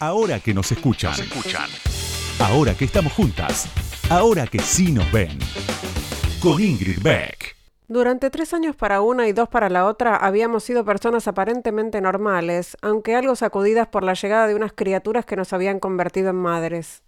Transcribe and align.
Ahora 0.00 0.40
que 0.40 0.52
nos 0.52 0.72
escuchan. 0.72 1.14
Ahora 2.40 2.74
que 2.74 2.84
estamos 2.84 3.12
juntas. 3.12 3.68
Ahora 4.10 4.46
que 4.46 4.58
sí 4.58 4.90
nos 4.90 5.10
ven. 5.12 5.38
Con 6.42 6.60
Ingrid 6.60 7.00
Beck. 7.00 7.54
Durante 7.86 8.28
tres 8.30 8.52
años 8.54 8.74
para 8.74 9.00
una 9.02 9.28
y 9.28 9.32
dos 9.32 9.48
para 9.48 9.70
la 9.70 9.86
otra 9.86 10.16
habíamos 10.16 10.64
sido 10.64 10.84
personas 10.84 11.28
aparentemente 11.28 12.00
normales, 12.00 12.76
aunque 12.82 13.14
algo 13.14 13.36
sacudidas 13.36 13.86
por 13.86 14.02
la 14.02 14.14
llegada 14.14 14.48
de 14.48 14.56
unas 14.56 14.72
criaturas 14.72 15.24
que 15.26 15.36
nos 15.36 15.52
habían 15.52 15.78
convertido 15.78 16.30
en 16.30 16.36
madres. 16.36 17.02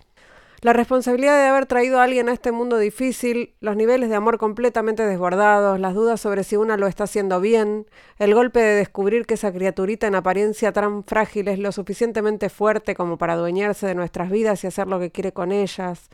La 0.63 0.73
responsabilidad 0.73 1.39
de 1.39 1.49
haber 1.49 1.67
traído 1.67 2.01
a 2.01 2.05
alguien 2.05 2.31
a 2.31 2.33
este 2.33 2.51
mundo 2.51 2.79
difícil, 2.79 3.55
los 3.61 3.77
niveles 3.77 4.09
de 4.09 4.17
amor 4.17 4.39
completamente 4.39 5.05
desbordados, 5.05 5.79
las 5.79 5.93
dudas 5.93 6.19
sobre 6.19 6.45
si 6.45 6.57
una 6.57 6.79
lo 6.79 6.87
está 6.87 7.05
haciendo 7.05 7.41
bien, 7.41 7.87
el 8.19 8.35
golpe 8.35 8.61
de 8.61 8.75
descubrir 8.77 9.27
que 9.27 9.35
esa 9.35 9.53
criaturita 9.53 10.07
en 10.07 10.15
apariencia 10.15 10.73
tan 10.73 11.05
frágil 11.05 11.49
es 11.49 11.59
lo 11.59 11.73
suficientemente 11.73 12.49
fuerte 12.49 12.95
como 12.95 13.19
para 13.19 13.35
adueñarse 13.35 13.87
de 13.87 13.95
nuestras 13.95 14.31
vidas 14.31 14.65
y 14.65 14.67
hacer 14.67 14.87
lo 14.87 14.99
que 14.99 15.11
quiere 15.11 15.33
con 15.33 15.53
ellas. 15.53 16.09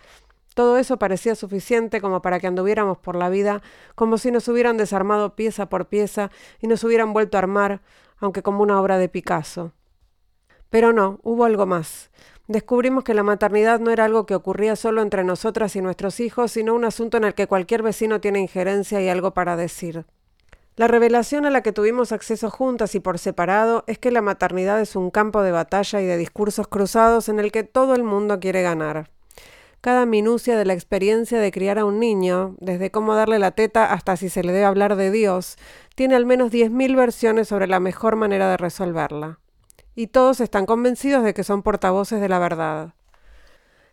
Todo 0.54 0.76
eso 0.76 0.98
parecía 0.98 1.36
suficiente 1.36 2.00
como 2.00 2.20
para 2.20 2.40
que 2.40 2.48
anduviéramos 2.48 2.98
por 2.98 3.14
la 3.14 3.28
vida 3.28 3.62
como 3.94 4.18
si 4.18 4.32
nos 4.32 4.48
hubieran 4.48 4.76
desarmado 4.76 5.36
pieza 5.36 5.68
por 5.68 5.86
pieza 5.86 6.32
y 6.60 6.66
nos 6.66 6.82
hubieran 6.82 7.12
vuelto 7.12 7.38
a 7.38 7.40
armar, 7.40 7.80
aunque 8.18 8.42
como 8.42 8.62
una 8.64 8.80
obra 8.80 8.98
de 8.98 9.08
Picasso. 9.08 9.72
Pero 10.68 10.92
no, 10.92 11.20
hubo 11.22 11.44
algo 11.44 11.64
más 11.64 12.10
descubrimos 12.48 13.04
que 13.04 13.14
la 13.14 13.22
maternidad 13.22 13.80
no 13.80 13.90
era 13.90 14.04
algo 14.04 14.26
que 14.26 14.34
ocurría 14.34 14.76
solo 14.76 15.02
entre 15.02 15.24
nosotras 15.24 15.76
y 15.76 15.80
nuestros 15.80 16.20
hijos, 16.20 16.52
sino 16.52 16.74
un 16.74 16.84
asunto 16.84 17.16
en 17.16 17.24
el 17.24 17.34
que 17.34 17.46
cualquier 17.46 17.82
vecino 17.82 18.20
tiene 18.20 18.40
injerencia 18.40 19.00
y 19.00 19.08
algo 19.08 19.32
para 19.32 19.56
decir. 19.56 20.04
La 20.74 20.88
revelación 20.88 21.44
a 21.44 21.50
la 21.50 21.62
que 21.62 21.72
tuvimos 21.72 22.12
acceso 22.12 22.50
juntas 22.50 22.94
y 22.94 23.00
por 23.00 23.18
separado 23.18 23.84
es 23.86 23.98
que 23.98 24.10
la 24.10 24.22
maternidad 24.22 24.80
es 24.80 24.96
un 24.96 25.10
campo 25.10 25.42
de 25.42 25.52
batalla 25.52 26.00
y 26.00 26.06
de 26.06 26.16
discursos 26.16 26.66
cruzados 26.66 27.28
en 27.28 27.38
el 27.38 27.52
que 27.52 27.62
todo 27.62 27.94
el 27.94 28.04
mundo 28.04 28.40
quiere 28.40 28.62
ganar. 28.62 29.10
Cada 29.82 30.06
minucia 30.06 30.56
de 30.56 30.64
la 30.64 30.72
experiencia 30.72 31.40
de 31.40 31.50
criar 31.50 31.78
a 31.78 31.84
un 31.84 32.00
niño, 32.00 32.56
desde 32.58 32.90
cómo 32.90 33.14
darle 33.14 33.38
la 33.38 33.50
teta 33.50 33.92
hasta 33.92 34.16
si 34.16 34.30
se 34.30 34.44
le 34.44 34.52
debe 34.52 34.64
hablar 34.64 34.96
de 34.96 35.10
Dios, 35.10 35.58
tiene 35.94 36.14
al 36.14 36.24
menos 36.24 36.50
10.000 36.50 36.96
versiones 36.96 37.48
sobre 37.48 37.66
la 37.66 37.80
mejor 37.80 38.16
manera 38.16 38.48
de 38.48 38.56
resolverla 38.56 39.41
y 39.94 40.08
todos 40.08 40.40
están 40.40 40.66
convencidos 40.66 41.24
de 41.24 41.34
que 41.34 41.44
son 41.44 41.62
portavoces 41.62 42.20
de 42.20 42.28
la 42.28 42.38
verdad. 42.38 42.94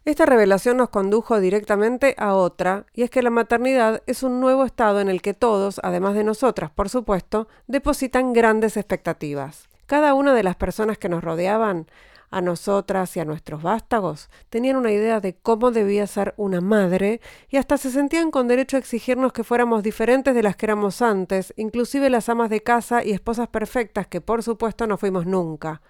Esta 0.05 0.25
revelación 0.25 0.78
nos 0.78 0.89
condujo 0.89 1.39
directamente 1.39 2.16
a 2.17 2.33
otra, 2.33 2.86
y 2.94 3.03
es 3.03 3.09
que 3.09 3.22
la 3.22 3.30
maternidad 3.30 4.02
es 4.08 4.23
un 4.23 4.39
nuevo 4.39 4.64
estado 4.64 5.02
en 5.02 5.09
el 5.09 5.22
que 5.22 5.33
todos, 5.33 5.80
además 5.83 6.16
de 6.16 6.23
nosotras, 6.23 6.72
por 6.72 6.89
supuesto, 6.89 7.47
depositan 7.67 8.33
grandes 8.33 8.77
expectativas. 8.77 9.67
Cada 9.86 10.14
una 10.14 10.33
de 10.33 10.44
las 10.44 10.55
personas 10.55 10.97
que 10.97 11.09
nos 11.09 11.23
rodeaban 11.23 11.88
a 12.31 12.41
nosotras 12.41 13.16
y 13.16 13.19
a 13.19 13.25
nuestros 13.25 13.61
vástagos, 13.61 14.30
tenían 14.49 14.75
una 14.75 14.91
idea 14.91 15.19
de 15.19 15.35
cómo 15.35 15.72
debía 15.72 16.08
ser 16.08 16.33
una 16.38 16.61
madre 16.61 17.21
y 17.49 17.58
hasta 17.58 17.77
se 17.77 17.91
sentían 17.91 18.31
con 18.31 18.47
derecho 18.47 18.77
a 18.77 18.80
exigirnos 18.80 19.33
que 19.33 19.44
fuéramos 19.44 19.83
diferentes 19.83 20.36
de 20.36 20.44
las 20.44 20.55
que 20.55 20.66
éramos 20.67 21.02
antes, 21.02 21.53
inclusive 21.58 22.09
las 22.09 22.30
amas 22.30 22.49
de 22.49 22.61
casa 22.61 23.03
y 23.03 23.11
esposas 23.11 23.47
perfectas 23.47 24.08
que 24.08 24.21
por 24.21 24.44
supuesto 24.44 24.88
no 24.88 24.97
fuimos 24.97 25.25
nunca. 25.25 25.81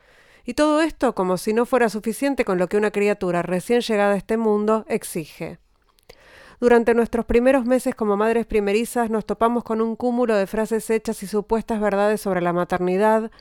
Y 0.46 0.54
todo 0.54 0.82
esto 0.82 1.14
como 1.14 1.38
si 1.38 1.54
no 1.54 1.66
fuera 1.66 1.90
suficiente 1.90 2.46
con 2.46 2.58
lo 2.58 2.68
que 2.68 2.78
una 2.78 2.92
criatura 2.92 3.42
recién 3.42 3.82
llegada 3.82 4.14
a 4.14 4.18
este 4.18 4.38
mundo 4.38 4.86
exige. 4.88 5.60
Durante 6.60 6.94
nuestros 6.94 7.24
primeros 7.24 7.66
meses 7.66 7.96
como 7.96 8.18
madres 8.18 8.46
primerizas 8.46 9.10
nos 9.10 9.26
topamos 9.26 9.64
con 9.64 9.80
un 9.80 9.96
cúmulo 9.96 10.36
de 10.36 10.46
frases 10.46 10.90
hechas 10.90 11.24
y 11.24 11.28
supuestas 11.28 11.80
verdades 11.80 12.20
sobre 12.20 12.42
la 12.42 12.52
maternidad, 12.52 13.32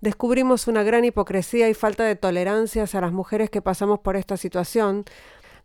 descubrimos 0.00 0.68
una 0.68 0.84
gran 0.84 1.04
hipocresía 1.04 1.68
y 1.68 1.74
falta 1.74 2.04
de 2.04 2.14
tolerancia 2.14 2.84
hacia 2.84 3.00
las 3.00 3.10
mujeres 3.10 3.50
que 3.50 3.60
pasamos 3.60 3.98
por 3.98 4.14
esta 4.14 4.36
situación, 4.36 5.06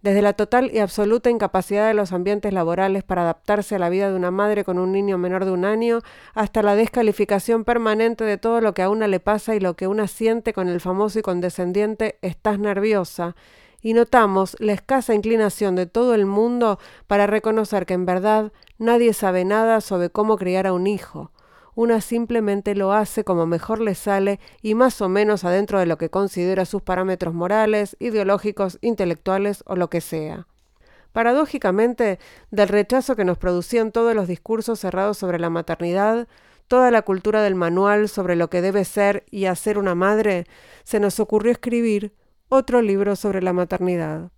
desde 0.01 0.23
la 0.23 0.33
total 0.33 0.71
y 0.73 0.79
absoluta 0.79 1.29
incapacidad 1.29 1.87
de 1.87 1.93
los 1.93 2.13
ambientes 2.13 2.51
laborales 2.51 3.03
para 3.03 3.21
adaptarse 3.21 3.75
a 3.75 3.79
la 3.79 3.89
vida 3.89 4.09
de 4.09 4.15
una 4.15 4.31
madre 4.31 4.63
con 4.63 4.79
un 4.79 4.91
niño 4.91 5.19
menor 5.19 5.45
de 5.45 5.51
un 5.51 5.65
año, 5.65 5.99
hasta 6.33 6.63
la 6.63 6.75
descalificación 6.75 7.63
permanente 7.63 8.23
de 8.23 8.39
todo 8.39 8.59
lo 8.59 8.73
que 8.73 8.81
a 8.81 8.89
una 8.89 9.07
le 9.07 9.19
pasa 9.19 9.53
y 9.53 9.59
lo 9.59 9.75
que 9.75 9.85
una 9.85 10.07
siente 10.07 10.51
con 10.51 10.67
el 10.67 10.81
famoso 10.81 11.19
y 11.19 11.21
condescendiente 11.21 12.17
estás 12.23 12.57
nerviosa, 12.57 13.35
y 13.83 13.93
notamos 13.93 14.55
la 14.59 14.73
escasa 14.73 15.13
inclinación 15.13 15.75
de 15.75 15.85
todo 15.85 16.15
el 16.15 16.25
mundo 16.25 16.79
para 17.05 17.27
reconocer 17.27 17.85
que 17.85 17.93
en 17.93 18.07
verdad 18.07 18.51
nadie 18.79 19.13
sabe 19.13 19.45
nada 19.45 19.81
sobre 19.81 20.09
cómo 20.09 20.37
criar 20.37 20.65
a 20.65 20.73
un 20.73 20.87
hijo, 20.87 21.31
una 21.75 22.01
simplemente 22.01 22.75
lo 22.75 22.93
hace 22.93 23.23
como 23.23 23.45
mejor 23.45 23.81
le 23.81 23.93
sale 23.93 24.39
y 24.61 24.73
más 24.73 25.01
o 25.01 25.09
menos 25.09 25.43
adentro 25.43 25.79
de 25.79 25.85
lo 25.85 25.97
que 25.97 26.09
considera 26.09 26.65
sus 26.65 26.81
parámetros 26.81 27.33
morales, 27.33 27.97
ideológicos, 27.99 28.79
intelectuales 28.81 29.63
o 29.67 29.75
lo 29.75 29.89
que 29.89 30.01
sea. 30.01 30.47
Paradójicamente, 31.11 32.19
del 32.51 32.69
rechazo 32.69 33.15
que 33.15 33.25
nos 33.25 33.37
producían 33.37 33.91
todos 33.91 34.15
los 34.15 34.27
discursos 34.27 34.79
cerrados 34.79 35.17
sobre 35.17 35.39
la 35.39 35.49
maternidad, 35.49 36.27
toda 36.67 36.89
la 36.89 37.03
cultura 37.03 37.43
del 37.43 37.55
manual 37.55 38.07
sobre 38.09 38.35
lo 38.35 38.49
que 38.49 38.61
debe 38.61 38.85
ser 38.85 39.25
y 39.29 39.45
hacer 39.45 39.77
una 39.77 39.93
madre, 39.93 40.45
se 40.83 40.99
nos 40.99 41.19
ocurrió 41.19 41.51
escribir 41.51 42.13
otro 42.53 42.81
libro 42.81 43.15
sobre 43.15 43.41
la 43.41 43.51
maternidad. 43.51 44.29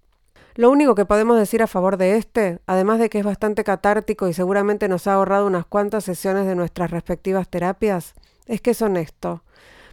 Lo 0.56 0.72
único 0.72 0.96
que 0.96 1.06
podemos 1.06 1.38
decir 1.38 1.62
a 1.62 1.68
favor 1.68 1.98
de 1.98 2.16
este, 2.16 2.59
además 2.66 3.00
de 3.00 3.09
que 3.09 3.20
es 3.20 3.26
bastante 3.26 3.66
catártico 3.66 4.30
y 4.30 4.34
seguramente 4.34 4.88
nos 4.88 5.06
ha 5.06 5.14
ahorrado 5.14 5.48
unas 5.48 5.66
cuantas 5.66 6.06
sesiones 6.06 6.46
de 6.46 6.56
nuestras 6.56 6.92
respectivas 6.92 7.50
terapias, 7.50 8.14
es 8.46 8.62
que 8.62 8.72
es 8.72 8.81
honesto. 8.81 9.44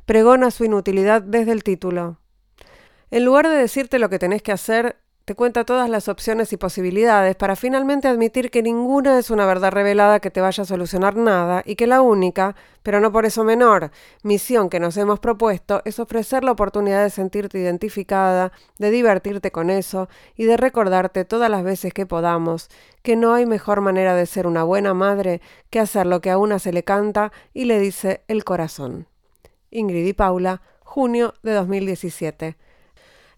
Pregona 0.07 0.53
su 0.53 0.65
inutilidad 0.65 1.21
desde 1.21 1.51
el 1.51 1.65
título. 1.65 2.19
En 3.11 3.25
lugar 3.25 3.49
de 3.49 3.57
decirte 3.57 3.99
lo 3.99 4.09
que 4.09 4.21
tenés 4.21 4.41
que 4.41 4.53
hacer, 4.53 4.97
te 5.25 5.35
cuenta 5.37 5.65
todas 5.65 5.89
las 5.89 6.09
opciones 6.09 6.53
y 6.53 6.57
posibilidades 6.57 7.37
para 7.37 7.55
finalmente 7.55 8.09
admitir 8.09 8.51
que 8.51 8.63
ninguna 8.63 9.19
es 9.19 9.31
una 9.31 9.47
verdad 9.47 9.71
revelada 9.71 10.19
que 10.19 10.31
te 10.31 10.41
vaya 10.41 10.63
a 10.63 10.67
solucionar 10.67 11.17
nada 11.17 11.63
y 11.65 11.77
que 11.77 11.87
la 11.87 12.03
única, 12.03 12.57
pero 12.83 13.01
no 13.01 13.13
por 13.13 13.25
eso 13.25 13.45
menor, 13.45 13.93
misión 14.25 14.69
que 14.69 14.81
nos 14.81 14.97
hemos 14.97 15.21
propuesto 15.21 15.83
es 15.85 16.01
ofrecer 16.01 16.43
la 16.43 16.53
oportunidad 16.53 17.05
de 17.05 17.11
sentirte 17.11 17.59
identificada, 17.59 18.53
de 18.79 18.91
divertirte 18.91 19.53
con 19.53 19.71
eso 19.71 20.09
y 20.37 20.45
de 20.45 20.57
recordarte 20.57 21.25
todas 21.25 21.51
las 21.51 21.63
veces 21.63 21.93
que 21.93 22.07
podamos 22.07 22.69
que 23.03 23.17
no 23.17 23.35
hay 23.35 23.47
mejor 23.47 23.81
manera 23.81 24.15
de 24.15 24.27
ser 24.27 24.47
una 24.47 24.65
buena 24.65 24.95
madre 24.95 25.41
que 25.71 25.81
hacer 25.81 26.07
lo 26.07 26.21
que 26.21 26.31
a 26.31 26.39
una 26.39 26.59
se 26.59 26.73
le 26.73 26.83
canta 26.83 27.33
y 27.53 27.65
le 27.65 27.79
dice 27.79 28.23
el 28.29 28.45
corazón. 28.45 29.07
Ingrid 29.71 30.07
y 30.07 30.13
Paula, 30.13 30.63
junio 30.81 31.35
de 31.43 31.53
2017. 31.53 32.57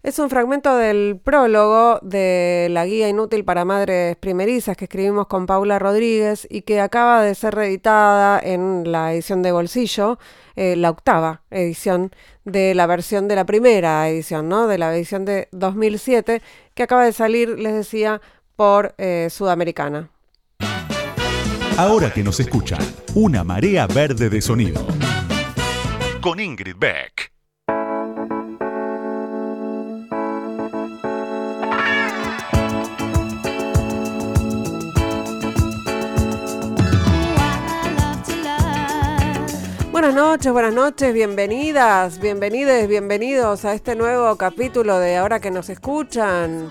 Es 0.05 0.19
un 0.19 0.29
fragmento 0.29 0.77
del 0.77 1.19
prólogo 1.21 1.97
de 2.03 2.67
la 2.69 2.85
guía 2.85 3.09
inútil 3.09 3.43
para 3.43 3.65
madres 3.65 4.15
primerizas 4.17 4.77
que 4.77 4.85
escribimos 4.85 5.25
con 5.25 5.47
Paula 5.47 5.79
Rodríguez 5.79 6.47
y 6.47 6.61
que 6.61 6.79
acaba 6.79 7.23
de 7.23 7.33
ser 7.33 7.55
reeditada 7.55 8.39
en 8.39 8.83
la 8.91 9.13
edición 9.13 9.41
de 9.41 9.51
bolsillo, 9.51 10.19
eh, 10.55 10.75
la 10.75 10.91
octava 10.91 11.41
edición 11.49 12.11
de 12.43 12.75
la 12.75 12.85
versión 12.85 13.27
de 13.27 13.35
la 13.35 13.45
primera 13.47 14.07
edición, 14.07 14.47
¿no? 14.47 14.67
De 14.67 14.77
la 14.77 14.95
edición 14.95 15.25
de 15.25 15.47
2007, 15.53 16.43
que 16.75 16.83
acaba 16.83 17.03
de 17.03 17.11
salir, 17.11 17.57
les 17.57 17.73
decía, 17.73 18.21
por 18.55 18.93
eh, 18.99 19.29
Sudamericana. 19.31 20.11
Ahora 21.79 22.13
que 22.13 22.21
nos 22.21 22.39
escuchan, 22.39 22.79
una 23.15 23.43
marea 23.43 23.87
verde 23.87 24.29
de 24.29 24.39
sonido. 24.39 24.85
Con 26.21 26.39
Ingrid 26.39 26.75
Beck. 26.77 27.34
Buenas 39.95 40.13
noches, 40.13 40.51
buenas 40.51 40.73
noches, 40.73 41.13
bienvenidas, 41.13 42.19
bienvenides, 42.19 42.85
bienvenidos 42.89 43.63
a 43.63 43.73
este 43.73 43.95
nuevo 43.95 44.35
capítulo 44.35 44.99
de 44.99 45.15
Ahora 45.15 45.39
que 45.39 45.49
nos 45.51 45.69
escuchan. 45.69 46.69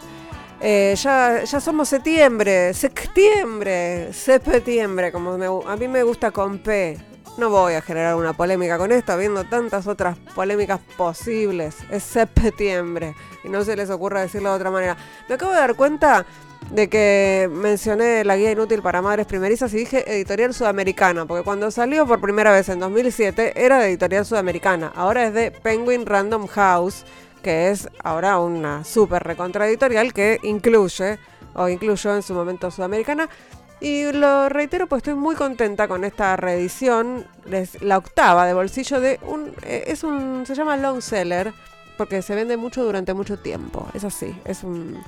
Eh, 0.60 0.94
ya, 0.94 1.42
ya 1.42 1.58
somos 1.58 1.88
septiembre, 1.88 2.74
septiembre, 2.74 4.12
septiembre, 4.12 5.10
como 5.10 5.62
a 5.66 5.74
mí 5.74 5.88
me 5.88 6.02
gusta 6.02 6.32
con 6.32 6.58
P. 6.58 6.98
No 7.38 7.48
voy 7.48 7.72
a 7.72 7.80
generar 7.80 8.14
una 8.16 8.34
polémica 8.34 8.76
con 8.76 8.92
esto, 8.92 9.14
habiendo 9.14 9.44
tantas 9.44 9.86
otras 9.86 10.18
polémicas 10.34 10.80
posibles. 10.98 11.76
Es 11.90 12.02
septiembre 12.02 13.14
y 13.42 13.48
no 13.48 13.64
se 13.64 13.74
les 13.74 13.88
ocurra 13.88 14.20
decirlo 14.20 14.50
de 14.50 14.56
otra 14.56 14.70
manera. 14.70 14.98
Me 15.30 15.36
acabo 15.36 15.52
de 15.52 15.60
dar 15.60 15.76
cuenta 15.76 16.26
de 16.70 16.88
que 16.88 17.48
mencioné 17.52 18.24
la 18.24 18.36
guía 18.36 18.52
inútil 18.52 18.82
para 18.82 19.02
madres 19.02 19.26
primerizas 19.26 19.72
y 19.74 19.78
dije 19.78 20.04
editorial 20.12 20.54
sudamericana, 20.54 21.26
porque 21.26 21.44
cuando 21.44 21.70
salió 21.70 22.06
por 22.06 22.20
primera 22.20 22.52
vez 22.52 22.68
en 22.68 22.80
2007 22.80 23.64
era 23.64 23.78
de 23.78 23.88
editorial 23.88 24.24
sudamericana, 24.24 24.92
ahora 24.94 25.26
es 25.26 25.34
de 25.34 25.50
Penguin 25.50 26.06
Random 26.06 26.46
House, 26.48 27.04
que 27.42 27.70
es 27.70 27.88
ahora 28.02 28.38
una 28.38 28.84
súper 28.84 29.22
recontraditorial 29.22 30.12
que 30.12 30.38
incluye, 30.42 31.18
o 31.54 31.68
incluyó 31.68 32.14
en 32.14 32.22
su 32.22 32.34
momento 32.34 32.70
sudamericana, 32.70 33.28
y 33.80 34.10
lo 34.12 34.48
reitero, 34.48 34.86
pues 34.86 35.00
estoy 35.00 35.14
muy 35.14 35.34
contenta 35.34 35.86
con 35.88 36.04
esta 36.04 36.36
reedición, 36.36 37.26
es 37.50 37.82
la 37.82 37.98
octava 37.98 38.46
de 38.46 38.54
bolsillo 38.54 38.98
de 38.98 39.20
un, 39.26 39.52
eh, 39.62 39.84
es 39.88 40.04
un, 40.04 40.46
se 40.46 40.54
llama 40.54 40.76
Long 40.76 41.02
Seller, 41.02 41.52
porque 41.98 42.22
se 42.22 42.34
vende 42.34 42.56
mucho 42.56 42.82
durante 42.82 43.14
mucho 43.14 43.38
tiempo. 43.38 43.86
Es 43.94 44.04
así, 44.04 44.34
es 44.44 44.64
un 44.64 45.02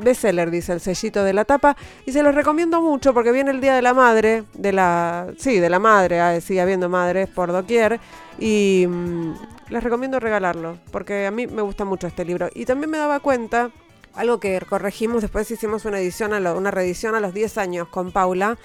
bestseller, 0.00 0.50
dice 0.50 0.72
el 0.72 0.80
sellito 0.80 1.24
de 1.24 1.32
la 1.32 1.44
tapa. 1.44 1.76
Y 2.06 2.12
se 2.12 2.22
los 2.22 2.34
recomiendo 2.34 2.80
mucho 2.80 3.12
porque 3.12 3.32
viene 3.32 3.50
el 3.50 3.60
Día 3.60 3.74
de 3.74 3.82
la 3.82 3.94
Madre, 3.94 4.44
de 4.54 4.72
la. 4.72 5.26
Sí, 5.38 5.58
de 5.58 5.68
la 5.68 5.78
madre, 5.78 6.20
ah, 6.20 6.40
sigue 6.40 6.60
habiendo 6.60 6.88
madres 6.88 7.28
por 7.28 7.52
doquier. 7.52 8.00
Y 8.38 8.86
mm, 8.88 9.32
les 9.70 9.82
recomiendo 9.82 10.20
regalarlo, 10.20 10.78
porque 10.90 11.26
a 11.26 11.30
mí 11.30 11.46
me 11.46 11.62
gusta 11.62 11.84
mucho 11.84 12.06
este 12.06 12.24
libro. 12.24 12.48
Y 12.54 12.64
también 12.64 12.90
me 12.90 12.98
daba 12.98 13.20
cuenta, 13.20 13.70
algo 14.14 14.38
que 14.40 14.60
corregimos, 14.68 15.22
después 15.22 15.50
hicimos 15.50 15.84
una 15.84 15.98
edición, 15.98 16.32
a 16.32 16.52
una 16.54 16.70
reedición 16.70 17.14
a 17.14 17.20
los 17.20 17.34
10 17.34 17.58
años 17.58 17.88
con 17.88 18.12
Paula 18.12 18.58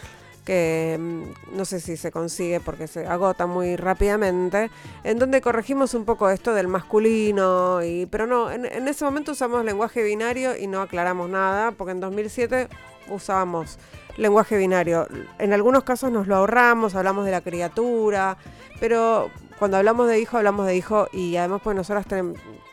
que 0.47 0.95
mm, 0.97 1.57
no 1.57 1.65
sé 1.65 1.81
si 1.81 1.97
se 1.97 2.09
consigue 2.09 2.61
porque 2.61 2.87
se 2.87 3.05
agota 3.05 3.47
muy 3.47 3.75
rápidamente, 3.75 4.71
en 5.03 5.19
donde 5.19 5.41
corregimos 5.41 5.93
un 5.93 6.05
poco 6.05 6.29
esto 6.29 6.53
del 6.53 6.69
masculino, 6.69 7.83
y, 7.83 8.05
pero 8.05 8.27
no, 8.27 8.49
en, 8.49 8.65
ese 8.87 9.03
momento 9.03 9.33
usamos 9.33 9.65
lenguaje 9.65 10.01
binario 10.03 10.55
y 10.55 10.67
no 10.67 10.81
aclaramos 10.81 11.29
nada, 11.29 11.73
porque 11.73 11.91
en 11.91 11.99
2007 11.99 12.69
usábamos 13.09 13.77
lenguaje 14.15 14.55
binario. 14.55 15.05
En 15.37 15.51
algunos 15.51 15.83
casos 15.83 16.13
nos 16.13 16.27
lo 16.27 16.37
ahorramos, 16.37 16.95
hablamos 16.95 17.25
de 17.25 17.31
la 17.31 17.41
criatura, 17.41 18.37
pero 18.79 19.29
cuando 19.59 19.75
hablamos 19.75 20.07
de 20.07 20.17
hijo, 20.21 20.37
hablamos 20.37 20.65
de 20.65 20.77
hijo 20.77 21.09
y 21.11 21.35
además 21.35 21.59
pues 21.61 21.75
nosotras 21.75 22.05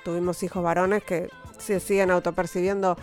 tuvimos 0.04 0.40
hijos 0.44 0.62
varones 0.62 1.02
que 1.02 1.28
se 1.58 1.80
siguen 1.80 2.12
autopercibiendo 2.12 2.96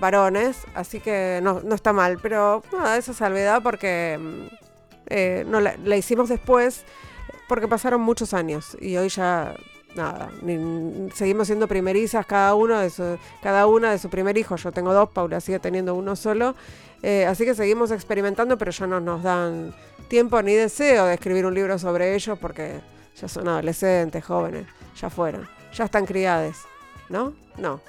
varones, 0.00 0.58
así 0.74 1.00
que 1.00 1.40
no, 1.42 1.60
está 1.74 1.92
mal, 1.92 2.18
pero 2.20 2.62
nada, 2.72 2.96
esa 2.96 3.12
salvedad 3.12 3.62
porque 3.62 4.18
mm, 4.20 4.54
eh, 5.06 5.44
no 5.46 5.60
la, 5.60 5.96
hicimos 5.96 6.28
después 6.28 6.84
porque 7.48 7.68
pasaron 7.68 8.00
muchos 8.00 8.34
años 8.34 8.76
y 8.80 8.96
hoy 8.96 9.08
ya 9.08 9.54
nada, 9.94 10.30
seguimos 11.14 11.46
siendo 11.46 11.68
primerizas 11.68 12.26
cada 12.26 12.54
uno 12.54 12.80
de 12.80 12.90
su, 12.90 13.18
cada 13.42 13.66
una 13.66 13.92
de 13.92 13.98
su 13.98 14.10
primer 14.10 14.36
hijo. 14.36 14.56
Yo 14.56 14.72
tengo 14.72 14.92
dos, 14.92 15.10
Paula 15.10 15.40
sigue 15.40 15.60
teniendo 15.60 15.94
uno 15.94 16.16
solo, 16.16 16.54
eh, 17.02 17.26
así 17.26 17.44
que 17.44 17.54
seguimos 17.54 17.90
experimentando, 17.90 18.58
pero 18.58 18.72
ya 18.72 18.86
no 18.86 19.00
nos 19.00 19.22
dan 19.22 19.74
tiempo 20.08 20.40
ni 20.42 20.54
deseo 20.54 21.06
de 21.06 21.14
escribir 21.14 21.46
un 21.46 21.54
libro 21.54 21.78
sobre 21.78 22.14
ellos 22.14 22.38
porque 22.38 22.80
ya 23.16 23.28
son 23.28 23.48
adolescentes, 23.48 24.24
jóvenes, 24.24 24.66
ya 25.00 25.10
fueron, 25.10 25.48
ya 25.72 25.84
están 25.84 26.06
criadas, 26.06 26.56
¿no? 27.08 27.34
No. 27.56 27.80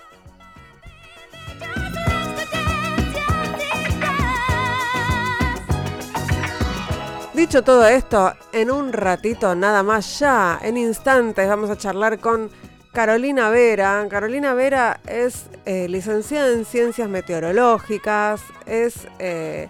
Dicho 7.36 7.64
todo 7.64 7.86
esto, 7.86 8.32
en 8.54 8.72
un 8.72 8.94
ratito 8.94 9.56
nada 9.56 9.84
más 9.84 10.20
ya, 10.20 10.58
en 10.64 10.78
instantes 10.78 11.50
vamos 11.50 11.70
a 11.70 11.76
charlar 11.76 12.20
con 12.20 12.50
Carolina 12.94 13.50
Vera. 13.50 14.08
Carolina 14.10 14.54
Vera 14.54 15.02
es 15.06 15.48
eh, 15.66 15.90
licenciada 15.90 16.54
en 16.54 16.64
ciencias 16.64 17.10
meteorológicas, 17.10 18.42
es 18.66 19.06
eh, 19.20 19.68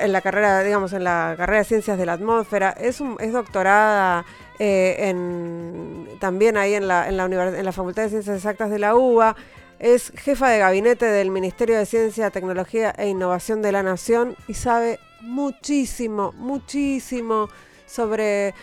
en 0.00 0.12
la 0.12 0.22
carrera, 0.22 0.62
digamos, 0.62 0.94
en 0.94 1.04
la 1.04 1.34
carrera 1.36 1.58
de 1.58 1.64
ciencias 1.64 1.98
de 1.98 2.06
la 2.06 2.14
atmósfera, 2.14 2.70
es, 2.70 3.02
doctorada 3.32 4.24
eh, 4.58 4.96
en, 5.00 6.08
también 6.20 6.56
ahí 6.56 6.72
en 6.72 6.88
la, 6.88 7.06
en, 7.06 7.18
la 7.18 7.24
en 7.26 7.64
la 7.66 7.72
Facultad 7.72 8.04
de 8.04 8.08
Ciencias 8.08 8.36
Exactas 8.36 8.70
de 8.70 8.78
la 8.78 8.96
UBA. 8.96 9.36
Es 9.78 10.10
jefa 10.16 10.48
de 10.48 10.58
gabinete 10.58 11.04
del 11.04 11.30
Ministerio 11.30 11.76
de 11.76 11.84
Ciencia, 11.84 12.30
Tecnología 12.30 12.94
e 12.96 13.08
Innovación 13.08 13.60
de 13.60 13.72
la 13.72 13.82
Nación 13.82 14.36
y 14.48 14.54
sabe 14.54 15.00
muchísimo, 15.24 16.32
muchísimo 16.32 17.48
sobre 17.86 18.54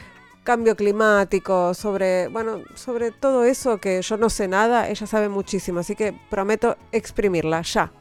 cambio 0.44 0.76
climático, 0.76 1.74
sobre, 1.74 2.28
bueno, 2.28 2.62
sobre 2.76 3.12
todo 3.12 3.44
eso 3.44 3.78
que 3.78 4.02
yo 4.02 4.18
no 4.18 4.30
sé 4.30 4.48
nada, 4.48 4.90
ella 4.90 5.06
sabe 5.06 5.30
muchísimo, 5.30 5.80
así 5.80 5.96
que 5.96 6.14
prometo 6.30 6.78
exprimirla 6.92 7.62
ya. 7.62 7.92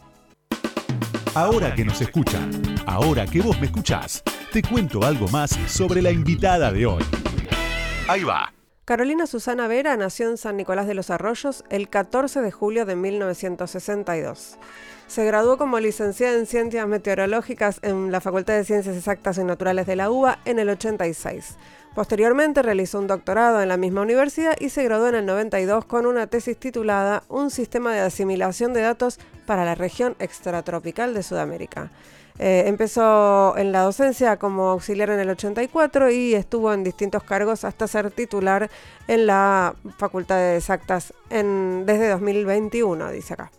Ahora 1.35 1.75
que 1.75 1.85
nos 1.85 2.01
escuchan, 2.01 2.51
ahora 2.87 3.27
que 3.27 3.41
vos 3.41 3.59
me 3.61 3.67
escuchás, 3.67 4.23
te 4.53 4.63
cuento 4.63 5.05
algo 5.05 5.29
más 5.29 5.51
sobre 5.69 6.03
la 6.03 6.11
invitada 6.11 6.73
de 6.73 6.87
hoy. 6.87 7.05
Ahí 8.09 8.25
va. 8.25 8.53
Carolina 8.85 9.29
Susana 9.29 9.69
Vera 9.69 9.97
nació 9.97 10.29
en 10.29 10.37
San 10.37 10.57
Nicolás 10.57 10.89
de 10.89 10.95
los 10.95 11.11
Arroyos 11.11 11.63
el 11.71 11.89
14 11.89 12.41
de 12.41 12.51
julio 12.51 12.85
de 12.85 12.97
1962. 12.97 14.59
Se 15.11 15.25
graduó 15.25 15.59
como 15.59 15.81
licenciada 15.81 16.39
en 16.39 16.47
Ciencias 16.47 16.87
Meteorológicas 16.87 17.81
en 17.83 18.13
la 18.13 18.21
Facultad 18.21 18.55
de 18.55 18.63
Ciencias 18.63 18.97
Exactas 18.97 19.39
y 19.39 19.43
Naturales 19.43 19.85
de 19.89 19.97
la 19.97 20.09
UBA 20.09 20.39
en 20.45 20.61
el 20.61 20.69
86. 20.69 21.57
Posteriormente 21.97 22.63
realizó 22.63 23.01
un 23.01 23.09
doctorado 23.09 23.61
en 23.61 23.69
la 23.69 23.77
misma 23.77 24.03
universidad 24.03 24.55
y 24.61 24.69
se 24.69 24.85
graduó 24.85 25.09
en 25.09 25.17
el 25.17 25.27
92 25.27 25.85
con 25.85 26.07
una 26.07 26.29
tesis 26.29 26.57
titulada 26.57 27.25
Un 27.29 27.51
sistema 27.51 27.93
de 27.93 27.99
asimilación 27.99 28.73
de 28.73 28.83
datos 28.83 29.19
para 29.47 29.65
la 29.65 29.75
región 29.75 30.15
extratropical 30.21 31.13
de 31.13 31.25
Sudamérica. 31.25 31.91
Eh, 32.39 32.69
empezó 32.69 33.57
en 33.57 33.73
la 33.73 33.81
docencia 33.81 34.37
como 34.37 34.69
auxiliar 34.69 35.11
en 35.11 35.19
el 35.19 35.31
84 35.31 36.09
y 36.11 36.37
estuvo 36.37 36.73
en 36.73 36.85
distintos 36.85 37.25
cargos 37.25 37.65
hasta 37.65 37.89
ser 37.89 38.13
titular 38.13 38.71
en 39.09 39.27
la 39.27 39.75
Facultad 39.99 40.37
de 40.37 40.59
Exactas 40.59 41.13
en, 41.31 41.85
desde 41.85 42.11
2021, 42.11 43.11
dice 43.11 43.35
acá. 43.35 43.51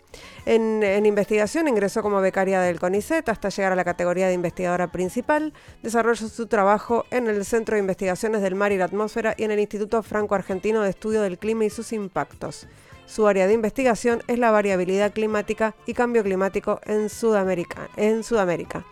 En, 0.45 1.05
investigación 1.05 1.67
ingresó 1.67 2.01
como 2.01 2.21
becaria 2.21 2.61
del 2.61 2.79
CONICET 2.79 3.29
hasta 3.29 3.49
llegar 3.49 3.71
a 3.71 3.75
la 3.75 3.83
categoría 3.83 4.27
de 4.27 4.33
investigadora 4.33 4.91
principal. 4.91 5.53
Desarrolló 5.83 6.27
su 6.27 6.47
trabajo 6.47 7.05
en 7.11 7.27
el 7.27 7.45
Centro 7.45 7.75
de 7.75 7.81
Investigaciones 7.81 8.41
del 8.41 8.55
Mar 8.55 8.71
y 8.71 8.77
la 8.77 8.85
Atmósfera 8.85 9.35
y 9.37 9.43
en 9.43 9.51
el 9.51 9.59
Instituto 9.59 10.01
Franco-Argentino 10.03 10.81
de 10.81 10.89
Estudio 10.89 11.21
del 11.21 11.37
Clima 11.37 11.65
y 11.65 11.69
sus 11.69 11.93
Impactos. 11.93 12.67
Su 13.05 13.27
área 13.27 13.45
de 13.45 13.53
investigación 13.53 14.23
es 14.27 14.39
la 14.39 14.51
variabilidad 14.51 15.11
climática 15.11 15.75
y 15.85 15.93
cambio 15.93 16.23
climático 16.23 16.79
en 16.85 17.09
Sudamérica. 17.09 17.89
En, 17.97 18.23
Sudamérica. 18.23 18.85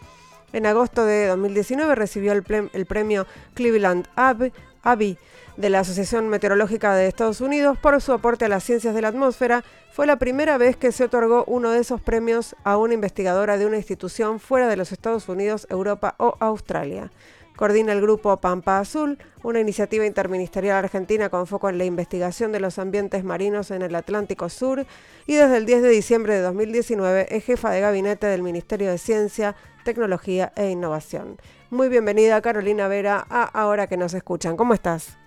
en 0.51 0.65
agosto 0.65 1.05
de 1.05 1.27
2019 1.27 1.95
recibió 1.95 2.33
el, 2.33 2.43
premio 2.85 3.25
Cleveland 3.53 4.07
Abbey 4.15 5.17
de 5.59 5.69
la 5.69 5.81
Asociación 5.81 6.29
Meteorológica 6.29 6.95
de 6.95 7.07
Estados 7.07 7.41
Unidos 7.41 7.77
por 7.77 7.99
su 8.01 8.13
aporte 8.13 8.45
a 8.45 8.47
las 8.47 8.63
ciencias 8.63 8.95
de 8.95 9.01
la 9.01 9.09
atmósfera, 9.09 9.65
fue 9.91 10.07
la 10.07 10.15
primera 10.15 10.57
vez 10.57 10.77
que 10.77 10.93
se 10.93 11.03
otorgó 11.03 11.43
uno 11.47 11.71
de 11.71 11.79
esos 11.79 11.99
premios 11.99 12.55
a 12.63 12.77
una 12.77 12.93
investigadora 12.93 13.57
de 13.57 13.65
una 13.65 13.75
institución 13.75 14.39
fuera 14.39 14.69
de 14.69 14.77
los 14.77 14.93
Estados 14.93 15.27
Unidos, 15.27 15.67
Europa 15.69 16.15
o 16.17 16.37
Australia. 16.39 17.11
Coordina 17.57 17.91
el 17.91 17.99
grupo 17.99 18.37
Pampa 18.37 18.79
Azul, 18.79 19.17
una 19.43 19.59
iniciativa 19.59 20.05
interministerial 20.05 20.77
argentina 20.77 21.27
con 21.27 21.45
foco 21.45 21.67
en 21.67 21.77
la 21.77 21.83
investigación 21.83 22.53
de 22.53 22.61
los 22.61 22.79
ambientes 22.79 23.25
marinos 23.25 23.69
en 23.71 23.81
el 23.81 23.95
Atlántico 23.95 24.47
Sur 24.47 24.85
y 25.27 25.35
desde 25.35 25.57
el 25.57 25.65
10 25.65 25.81
de 25.81 25.89
diciembre 25.89 26.35
de 26.35 26.41
2019 26.41 27.35
es 27.35 27.43
jefa 27.43 27.69
de 27.71 27.81
gabinete 27.81 28.27
del 28.27 28.43
Ministerio 28.43 28.89
de 28.89 28.97
Ciencia, 28.97 29.57
Tecnología 29.83 30.53
e 30.55 30.69
Innovación. 30.69 31.35
Muy 31.69 31.89
bienvenida 31.89 32.41
Carolina 32.41 32.87
Vera 32.87 33.27
a 33.29 33.43
Ahora 33.43 33.87
que 33.87 33.97
nos 33.97 34.13
escuchan. 34.13 34.55
¿Cómo 34.55 34.73
estás? 34.73 35.18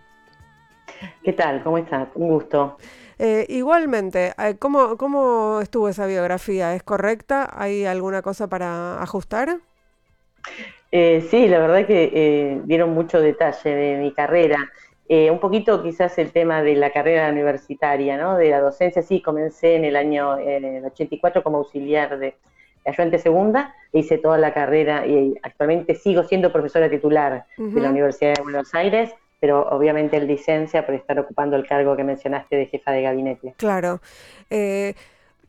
¿Qué 1.23 1.33
tal? 1.33 1.63
¿Cómo 1.63 1.79
estás? 1.79 2.09
Un 2.15 2.29
gusto. 2.29 2.77
Eh, 3.19 3.47
igualmente, 3.49 4.33
eh, 4.39 4.57
¿cómo, 4.59 4.97
¿cómo 4.97 5.61
estuvo 5.61 5.89
esa 5.89 6.07
biografía? 6.07 6.75
¿Es 6.75 6.83
correcta? 6.83 7.49
¿Hay 7.53 7.85
alguna 7.85 8.23
cosa 8.23 8.49
para 8.49 9.01
ajustar? 9.01 9.59
Eh, 10.91 11.25
sí, 11.31 11.47
la 11.47 11.59
verdad 11.59 11.87
que 11.87 12.61
dieron 12.65 12.91
mucho 12.91 13.21
detalle 13.21 13.71
de 13.71 13.97
mi 13.99 14.13
carrera. 14.13 14.59
un 15.09 15.39
poquito 15.41 15.83
quizás 15.83 16.19
el 16.19 16.33
tema 16.33 16.63
de 16.63 16.75
la 16.75 16.91
carrera 16.91 17.31
universitaria, 17.31 18.17
¿no? 18.17 18.37
De 18.37 18.51
la 18.51 18.61
docencia, 18.61 19.03
sí, 19.03 19.21
comencé 19.21 19.77
en 19.77 19.85
el 19.85 19.97
año 19.97 20.37
84 20.87 21.43
como 21.43 21.59
auxiliar 21.59 22.19
de 22.19 22.35
ayudante 22.85 23.19
segunda, 23.19 23.75
hice 23.93 24.19
toda 24.19 24.39
la 24.39 24.53
carrera 24.53 25.07
y 25.07 25.35
actualmente 25.43 25.95
sigo 25.95 26.25
siendo 26.25 26.51
profesora 26.51 26.91
titular 26.91 27.47
de 27.57 27.81
la 27.81 27.91
Universidad 27.91 28.35
de 28.35 28.43
Buenos 28.43 28.75
Aires 28.75 29.15
pero 29.43 29.69
obviamente 29.71 30.17
el 30.17 30.29
licencia 30.29 30.87
por 30.87 30.95
estar 30.95 31.19
ocupando 31.19 31.57
el 31.57 31.67
cargo 31.67 31.97
que 31.97 32.05
mencionaste 32.05 32.55
de 32.55 32.67
jefa 32.67 32.93
de 32.93 33.03
gabinete. 33.03 33.55
Claro. 33.57 34.01
Eh, 34.51 34.95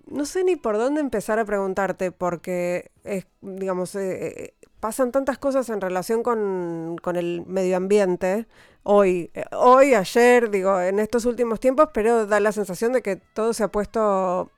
no 0.08 0.26
sé 0.26 0.44
ni 0.44 0.56
por 0.56 0.80
dónde 0.80 1.00
empezar 1.00 1.38
a 1.38 1.46
preguntarte, 1.46 2.12
porque, 2.12 2.90
digamos, 3.42 3.94
eh, 3.94 4.46
eh, 4.46 4.54
pasan 4.80 5.12
tantas 5.12 5.38
cosas 5.38 5.70
en 5.70 5.80
relación 5.80 6.24
con, 6.24 6.96
con 7.04 7.18
el 7.18 7.44
medio 7.46 7.78
ambiente, 7.78 8.48
hoy, 8.82 9.30
hoy, 9.52 9.94
ayer, 9.94 10.50
digo, 10.50 10.82
en 10.82 10.98
estos 10.98 11.26
últimos 11.26 11.60
tiempos, 11.60 11.90
pero 11.94 12.26
da 12.26 12.40
la 12.40 12.52
sensación 12.52 12.94
de 12.94 13.04
que 13.04 13.18
todo 13.18 13.54
se 13.54 13.64
ha 13.64 13.68
puesto 13.68 14.50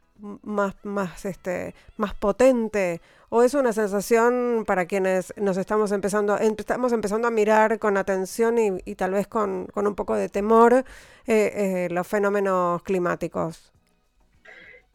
más, 0.43 0.75
más, 0.83 1.25
este, 1.25 1.75
más 1.97 2.13
potente 2.13 3.01
o 3.29 3.43
es 3.43 3.53
una 3.53 3.73
sensación 3.73 4.63
para 4.65 4.85
quienes 4.85 5.33
nos 5.37 5.57
estamos 5.57 5.91
empezando, 5.91 6.37
estamos 6.37 6.93
empezando 6.93 7.27
a 7.27 7.31
mirar 7.31 7.79
con 7.79 7.97
atención 7.97 8.57
y, 8.57 8.95
tal 8.95 9.11
vez 9.11 9.27
con, 9.27 9.67
un 9.75 9.95
poco 9.95 10.15
de 10.15 10.29
temor 10.29 10.73
eh, 10.73 10.85
eh, 11.27 11.87
los 11.91 12.07
fenómenos 12.07 12.83
climáticos? 12.83 13.71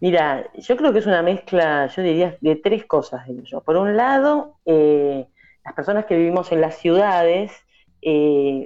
Mira, 0.01 0.49
yo 0.55 0.77
creo 0.77 0.93
que 0.93 1.01
es 1.01 1.07
una 1.07 1.23
mezcla, 1.23 1.87
yo 1.89 2.03
diría, 2.03 2.37
de 2.41 2.57
tres 2.57 2.87
cosas. 2.87 3.27
Por 3.65 3.77
un 3.77 3.97
lado, 3.97 4.57
eh, 4.65 5.27
las 5.65 5.75
personas 5.75 6.07
que 6.07 6.17
vivimos 6.17 6.53
en 6.53 6.61
las 6.61 6.77
ciudades, 6.77 7.53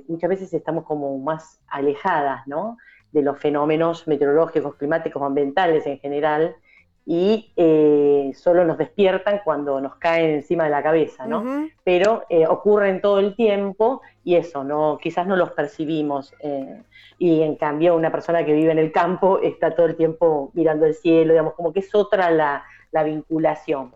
muchas 0.06 0.30
veces 0.30 0.54
estamos 0.54 0.84
como 0.84 1.18
más 1.18 1.60
alejadas, 1.66 2.46
¿no? 2.46 2.76
de 3.14 3.22
los 3.22 3.38
fenómenos 3.38 4.06
meteorológicos, 4.08 4.74
climáticos, 4.74 5.22
ambientales 5.22 5.86
en 5.86 5.98
general, 6.00 6.56
y 7.06 7.52
eh, 7.56 8.32
solo 8.34 8.64
nos 8.64 8.78
despiertan 8.78 9.42
cuando 9.44 9.78
nos 9.80 9.96
caen 9.96 10.30
encima 10.36 10.64
de 10.64 10.70
la 10.70 10.82
cabeza, 10.82 11.26
¿no? 11.26 11.68
Pero 11.84 12.24
eh, 12.30 12.46
ocurren 12.46 13.02
todo 13.02 13.18
el 13.18 13.36
tiempo 13.36 14.00
y 14.24 14.36
eso, 14.36 14.64
no, 14.64 14.98
quizás 15.02 15.26
no 15.26 15.36
los 15.36 15.50
percibimos. 15.52 16.32
Eh, 16.40 16.82
y 17.18 17.42
en 17.42 17.56
cambio 17.56 17.94
una 17.94 18.10
persona 18.10 18.44
que 18.44 18.54
vive 18.54 18.72
en 18.72 18.78
el 18.78 18.90
campo 18.90 19.38
está 19.38 19.74
todo 19.74 19.86
el 19.86 19.96
tiempo 19.96 20.50
mirando 20.54 20.86
el 20.86 20.94
cielo, 20.94 21.34
digamos, 21.34 21.54
como 21.54 21.72
que 21.72 21.80
es 21.80 21.94
otra 21.94 22.30
la, 22.30 22.64
vinculación. 23.04 23.92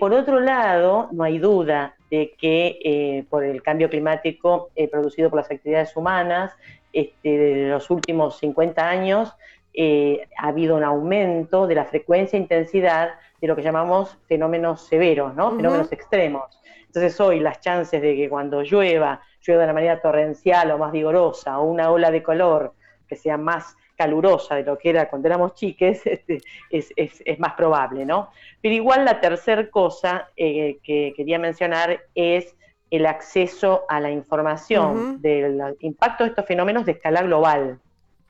por 0.00 0.12
otro 0.14 0.40
lado, 0.40 1.08
no 1.12 1.22
hay 1.22 1.38
duda 1.38 1.96
de 2.10 2.34
que 2.38 3.26
por 3.28 3.44
el 3.44 3.62
cambio 3.62 3.90
climático 3.90 4.70
producido 4.90 5.28
por 5.28 5.40
las 5.40 5.50
actividades 5.50 5.94
humanas, 5.94 6.54
este, 6.96 7.28
de 7.36 7.68
los 7.68 7.90
últimos 7.90 8.38
50 8.38 8.88
años, 8.88 9.34
eh, 9.78 10.26
ha 10.38 10.48
habido 10.48 10.74
un 10.74 10.84
aumento 10.84 11.66
de 11.66 11.74
la 11.74 11.84
frecuencia 11.84 12.38
e 12.38 12.40
intensidad 12.40 13.10
de 13.38 13.46
lo 13.46 13.54
que 13.54 13.62
llamamos 13.62 14.16
fenómenos 14.26 14.86
severos, 14.86 15.34
¿no? 15.34 15.54
Fenómenos 15.54 15.92
extremos. 15.92 16.44
Entonces 16.86 17.20
hoy 17.20 17.40
las 17.40 17.60
chances 17.60 18.00
de 18.00 18.16
que 18.16 18.30
cuando 18.30 18.62
llueva, 18.62 19.20
llueva 19.46 19.60
de 19.60 19.66
una 19.66 19.74
manera 19.74 20.00
torrencial 20.00 20.70
o 20.70 20.78
más 20.78 20.92
vigorosa, 20.92 21.58
o 21.58 21.64
una 21.64 21.90
ola 21.90 22.10
de 22.10 22.22
color 22.22 22.72
que 23.06 23.16
sea 23.16 23.36
más 23.36 23.76
calurosa 23.96 24.54
de 24.54 24.62
lo 24.62 24.78
que 24.78 24.88
era 24.88 25.10
cuando 25.10 25.28
éramos 25.28 25.52
chiques, 25.52 26.00
este, 26.06 26.40
es, 26.70 27.38
más 27.38 27.52
probable, 27.52 28.06
¿no? 28.06 28.30
Pero 28.62 28.74
igual 28.74 29.04
la 29.04 29.20
tercera 29.20 29.68
cosa 29.68 30.30
eh, 30.38 30.78
que 30.82 31.12
quería 31.14 31.38
mencionar 31.38 32.00
es 32.14 32.56
el 32.90 33.04
acceso 33.04 33.84
a 33.90 34.00
la 34.00 34.10
información 34.10 35.20
del 35.20 35.76
impacto 35.80 36.24
de 36.24 36.30
estos 36.30 36.46
fenómenos 36.46 36.86
de 36.86 36.92
escala 36.92 37.20
global, 37.20 37.78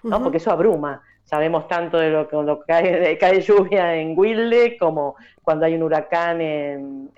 ¿no? 0.03 0.21
Porque 0.21 0.39
eso 0.39 0.51
abruma 0.51 1.03
sabemos 1.27 1.69
tanto 1.69 1.99
de 1.99 2.11
lo 2.11 2.27
que 2.27 2.35
cuando 2.35 2.61
cae, 2.61 3.19
cae 3.19 3.41
lluvia 3.41 3.95
en 3.97 4.15
Wilde 4.17 4.79
como 4.79 5.17
cuando 5.43 5.67
hay 5.67 5.75
un 5.75 5.83
huracán 5.83 6.41
en, 6.41 7.11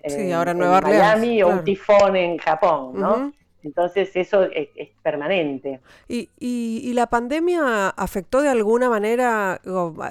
Miami 0.83 1.43
o 1.43 1.49
un 1.49 1.65
tifón 1.65 2.17
en 2.17 2.39
Japón, 2.39 2.93
¿no? 2.95 3.33
Entonces 3.69 4.11
eso 4.15 4.45
es, 4.45 4.69
permanente. 5.03 5.81
¿Y, 6.09 6.31
y, 6.39 6.93
la 6.95 7.07
pandemia 7.07 7.91
afectó 7.91 8.41
de 8.41 8.49
alguna 8.49 8.89
manera 8.89 9.61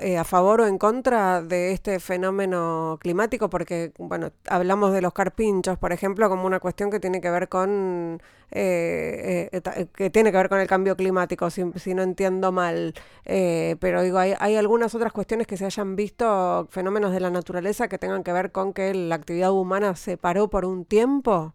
eh, 0.02 0.18
a 0.18 0.24
favor 0.24 0.62
o 0.62 0.68
en 0.68 0.78
contra 0.78 1.42
de 1.42 1.72
este 1.72 2.00
fenómeno 2.00 3.00
climático? 3.02 3.50
Porque, 3.50 3.92
bueno, 3.98 4.32
hablamos 4.48 4.94
de 4.94 5.02
los 5.02 5.12
carpinchos, 5.14 5.80
por 5.80 5.92
ejemplo, 5.92 6.30
como 6.30 6.46
una 6.46 6.60
cuestión 6.60 6.92
que 6.92 7.00
tiene 7.00 7.20
que 7.20 7.32
ver 7.32 7.50
con 7.50 8.22
eh, 8.52 9.50
eh, 9.52 9.88
que 9.96 10.10
tiene 10.12 10.32
que 10.32 10.38
ver 10.38 10.50
con 10.50 10.60
el 10.60 10.68
cambio 10.68 10.96
climático, 10.96 11.50
si, 11.50 11.64
no 11.96 12.04
entiendo 12.04 12.52
mal. 12.52 12.94
pero 13.26 14.04
digo, 14.04 14.20
¿hay, 14.20 14.36
¿hay 14.40 14.56
algunas 14.56 14.94
otras 14.94 15.12
cuestiones 15.12 15.48
que 15.48 15.58
se 15.58 15.66
hayan 15.66 15.96
visto, 15.96 16.68
fenómenos 16.70 17.12
de 17.12 17.22
la 17.22 17.32
naturaleza 17.32 17.88
que 17.88 17.98
tengan 17.98 18.24
que 18.24 18.34
ver 18.34 18.52
con 18.52 18.74
que 18.74 18.94
la 18.94 19.16
actividad 19.16 19.52
humana 19.52 19.96
se 19.96 20.16
paró 20.18 20.48
por 20.48 20.64
un 20.66 20.86
tiempo? 20.86 21.54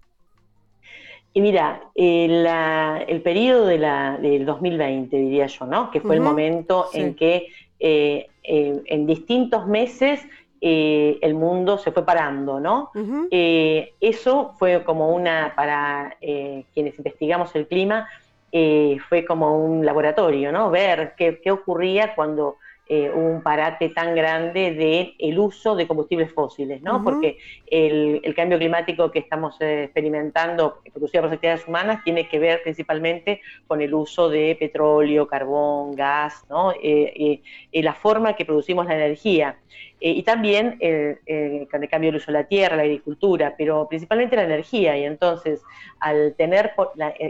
Y 1.35 1.41
mira, 1.41 1.81
eh, 1.95 3.05
el 3.09 3.23
periodo 3.23 3.67
de 3.67 3.79
la, 3.79 4.19
del 4.21 4.45
2020, 4.45 5.17
diría 5.17 5.47
yo, 5.47 5.67
¿no? 5.67 5.91
Que 5.91 6.01
fue 6.01 6.17
el 6.17 6.21
momento 6.21 6.89
en 6.93 7.15
que 7.15 7.49
eh, 7.81 8.29
eh, 8.43 8.83
en 8.85 9.07
distintos 9.07 9.67
meses 9.67 10.21
el 10.65 11.35
mundo 11.35 11.77
se 11.77 11.91
fue 11.91 12.05
parando, 12.05 12.61
¿no? 12.61 12.93
eso 13.33 14.55
fue 14.61 14.85
como 14.85 15.13
una, 15.13 15.55
para 15.57 16.17
quienes 16.21 16.97
investigamos 16.99 17.53
el 17.57 17.67
clima, 17.67 18.07
fue 19.09 19.25
como 19.27 19.57
un 19.57 19.85
laboratorio, 19.85 20.53
¿no? 20.53 20.71
Ver 20.71 21.15
qué, 21.17 21.41
qué 21.43 21.51
ocurría 21.51 22.15
cuando 22.15 22.59
eh, 22.95 23.11
un 23.11 23.43
parate 23.43 23.89
tan 23.89 24.15
grande 24.15 24.75
de 24.75 25.15
el 25.19 25.39
uso 25.39 25.75
de 25.75 25.87
combustibles 25.87 26.31
fósiles, 26.31 26.83
¿no? 26.83 27.03
Porque 27.03 27.39
el, 27.67 28.35
cambio 28.37 28.59
climático 28.59 29.11
que 29.11 29.19
estamos 29.19 29.59
eh, 29.63 29.85
experimentando, 29.85 30.83
producido 30.93 31.23
por 31.23 31.31
las 31.31 31.37
actividades 31.37 31.67
humanas, 31.67 32.05
tiene 32.05 32.29
que 32.29 32.39
ver 32.39 32.63
principalmente 32.63 33.41
con 33.67 33.81
el 33.81 33.95
uso 33.95 34.29
de 34.29 34.59
petróleo, 34.61 35.27
carbón, 35.27 35.97
gas, 35.97 36.45
¿no? 36.51 36.75
Eh, 36.83 37.41
la 37.73 37.95
forma 37.95 38.37
que 38.37 38.45
producimos 38.45 38.85
la 38.85 38.97
energía. 38.97 39.57
Y 40.05 40.23
también 40.25 40.77
el 40.81 41.69
cambio 41.89 42.11
del 42.11 42.17
uso 42.17 42.33
de 42.33 42.39
la 42.39 42.45
tierra, 42.45 42.77
la 42.77 42.83
agricultura, 42.83 43.55
pero 43.57 43.87
principalmente 43.89 44.35
la 44.35 44.45
energía. 44.45 44.99
Y 44.99 45.05
entonces, 45.05 45.63
al 46.01 46.35
tener 46.35 46.73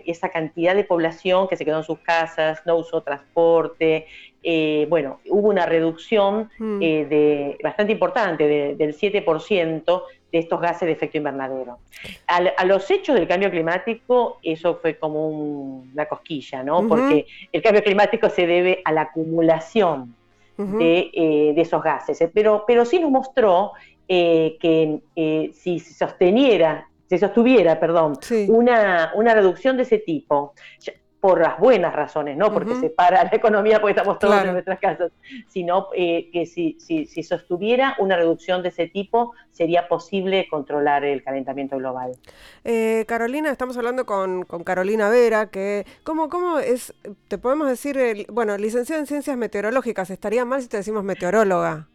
esa 0.07 0.31
cantidad 0.31 0.75
de 0.75 0.85
población 0.85 1.49
que 1.49 1.57
se 1.57 1.65
quedó 1.65 1.79
en 1.79 1.85
sus 1.85 1.99
casas, 1.99 2.63
no 2.65 2.77
usó 2.77 3.03
transporte, 3.03 4.07
eh, 4.43 4.87
bueno, 4.89 5.21
hubo 5.29 5.49
una 5.49 5.67
reducción 5.67 6.51
mm. 6.59 6.83
eh, 6.83 7.07
de, 7.09 7.59
bastante 7.63 7.93
importante, 7.93 8.49
del 8.75 8.97
7% 8.97 10.03
de 10.33 10.39
estos 10.39 10.61
gases 10.61 10.87
de 10.87 10.93
efecto 10.93 11.19
invernadero. 11.19 11.79
a 12.27 12.65
los 12.65 12.91
hechos 12.91 13.15
del 13.15 13.29
cambio 13.29 13.51
climático, 13.51 14.39
eso 14.43 14.79
fue 14.81 14.97
como 14.97 15.29
una 15.29 16.07
cosquilla, 16.07 16.63
¿no? 16.63 16.89
Porque 16.89 17.27
el 17.53 17.63
cambio 17.63 17.85
climático 17.85 18.31
se 18.31 18.47
debe 18.47 18.81
a 18.85 18.93
la 18.93 19.03
acumulación 19.03 20.17
eh, 20.81 21.53
de, 21.55 21.61
esos 21.61 21.83
gases. 21.83 22.19
Pero, 22.33 22.65
pero 22.67 22.85
sí 22.85 22.99
nos 22.99 23.11
mostró 23.11 23.73
que 24.09 25.01
si 25.55 25.79
se 25.79 25.95
sosteniera 25.95 26.87
se 27.09 27.19
sostuviera, 27.19 27.79
perdón, 27.79 28.19
una, 28.49 29.13
una, 29.15 29.35
reducción 29.35 29.77
de 29.77 29.83
ese 29.83 29.99
tipo, 29.99 30.55
por 31.23 31.41
las 31.41 31.57
buenas 31.57 31.95
razones, 31.95 32.37
no 32.37 32.53
porque 32.53 32.75
se 32.75 32.91
para 32.91 33.23
la 33.23 33.31
economía 33.33 33.81
porque 33.81 33.93
estamos 33.93 34.19
todos 34.19 34.43
en 34.43 34.55
nuestras 34.55 34.81
casas, 34.81 35.13
sino 35.47 35.87
eh, 35.95 36.29
que 36.33 36.47
si, 36.47 36.77
si, 36.81 37.07
si, 37.07 37.23
sostuviera 37.23 37.95
una 38.01 38.17
reducción 38.17 38.61
de 38.61 38.71
ese 38.71 38.89
tipo, 38.89 39.33
sería 39.53 39.87
posible 39.87 40.49
controlar 40.51 41.05
el 41.05 41.23
calentamiento 41.23 41.77
global. 41.77 42.17
Eh, 42.65 43.05
Carolina, 43.07 43.53
estamos 43.53 43.77
hablando 43.77 44.05
con, 44.05 44.43
Carolina 44.65 45.11
Vera, 45.11 45.47
que 45.47 45.87
¿cómo, 46.03 46.29
¿cómo 46.29 46.59
es, 46.59 46.93
te 47.29 47.39
podemos 47.39 47.69
decir, 47.69 48.27
bueno, 48.29 48.59
licenciada 48.59 48.99
en 48.99 49.07
Ciencias 49.07 49.37
Meteorológicas, 49.37 50.11
estaría 50.11 50.45
mal 50.45 50.61
si 50.61 50.69
te 50.69 50.79
decimos 50.79 51.05
meteoróloga? 51.05 51.87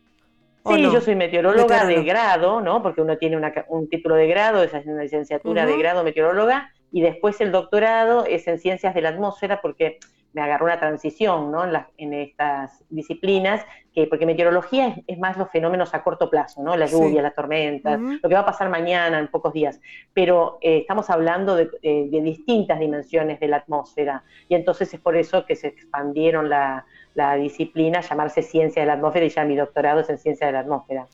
Sí, 0.66 0.82
yo 0.84 1.02
soy 1.02 1.16
meteoróloga 1.16 1.86
de 1.86 2.02
grado, 2.04 2.62
¿no? 2.62 2.82
Porque 2.82 3.02
uno 3.02 3.18
tiene 3.18 3.42
un 3.68 3.90
título 3.90 4.16
de 4.16 4.28
grado, 4.28 4.64
esa 4.64 4.78
es 4.78 4.86
una 4.86 5.04
licenciatura 5.04 5.66
de 5.66 5.78
grado 5.78 6.06
meteoróloga, 6.06 6.72
y 6.92 7.02
después 7.02 7.40
el 7.42 7.52
doctorado 7.52 8.26
es 8.26 8.48
en 8.48 8.60
ciencias 8.60 8.94
de 8.94 9.02
la 9.02 9.10
atmósfera 9.10 9.62
porque 9.62 10.00
me 10.34 10.42
agarró 10.44 10.66
una 10.66 10.80
transición 10.80 11.52
¿no? 11.52 11.64
en, 11.98 12.14
estas 12.14 12.84
disciplinas, 12.90 13.66
que, 13.94 14.06
porque 14.06 14.28
meteorología 14.28 14.96
es, 15.08 15.18
más 15.18 15.36
los 15.36 15.50
fenómenos 15.50 15.96
a 15.96 16.04
corto 16.04 16.30
plazo, 16.30 16.62
¿no? 16.62 16.78
la 16.78 16.86
lluvia, 16.86 17.24
las 17.24 17.34
tormentas, 17.34 18.00
lo 18.00 18.30
que 18.30 18.36
va 18.36 18.42
a 18.42 18.46
pasar 18.46 18.70
mañana 18.70 19.18
en 19.18 19.30
pocos 19.30 19.52
días, 19.52 19.80
pero 20.14 20.60
eh, 20.62 20.80
estamos 20.80 21.10
hablando 21.10 21.56
de, 21.56 21.70
de, 21.82 22.22
distintas 22.22 22.80
dimensiones 22.80 23.40
de 23.40 23.48
la 23.48 23.58
atmósfera 23.58 24.24
y 24.48 24.54
entonces 24.54 24.94
es 24.94 25.00
por 25.00 25.16
eso 25.16 25.46
que 25.46 25.56
se 25.56 25.68
expandieron 25.70 26.50
la, 26.50 26.86
la 27.18 27.34
disciplina, 27.36 28.02
llamarse 28.02 28.44
ciencia 28.44 28.84
de 28.84 28.86
la 28.86 28.94
atmósfera 28.94 29.26
y 29.26 29.30
ya 29.30 29.44
mi 29.44 29.56
doctorado 29.56 30.02
es 30.02 30.10
en 30.12 30.20
ciencia 30.20 30.46
de 30.46 30.54
la 30.54 30.60
atmósfera. 30.60 31.08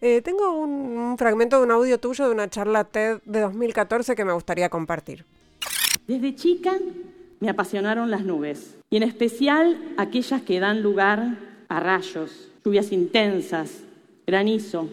Eh, 0.00 0.20
tengo 0.22 0.52
un, 0.52 1.16
fragmento 1.16 1.58
de 1.58 1.64
un 1.64 1.70
audio 1.70 1.98
tuyo 1.98 2.26
de 2.26 2.34
una 2.34 2.50
charla 2.50 2.84
TED 2.84 3.20
de 3.24 3.40
2014 3.40 4.14
que 4.14 4.24
me 4.24 4.32
gustaría 4.32 4.68
compartir. 4.68 5.24
Desde 6.06 6.34
chica 6.34 6.76
me 7.40 7.48
apasionaron 7.48 8.10
las 8.10 8.24
nubes 8.24 8.76
y 8.90 8.98
en 8.98 9.02
especial 9.02 9.94
aquellas 9.96 10.42
que 10.42 10.60
dan 10.60 10.82
lugar 10.82 11.38
a 11.68 11.80
rayos, 11.80 12.48
lluvias 12.64 12.92
intensas, 12.92 13.82
granizo. 14.26 14.88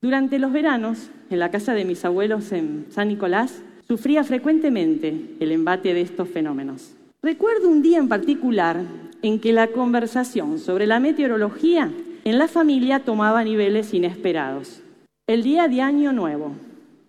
Durante 0.00 0.38
los 0.38 0.52
veranos, 0.52 1.10
en 1.28 1.38
la 1.38 1.50
casa 1.50 1.74
de 1.74 1.84
mis 1.84 2.04
abuelos 2.04 2.52
en 2.52 2.86
San 2.90 3.08
Nicolás, 3.08 3.60
sufría 3.86 4.24
frecuentemente 4.24 5.36
el 5.38 5.52
embate 5.52 5.92
de 5.92 6.00
estos 6.00 6.28
fenómenos. 6.28 6.92
Recuerdo 7.22 7.68
un 7.68 7.82
día 7.82 7.98
en 7.98 8.08
particular 8.08 8.80
en 9.20 9.38
que 9.38 9.52
la 9.52 9.66
conversación 9.68 10.58
sobre 10.58 10.86
la 10.86 11.00
meteorología 11.00 11.92
en 12.24 12.38
la 12.38 12.48
familia 12.48 13.00
tomaba 13.00 13.44
niveles 13.44 13.94
inesperados. 13.94 14.82
El 15.26 15.42
día 15.42 15.68
de 15.68 15.80
Año 15.80 16.12
Nuevo. 16.12 16.52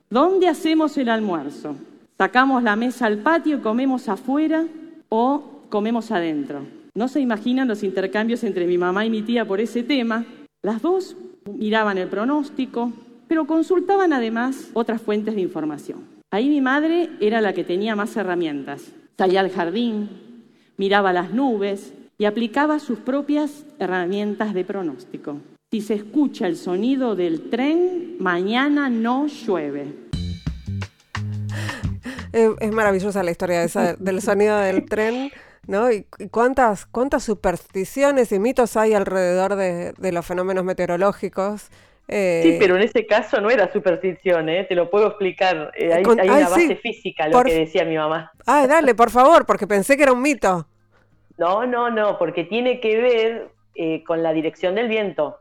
¿Dónde 0.10 0.48
hacemos 0.48 0.98
el 0.98 1.10
almuerzo? 1.10 1.76
¿Sacamos 2.18 2.64
la 2.64 2.76
mesa 2.76 3.08
al 3.08 3.20
patio 3.20 3.62
comemos 3.62 4.10
afuera 4.10 4.66
o 5.10 5.64
comemos 5.70 6.12
adentro? 6.12 6.66
No 6.94 7.08
se 7.08 7.20
imaginan 7.20 7.68
los 7.68 7.84
intercambios 7.84 8.44
entre 8.44 8.68
mi 8.68 8.78
mamá 8.78 9.06
y 9.06 9.10
mi 9.10 9.22
tía 9.22 9.46
por 9.46 9.62
ese 9.62 9.84
tema. 9.84 10.26
Las 10.62 10.82
dos 10.82 11.16
miraban 11.52 11.98
el 11.98 12.10
pronóstico, 12.10 12.92
pero 13.28 13.48
consultaban 13.48 14.14
además 14.14 14.70
otras 14.74 15.02
fuentes 15.02 15.36
de 15.36 15.42
información. 15.42 16.00
Ahí 16.30 16.50
mi 16.50 16.62
madre 16.62 17.10
era 17.20 17.42
la 17.42 17.54
que 17.54 17.64
tenía 17.64 17.96
más 17.96 18.16
herramientas. 18.16 18.92
Salía 19.18 19.40
al 19.40 19.52
jardín, 19.52 20.10
miraba 20.78 21.14
las 21.14 21.34
nubes, 21.34 21.94
y 22.22 22.26
aplicaba 22.26 22.78
sus 22.78 23.00
propias 23.00 23.66
herramientas 23.80 24.54
de 24.54 24.64
pronóstico. 24.64 25.40
Si 25.72 25.82
se 25.82 25.96
escucha 25.96 26.46
el 26.46 26.56
sonido 26.56 27.16
del 27.16 27.50
tren, 27.50 28.18
mañana 28.20 28.92
no 28.92 29.26
llueve. 29.26 29.88
Es, 32.32 32.72
maravillosa 32.72 33.24
la 33.24 33.32
historia 33.32 33.66
del 33.98 34.22
sonido 34.22 34.56
del 34.60 34.86
tren. 34.86 35.32
¿no? 35.66 35.92
Y, 35.92 36.06
cuántas, 36.30 36.86
cuántas 36.86 37.24
supersticiones 37.24 38.32
y 38.32 38.38
mitos 38.38 38.78
hay 38.78 38.94
alrededor 38.94 39.56
de, 39.56 40.12
los 40.12 40.24
fenómenos 40.24 40.64
meteorológicos. 40.64 41.72
Eh, 42.08 42.42
sí, 42.44 42.58
pero 42.60 42.76
en 42.76 42.84
ese 42.84 43.08
caso 43.08 43.42
no 43.42 43.50
era 43.50 43.74
superstición, 43.74 44.48
¿eh? 44.48 44.66
te 44.70 44.76
lo 44.76 44.92
puedo 44.92 45.08
explicar. 45.08 45.72
Eh, 45.76 45.92
hay, 45.92 46.04
una 46.06 46.50
base 46.50 46.76
física, 46.76 47.28
lo 47.30 47.42
que 47.42 47.62
decía 47.62 47.84
mi 47.84 47.98
mamá. 47.98 48.32
Ah, 48.46 48.68
dale, 48.68 48.94
por 48.94 49.10
favor, 49.10 49.48
porque 49.48 49.66
pensé 49.66 49.98
que 49.98 50.04
era 50.04 50.14
un 50.14 50.22
mito. 50.22 50.68
No, 51.42 51.66
no, 51.66 51.90
no, 51.90 52.20
porque 52.20 52.44
tiene 52.44 52.80
que 52.80 53.02
ver 53.02 53.50
eh, 53.74 54.04
con 54.04 54.22
la 54.22 54.32
dirección 54.32 54.76
del 54.76 54.88
viento. 54.88 55.40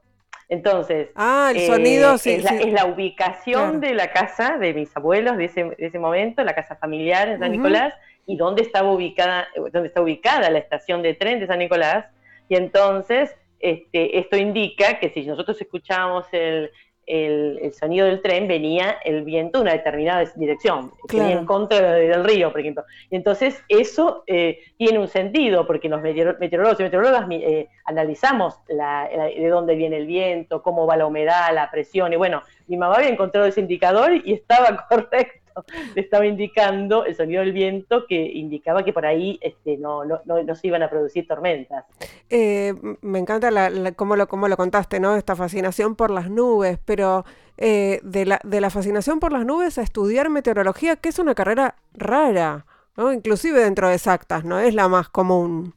Entonces, 0.49 1.11
ah, 1.15 1.53
el 1.55 1.67
sonido, 1.67 2.17
sí, 2.17 2.31
es, 2.31 2.73
La, 2.73 2.87
ubicación 2.87 3.81
de 3.81 3.93
la 3.93 4.11
casa 4.11 4.57
de 4.57 4.73
mis 4.73 4.97
abuelos 4.97 5.37
de 5.37 5.45
ese, 5.45 5.65
de 5.65 5.77
ese 5.79 5.99
momento, 5.99 6.43
la 6.43 6.55
casa 6.55 6.75
familiar 6.77 7.29
en 7.29 7.39
San 7.39 7.53
Nicolás, 7.53 7.93
y 8.25 8.39
dónde 8.39 8.63
estaba 8.63 8.91
ubicada, 8.91 9.47
dónde 9.55 9.89
está 9.89 10.01
ubicada 10.01 10.49
la 10.49 10.59
estación 10.59 11.03
de 11.03 11.13
tren 11.13 11.39
de 11.39 11.47
San 11.47 11.59
Nicolás. 11.59 12.07
Y 12.49 12.57
entonces, 12.57 13.37
este, 13.59 14.19
esto 14.19 14.39
indica 14.39 14.99
que 15.01 15.11
si 15.11 15.27
nosotros 15.27 15.61
escuchamos 15.61 16.25
el, 16.33 16.71
el, 17.11 17.73
sonido 17.73 18.07
del 18.07 18.23
tren, 18.23 18.47
venía 18.47 18.97
el 19.05 19.25
viento 19.25 19.59
de 19.59 19.63
una 19.63 19.73
determinada 19.73 20.25
dirección, 20.37 20.93
venía 21.09 21.33
en 21.33 21.45
contra 21.45 21.93
del 21.93 22.25
río, 22.25 22.53
por 22.53 22.61
ejemplo. 22.61 22.85
Y 23.11 23.17
entonces 23.17 23.63
eso 23.69 24.23
eh, 24.27 24.61
tiene 24.77 24.99
un 24.99 25.09
sentido, 25.09 25.67
porque 25.67 25.89
los 25.89 26.01
meteorólogos 26.01 26.79
y 26.79 26.85
meteorólogas 26.85 27.27
eh, 27.31 27.69
analizamos 27.85 28.61
de 28.69 29.49
dónde 29.49 29.75
viene 29.75 29.97
el 29.97 30.07
viento, 30.07 30.63
cómo 30.63 30.87
va 30.87 30.97
la 30.97 31.07
humedad, 31.07 31.53
la 31.53 31.71
presión, 31.71 32.13
y 32.13 32.17
bueno, 32.17 32.43
mi 32.69 32.77
mamá 32.77 32.97
había 32.97 33.11
encontrado 33.11 33.47
ese 33.47 33.61
indicador 33.61 34.13
y 34.25 34.33
estaba 34.33 34.87
correcto. 34.89 35.40
le 35.95 36.01
estaba 36.01 36.27
indicando 36.27 37.05
el 37.05 37.15
sonido 37.15 37.43
del 37.43 37.53
viento 37.53 38.07
que 38.07 38.21
indicaba 38.21 38.85
que 38.85 38.93
por 38.93 39.07
ahí 39.07 39.39
este, 39.43 39.77
no, 39.77 40.05
no, 40.05 40.21
no, 40.25 40.55
se 40.55 40.67
iban 40.67 40.83
a 40.83 40.91
producir 40.91 41.27
tormentas. 41.27 41.85
Eh, 42.29 42.75
me 43.01 43.19
encanta 43.19 43.51
la, 43.51 43.93
cómo, 43.93 44.17
lo, 44.17 44.29
cómo 44.29 44.49
lo 44.49 44.57
contaste, 44.57 45.01
¿no? 45.01 45.17
Esta 45.17 45.37
fascinación 45.37 45.97
por 45.97 46.11
las 46.11 46.31
nubes, 46.31 46.79
pero 46.85 47.25
eh, 47.59 48.01
de, 48.03 48.27
la, 48.27 48.41
de 48.43 48.61
la 48.61 48.71
fascinación 48.71 49.21
por 49.21 49.33
las 49.33 49.45
nubes 49.45 49.79
a 49.79 49.83
estudiar 49.83 50.31
meteorología, 50.31 50.97
que 50.97 51.11
es 51.11 51.19
una 51.19 51.35
carrera 51.35 51.75
rara, 51.93 52.67
¿no? 52.97 53.13
Inclusive 53.13 53.61
dentro 53.61 53.89
de 53.89 53.95
exactas, 53.95 54.45
¿no? 54.45 54.59
Es 54.59 54.75
la 54.75 54.89
más 54.89 55.09
común. 55.09 55.75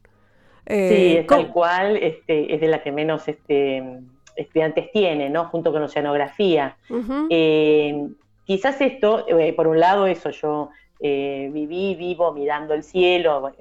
Eh, 0.66 0.88
sí, 0.88 1.16
es 1.18 1.26
tal 1.26 1.52
cual, 1.52 1.96
este, 1.96 2.54
es 2.54 2.60
de 2.60 2.68
la 2.68 2.82
que 2.82 2.90
menos 2.90 3.28
este, 3.28 3.82
estudiantes 4.36 4.90
tiene, 4.92 5.30
¿no? 5.30 5.46
Junto 5.46 5.72
con 5.72 5.82
oceanografía. 5.82 6.76
Quizás 8.44 8.80
esto, 8.80 9.26
eh, 9.28 9.52
por 9.54 9.66
un 9.66 9.80
lado, 9.80 10.06
eso, 10.06 10.30
yo 10.30 10.70
eh, 11.00 11.48
viví, 11.52 11.94
vivo 11.94 12.32
mirando 12.32 12.74
el 12.74 12.82
cielo. 12.82 13.52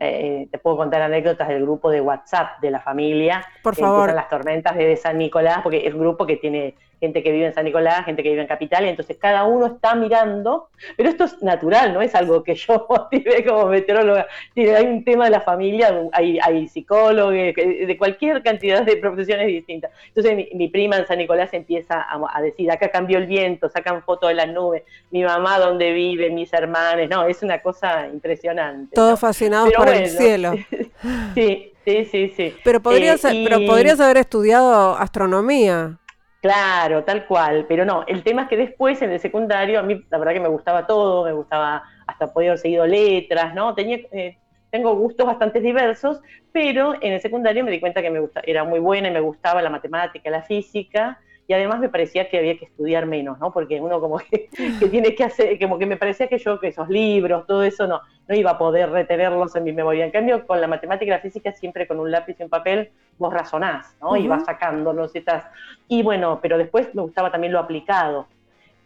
Eh, 0.00 0.48
te 0.50 0.58
puedo 0.58 0.76
contar 0.76 1.02
anécdotas 1.02 1.48
del 1.48 1.62
grupo 1.62 1.90
de 1.90 2.00
WhatsApp 2.00 2.60
de 2.60 2.70
la 2.70 2.80
familia. 2.80 3.44
Por 3.62 3.74
favor. 3.74 4.14
Las 4.14 4.28
tormentas 4.28 4.76
de 4.76 4.96
San 4.96 5.18
Nicolás, 5.18 5.60
porque 5.62 5.86
es 5.86 5.92
un 5.92 6.00
grupo 6.00 6.24
que 6.24 6.36
tiene 6.36 6.76
gente 7.00 7.22
que 7.22 7.32
vive 7.32 7.46
en 7.46 7.54
San 7.54 7.64
Nicolás, 7.64 8.04
gente 8.04 8.22
que 8.22 8.30
vive 8.30 8.42
en 8.42 8.48
Capital, 8.48 8.84
entonces 8.84 9.16
cada 9.18 9.44
uno 9.44 9.66
está 9.66 9.94
mirando, 9.94 10.68
pero 10.96 11.08
esto 11.08 11.24
es 11.24 11.42
natural, 11.42 11.94
no 11.94 12.02
es 12.02 12.14
algo 12.14 12.42
que 12.42 12.54
yo 12.54 12.86
motive 12.90 13.44
como 13.44 13.66
meteoróloga. 13.66 14.26
Hay 14.56 14.86
un 14.86 15.04
tema 15.04 15.26
de 15.26 15.30
la 15.30 15.40
familia, 15.40 16.08
hay, 16.12 16.38
hay 16.42 16.68
psicólogos, 16.68 17.32
de 17.32 17.96
cualquier 17.98 18.42
cantidad 18.42 18.82
de 18.82 18.96
profesiones 18.96 19.46
distintas. 19.46 19.90
Entonces 20.08 20.46
mi, 20.54 20.68
prima 20.68 20.96
en 20.96 21.06
San 21.06 21.18
Nicolás 21.18 21.52
empieza 21.52 22.06
a, 22.08 22.42
decir, 22.42 22.70
acá 22.70 22.90
cambió 22.90 23.18
el 23.18 23.26
viento, 23.26 23.68
sacan 23.68 24.02
fotos 24.02 24.28
de 24.28 24.34
las 24.34 24.48
nubes, 24.48 24.82
mi 25.10 25.22
mamá 25.22 25.58
dónde 25.58 25.92
vive, 25.92 26.30
mis 26.30 26.52
hermanos, 26.52 27.08
no, 27.08 27.26
es 27.26 27.42
una 27.42 27.60
cosa 27.60 28.08
impresionante. 28.08 28.94
Todos 28.94 29.20
fascinados 29.20 29.72
por 29.72 29.88
el 29.88 30.08
cielo. 30.08 30.52
sí, 31.34 31.72
sí, 31.84 32.04
sí, 32.04 32.32
sí. 32.36 32.54
Pero 32.64 32.80
podrías, 32.80 33.24
eh, 33.24 33.44
pero 33.44 33.64
podrías 33.66 34.00
haber 34.00 34.18
estudiado 34.18 34.96
astronomía. 34.96 35.98
Claro, 36.40 37.02
tal 37.02 37.26
cual, 37.26 37.66
pero 37.68 37.84
no, 37.84 38.04
el 38.06 38.22
tema 38.22 38.42
es 38.42 38.48
que 38.48 38.56
después 38.56 39.02
en 39.02 39.10
el 39.10 39.18
secundario, 39.18 39.80
a 39.80 39.82
mí 39.82 40.04
la 40.08 40.18
verdad 40.18 40.34
que 40.34 40.40
me 40.40 40.48
gustaba 40.48 40.86
todo, 40.86 41.24
me 41.24 41.32
gustaba 41.32 41.82
hasta 42.06 42.32
poder 42.32 42.50
haber 42.50 42.60
seguido 42.60 42.86
letras, 42.86 43.54
¿no? 43.56 43.74
Tenía, 43.74 43.98
eh, 44.12 44.38
tengo 44.70 44.94
gustos 44.94 45.26
bastante 45.26 45.60
diversos, 45.60 46.20
pero 46.52 46.94
en 47.00 47.14
el 47.14 47.20
secundario 47.20 47.64
me 47.64 47.72
di 47.72 47.80
cuenta 47.80 48.02
que 48.02 48.10
me 48.10 48.20
gusta, 48.20 48.40
era 48.46 48.62
muy 48.62 48.78
buena 48.78 49.08
y 49.08 49.10
me 49.10 49.20
gustaba 49.20 49.62
la 49.62 49.70
matemática, 49.70 50.30
la 50.30 50.42
física, 50.42 51.18
y 51.48 51.54
además 51.54 51.80
me 51.80 51.88
parecía 51.88 52.28
que 52.28 52.38
había 52.38 52.58
que 52.58 52.66
estudiar 52.66 53.06
menos, 53.06 53.38
¿no? 53.40 53.50
Porque 53.52 53.80
uno 53.80 54.00
como 54.00 54.18
que, 54.18 54.48
tiene 54.90 55.14
que 55.14 55.24
hacer, 55.24 55.58
como 55.58 55.78
que 55.78 55.86
me 55.86 55.96
parecía 55.96 56.28
que 56.28 56.38
yo, 56.38 56.60
que 56.60 56.68
esos 56.68 56.88
libros, 56.90 57.46
todo 57.46 57.64
eso, 57.64 57.86
no, 57.86 58.02
no 58.28 58.34
iba 58.36 58.52
a 58.52 58.58
poder 58.58 58.90
retenerlos 58.90 59.56
en 59.56 59.64
mi 59.64 59.72
memoria. 59.72 60.04
En 60.04 60.10
cambio, 60.10 60.46
con 60.46 60.60
la 60.60 60.68
matemática 60.68 61.06
y 61.06 61.16
la 61.16 61.20
física, 61.20 61.52
siempre 61.52 61.88
con 61.88 61.98
un 61.98 62.10
lápiz 62.10 62.36
y 62.38 62.42
un 62.42 62.50
papel, 62.50 62.90
vos 63.18 63.32
razonás, 63.32 63.96
¿no? 64.00 64.16
Y 64.16 64.26
vas 64.28 64.44
sacándolos 64.44 65.14
y 65.14 65.18
estás... 65.18 65.44
Y 65.88 66.02
bueno, 66.02 66.38
pero 66.40 66.58
después 66.58 66.94
me 66.94 67.02
gustaba 67.02 67.30
también 67.30 67.52
lo 67.52 67.58
aplicado. 67.58 68.26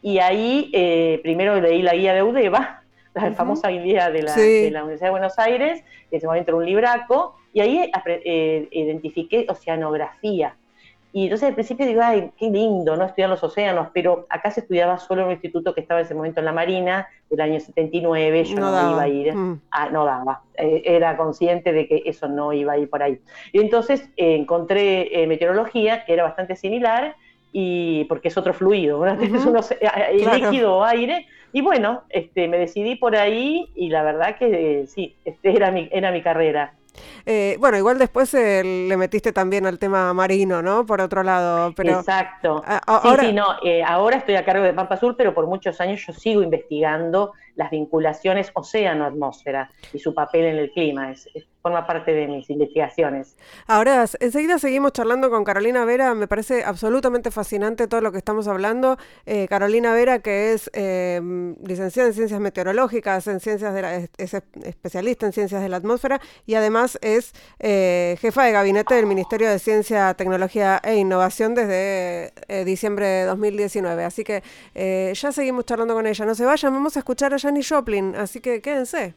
Y 0.01 0.18
ahí, 0.18 0.71
eh, 0.73 1.21
primero 1.23 1.61
leí 1.61 1.83
la 1.83 1.95
guía 1.95 2.14
de 2.14 2.23
UDEVA, 2.23 2.83
la 3.14 3.33
famosa 3.33 3.68
guía 3.68 4.11
de 4.11 4.23
la, 4.23 4.35
de 4.35 4.71
la, 4.71 4.83
Universidad 4.83 5.09
de 5.09 5.12
Buenos 5.12 5.38
Aires, 5.38 5.83
que 6.11 6.16
en 6.16 6.18
ese 6.18 6.27
momento 6.27 6.51
era 6.51 6.57
un 6.57 6.66
libraco, 6.66 7.37
y 7.53 7.61
ahí 7.61 7.90
eh, 8.07 8.68
identifiqué 8.73 9.47
oceanografía 9.49 10.57
y 11.14 11.25
entonces 11.25 11.48
al 11.51 11.55
principio 11.55 11.85
digo, 11.85 12.01
ay, 12.03 12.31
qué 12.38 12.48
lindo, 12.51 12.96
¿no? 12.96 13.05
Estudiar 13.05 13.29
los 13.29 13.44
océanos, 13.44 13.88
pero 13.92 14.27
acá 14.31 14.51
se 14.51 14.61
estudiaba 14.61 14.96
solo 14.98 15.20
en 15.22 15.27
un 15.27 15.33
instituto 15.33 15.75
que 15.75 15.83
estaba 15.83 16.01
en 16.01 16.07
ese 16.07 16.14
momento 16.14 16.40
en 16.40 16.46
la 16.46 16.53
Marina, 16.53 17.07
del 17.29 17.40
año 17.40 17.61
79, 17.61 18.44
yo 18.44 18.59
no, 18.59 18.68
iba 18.92 19.03
a 19.03 19.09
ir, 19.09 19.35
mm. 19.35 19.61
ah, 19.70 19.90
no 19.90 20.07
daba, 20.07 20.40
eh, 20.57 20.83
era 20.85 21.16
consciente 21.16 21.72
de 21.72 21.87
que 21.87 22.03
eso 22.07 22.29
no 22.29 22.53
iba 22.55 22.72
a 22.72 22.79
ir 22.79 22.88
por 22.88 23.03
ahí. 23.03 23.18
Y 23.53 23.61
entonces 23.61 24.09
eh, 24.16 24.37
encontré 24.37 25.22
eh, 25.22 25.27
meteorología, 25.27 26.05
que 26.07 26.14
era 26.14 26.25
bastante 26.25 26.57
similar, 26.57 27.14
y 27.53 28.05
porque 28.05 28.29
es 28.29 28.37
otro 28.38 28.55
fluido, 28.55 29.05
¿no? 29.05 29.61
líquido 30.35 30.79
o 30.79 30.85
aire, 30.85 31.27
y 31.53 31.61
bueno, 31.61 32.05
este, 32.09 32.48
me 32.48 32.57
decidí 32.57 32.96
por 32.96 33.14
ahí 33.16 33.68
y 33.75 33.90
la 33.90 34.03
verdad 34.03 34.37
que 34.38 34.87
sí, 34.87 35.14
este 35.27 35.55
era 35.55 35.70
mi, 35.70 35.90
era 35.92 36.11
mi 36.11 36.22
carrera. 36.22 36.72
Eh, 37.25 37.57
bueno, 37.59 37.79
igual 37.79 37.99
después 37.99 38.33
eh, 38.35 38.63
le 38.89 38.97
metiste 38.97 39.33
también 39.33 39.67
al 39.67 39.79
tema 39.79 40.13
marino, 40.13 40.63
¿no? 40.63 40.85
Por 40.87 41.01
otro 41.01 41.23
lado. 41.23 41.73
Pero, 41.75 42.01
Exacto. 42.01 42.63
ahora... 42.87 43.23
Sí, 43.23 43.29
sí, 43.29 43.33
no. 43.33 43.57
Eh, 43.65 43.83
ahora 43.83 44.17
estoy 44.19 44.37
a 44.37 44.45
cargo 44.45 44.65
de 44.65 44.73
Pampa 44.73 44.97
Sur, 44.97 45.17
pero 45.17 45.35
por 45.35 45.47
muchos 45.47 45.81
años 45.81 46.05
yo 46.07 46.13
sigo 46.13 46.43
investigando 46.43 47.33
las 47.55 47.71
vinculaciones 47.71 48.51
océano-atmósfera 48.55 49.71
y 49.93 49.99
su 49.99 50.15
papel 50.15 50.45
en 50.45 50.57
el 50.57 50.71
clima. 50.71 51.11
Es, 51.11 51.29
forma 51.62 51.87
parte 51.87 52.12
de 52.12 52.27
mis 52.27 52.51
investigaciones. 52.51 53.37
Ahora, 53.66 54.05
enseguida 54.18 54.59
seguimos 54.59 54.92
charlando 54.92 55.31
con 55.31 55.44
Carolina 55.44 55.85
Vera. 55.85 56.14
Me 56.14 56.27
parece 56.27 56.64
absolutamente 56.64 57.31
fascinante 57.31 57.87
todo 57.87 58.01
lo 58.01 58.11
que 58.11 58.18
estamos 58.18 58.48
hablando. 58.48 58.98
Eh, 59.27 59.46
Carolina 59.48 59.94
Vera, 59.94 60.18
que 60.18 60.53
es 60.53 60.68
em, 60.75 61.55
licenciada 61.64 62.09
en 62.09 62.14
Ciencias 62.14 62.40
Meteorológicas, 62.40 63.29
en 63.29 63.38
ciencias 63.38 63.72
de 63.75 63.83
la, 63.83 63.94
es 63.94 64.35
especialista 64.64 65.27
en 65.27 65.33
Ciencias 65.33 65.62
de 65.62 65.68
la 65.68 65.77
Atmósfera 65.77 66.20
y 66.46 66.55
además 66.55 66.98
es 67.01 67.33
eh, 67.61 68.16
jefa 68.20 68.44
de 68.44 68.53
gabinete 68.53 68.96
del 68.96 69.07
Ministerio 69.07 69.48
de 69.48 69.61
Ciencia, 69.61 70.14
Tecnología 70.14 70.81
e 70.83 70.96
Innovación 70.96 71.55
desde 71.55 72.33
eh, 72.48 72.64
diciembre 72.64 73.07
de 73.07 73.25
2019. 73.25 74.05
Así 74.05 74.25
que 74.25 74.42
ya 75.14 75.33
seguimos 75.33 75.64
charlando 75.64 75.94
con 75.94 76.07
ella. 76.07 76.25
No 76.25 76.35
se 76.35 76.44
vayan, 76.44 76.72
vamos 76.72 76.96
a 76.96 77.01
escuchar 77.01 77.33
a 77.35 77.38
Janis 77.38 77.68
Joplin, 77.68 78.16
así 78.16 78.40
que 78.40 78.61
quédense. 78.61 79.14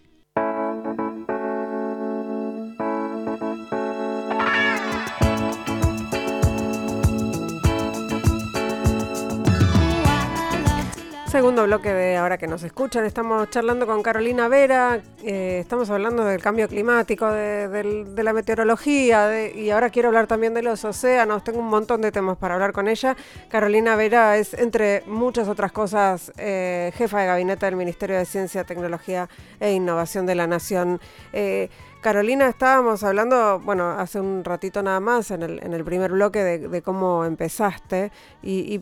Segundo 11.36 11.66
bloque 11.66 11.94
de 11.94 12.16
ahora 12.16 12.38
que 12.38 12.48
nos 12.48 12.64
escuchan. 12.64 13.04
Estamos 13.04 13.50
charlando 13.50 13.86
con 13.86 14.02
Carolina 14.02 14.48
Vera, 14.48 15.02
eh, 15.22 15.58
estamos 15.60 15.90
hablando 15.90 16.24
del 16.24 16.42
cambio 16.42 16.70
climático, 16.70 17.30
de, 17.30 18.06
la 18.16 18.32
meteorología 18.32 19.50
y 19.50 19.70
ahora 19.70 19.90
quiero 19.90 20.08
hablar 20.08 20.28
también 20.28 20.54
de 20.54 20.62
los 20.62 20.86
océanos. 20.86 21.44
Tengo 21.44 21.60
un 21.60 21.68
montón 21.68 22.00
de 22.00 22.14
temas 22.14 22.38
para 22.38 22.54
hablar 22.54 22.72
con 22.72 22.88
ella. 22.88 23.18
Carolina 23.50 23.98
Vera 23.98 24.38
es, 24.38 24.54
entre 24.54 25.04
muchas 25.08 25.50
otras 25.50 25.74
cosas, 25.74 26.32
eh, 26.38 26.94
jefa 26.96 27.20
de 27.20 27.26
gabinete 27.26 27.66
del 27.66 27.76
Ministerio 27.76 28.18
de 28.18 28.24
Ciencia, 28.24 28.64
Tecnología 28.64 29.28
e 29.60 29.74
Innovación 29.74 30.26
de 30.26 30.36
la 30.36 30.48
Nación. 30.48 31.02
Eh, 31.34 31.68
Carolina, 32.06 32.48
estábamos 32.48 33.04
hablando, 33.04 33.60
bueno, 33.60 33.90
hace 33.90 34.20
un 34.20 34.44
ratito 34.44 34.84
nada 34.84 35.00
más 35.00 35.32
en 35.32 35.42
el, 35.42 35.60
en 35.64 35.74
el 35.74 35.84
primer 35.84 36.12
bloque 36.12 36.44
de, 36.44 36.82
cómo 36.84 37.26
empezaste 37.26 38.12
y, 38.44 38.80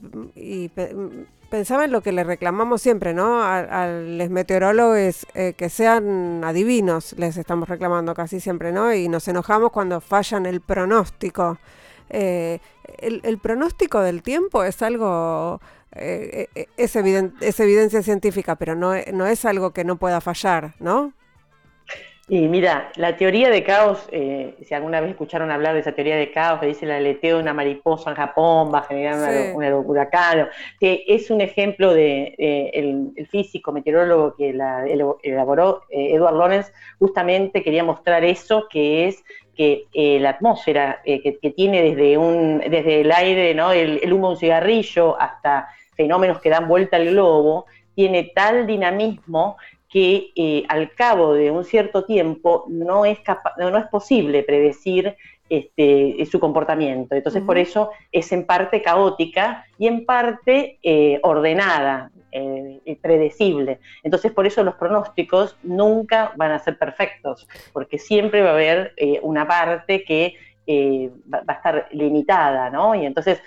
pensaba 1.54 1.86
en 1.86 1.92
lo 1.92 2.02
que 2.02 2.12
le 2.12 2.24
reclamamos 2.24 2.82
siempre, 2.82 3.14
¿no? 3.14 3.44
A, 3.44 3.86
los 3.86 4.30
meteorólogos 4.32 5.28
eh, 5.36 5.54
que 5.56 5.70
sean 5.70 6.44
adivinos, 6.44 7.14
les 7.16 7.38
estamos 7.38 7.70
reclamando 7.70 8.16
casi 8.16 8.40
siempre, 8.40 8.72
¿no? 8.72 8.92
Y 8.92 9.08
nos 9.08 9.28
enojamos 9.28 9.70
cuando 9.70 10.02
fallan 10.02 10.48
el 10.48 10.62
pronóstico. 10.62 11.60
Eh, 12.10 12.58
el, 12.98 13.38
pronóstico 13.38 14.00
del 14.00 14.24
tiempo 14.24 14.64
es 14.64 14.82
algo, 14.82 15.62
eh, 15.92 16.48
es, 16.76 16.96
es, 16.96 17.60
evidencia 17.60 18.02
científica, 18.02 18.56
pero 18.56 18.74
no, 18.74 18.96
no 19.14 19.28
es 19.28 19.46
algo 19.46 19.74
que 19.74 19.84
no 19.84 19.98
pueda 19.98 20.22
fallar, 20.22 20.74
¿no? 20.80 21.14
Y 22.30 22.48
mira, 22.48 22.90
la 22.96 23.18
teoría 23.18 23.50
de 23.50 23.64
caos, 23.64 24.08
eh, 24.10 24.56
si 24.66 24.74
alguna 24.74 25.02
vez 25.02 25.10
escucharon 25.10 25.52
hablar 25.52 25.74
de 25.74 25.82
esa 25.82 25.92
teoría 25.92 26.16
de 26.16 26.32
caos 26.32 26.62
que 26.62 26.68
dice 26.68 26.86
el 26.86 26.92
aleteo 26.92 27.36
de 27.36 27.44
una 27.44 27.54
mariposa 27.54 28.12
en 28.12 28.16
Japón 28.16 28.72
va 28.74 28.80
a 28.80 28.84
generar 28.84 29.54
una, 29.54 29.76
huracán, 29.76 30.48
que 30.80 31.04
es 31.06 31.30
un 31.30 31.42
ejemplo 31.42 31.94
de, 31.94 32.34
el, 32.74 33.28
físico 33.28 33.74
meteorólogo 33.74 34.36
que 34.38 34.54
la 34.54 34.86
elaboró 35.22 35.84
eh, 35.90 36.16
Edward 36.16 36.36
Lorenz, 36.36 36.72
justamente 36.98 37.62
quería 37.62 37.84
mostrar 37.84 38.24
eso, 38.24 38.68
que 38.70 39.10
es 39.10 39.22
que 39.54 39.88
eh, 39.94 40.18
la 40.22 40.30
atmósfera 40.30 41.02
que, 41.04 41.54
tiene 41.56 41.82
desde 41.82 42.18
un 42.18 42.60
desde 42.60 43.02
el 43.02 43.12
aire, 43.12 43.54
¿no? 43.54 43.74
el, 43.74 44.00
el 44.02 44.14
humo 44.14 44.30
de 44.30 44.34
un 44.34 44.40
cigarrillo 44.40 45.20
hasta 45.20 45.68
fenómenos 45.96 46.40
que 46.40 46.50
dan 46.50 46.70
vuelta 46.70 46.96
al 46.96 47.10
globo, 47.10 47.66
tiene 47.96 48.32
tal 48.34 48.66
dinamismo 48.66 49.58
que 49.94 50.32
eh, 50.36 50.64
al 50.70 50.92
cabo 50.96 51.36
de 51.36 51.52
un 51.52 51.64
cierto 51.64 52.04
tiempo 52.04 52.66
no 52.68 53.06
es, 53.06 53.20
no, 53.60 53.78
es 53.78 53.86
posible 53.90 54.42
predecir 54.42 55.16
este, 55.48 56.26
su 56.32 56.40
comportamiento. 56.40 57.14
Entonces, 57.14 57.44
por 57.44 57.60
eso 57.60 57.92
es 58.12 58.32
en 58.32 58.48
parte 58.48 58.82
caótica 58.82 59.68
y 59.78 59.86
en 59.86 60.04
parte 60.04 60.80
eh, 60.82 61.20
ordenada, 61.22 62.10
eh, 62.32 62.98
predecible. 63.04 63.78
Entonces, 64.02 64.32
por 64.32 64.48
eso 64.48 64.64
los 64.64 64.74
pronósticos 64.74 65.58
nunca 65.62 66.34
van 66.38 66.54
a 66.54 66.60
ser 66.60 66.80
perfectos, 66.80 67.48
porque 67.72 68.00
siempre 68.00 68.42
va 68.42 68.50
a 68.50 68.54
haber 68.54 68.96
una 69.22 69.48
parte 69.48 70.04
que 70.04 70.38
va, 71.32 71.44
a 71.46 71.54
estar 71.54 71.88
limitada, 71.92 72.72
¿no? 72.72 72.96
Y 72.96 73.06
entonces 73.06 73.44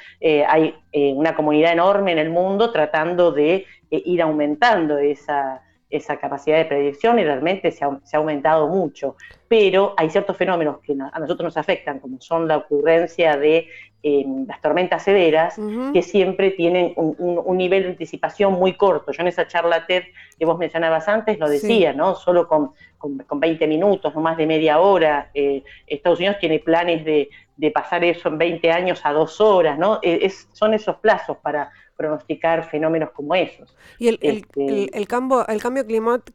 hay 0.46 0.76
una 0.92 1.34
comunidad 1.34 1.72
enorme 1.72 2.12
en 2.12 2.18
el 2.18 2.30
mundo 2.30 2.70
tratando 2.70 3.32
de 3.32 3.64
ir 3.90 4.22
aumentando 4.22 4.98
esa 4.98 5.62
esa 5.88 6.16
capacidad 6.16 6.58
de 6.58 6.64
predicción 6.64 7.18
y 7.18 7.24
realmente 7.24 7.70
se 7.70 7.84
ha, 7.84 8.00
aumentado 8.14 8.68
mucho. 8.68 9.16
Pero 9.48 9.94
hay 9.96 10.10
ciertos 10.10 10.36
fenómenos 10.36 10.78
que 10.80 10.92
a 10.92 11.18
nosotros 11.18 11.44
nos 11.44 11.56
afectan, 11.56 12.00
como 12.00 12.20
son 12.20 12.48
la 12.48 12.56
ocurrencia 12.56 13.36
de 13.36 13.68
em, 14.02 14.46
las 14.46 14.60
tormentas 14.60 15.04
severas, 15.04 15.58
que 15.92 16.02
siempre 16.02 16.50
tienen 16.50 16.92
un, 16.96 17.56
nivel 17.56 17.84
de 17.84 17.88
anticipación 17.90 18.54
muy 18.54 18.74
corto. 18.74 19.12
Yo 19.12 19.22
en 19.22 19.28
esa 19.28 19.46
charla 19.46 19.86
TED 19.86 20.04
que 20.38 20.44
vos 20.44 20.58
mencionabas 20.58 21.08
antes 21.08 21.38
lo 21.38 21.48
decía, 21.48 21.92
¿no? 21.92 22.16
Solo 22.16 22.48
con, 22.48 22.72
con, 22.98 23.40
20 23.40 23.66
minutos, 23.68 24.14
no 24.14 24.20
más 24.20 24.36
de 24.36 24.46
media 24.46 24.80
hora. 24.80 25.30
Eh, 25.34 25.62
Estados 25.86 26.18
Unidos 26.18 26.38
tiene 26.40 26.58
planes 26.58 27.04
de, 27.04 27.28
pasar 27.72 28.04
eso 28.04 28.28
en 28.28 28.38
20 28.38 28.70
años 28.70 29.00
a 29.04 29.12
dos 29.12 29.40
horas, 29.40 29.78
¿no? 29.78 29.98
E, 30.02 30.26
es, 30.26 30.48
son 30.52 30.74
esos 30.74 30.96
plazos 30.96 31.38
para 31.38 31.70
pronosticar 31.96 32.68
fenómenos 32.68 33.10
como 33.10 33.34
esos. 33.34 33.74
¿Y 33.98 34.08
el, 34.08 34.18
el, 34.20 34.36
este, 34.36 35.06
cambio, 35.06 35.46
el 35.46 35.60
cambio 35.60 35.84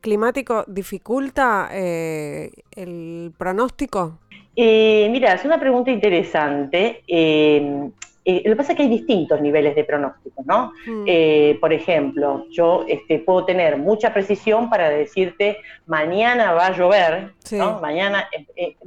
climático 0.02 0.66
dificulta 0.68 1.70
eh, 1.72 2.52
el 2.76 3.32
pronóstico? 3.38 4.20
Eh, 4.56 5.08
mira, 5.12 5.34
es 5.34 5.46
una 5.46 5.60
pregunta 5.60 5.92
interesante. 5.92 7.04
Eh, 7.08 7.90
lo 8.26 8.52
que 8.52 8.56
pasa 8.56 8.74
es 8.74 8.78
que 8.78 8.84
hay 8.84 8.90
distintos 8.90 9.42
niveles 9.42 9.76
de 9.76 9.84
pronóstico, 9.84 10.44
¿no? 10.46 10.74
Mm. 10.86 11.60
por 11.60 11.74
ejemplo, 11.74 12.46
yo 12.52 12.86
este, 12.88 13.18
puedo 13.20 13.46
tener 13.46 13.78
mucha 13.78 14.14
precisión 14.14 14.70
para 14.70 14.90
decirte 14.90 15.58
mañana 15.88 16.54
va 16.54 16.68
a 16.68 16.78
llover, 16.78 17.32
¿no? 17.52 17.80
Mañana 17.82 18.30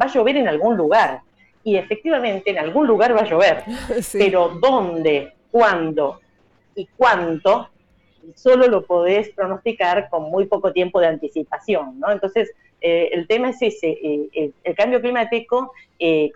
va 0.00 0.06
a 0.06 0.12
llover 0.12 0.36
en 0.36 0.48
algún 0.48 0.76
lugar. 0.76 1.20
Y 1.64 1.76
efectivamente 1.76 2.50
en 2.50 2.58
algún 2.58 2.86
lugar 2.86 3.16
va 3.16 3.22
a 3.22 3.28
llover. 3.28 3.64
Pero 4.12 4.50
¿dónde? 4.60 5.32
¿Cuándo? 5.50 6.20
Y 6.74 6.86
cuánto, 6.96 7.68
solo 8.34 8.66
lo 8.68 8.84
podés 8.84 9.30
pronosticar 9.30 10.08
con 10.08 10.30
muy 10.30 10.46
poco 10.46 10.72
tiempo 10.72 11.00
de 11.00 11.08
anticipación, 11.08 12.00
¿no? 12.00 12.10
Entonces, 12.10 12.52
eh, 12.80 13.10
el 13.12 13.26
tema 13.26 13.50
es 13.50 13.62
ese, 13.62 13.98
eh, 14.02 14.50
el 14.62 14.74
cambio 14.74 15.00
climático, 15.00 15.72
eh, 15.98 16.30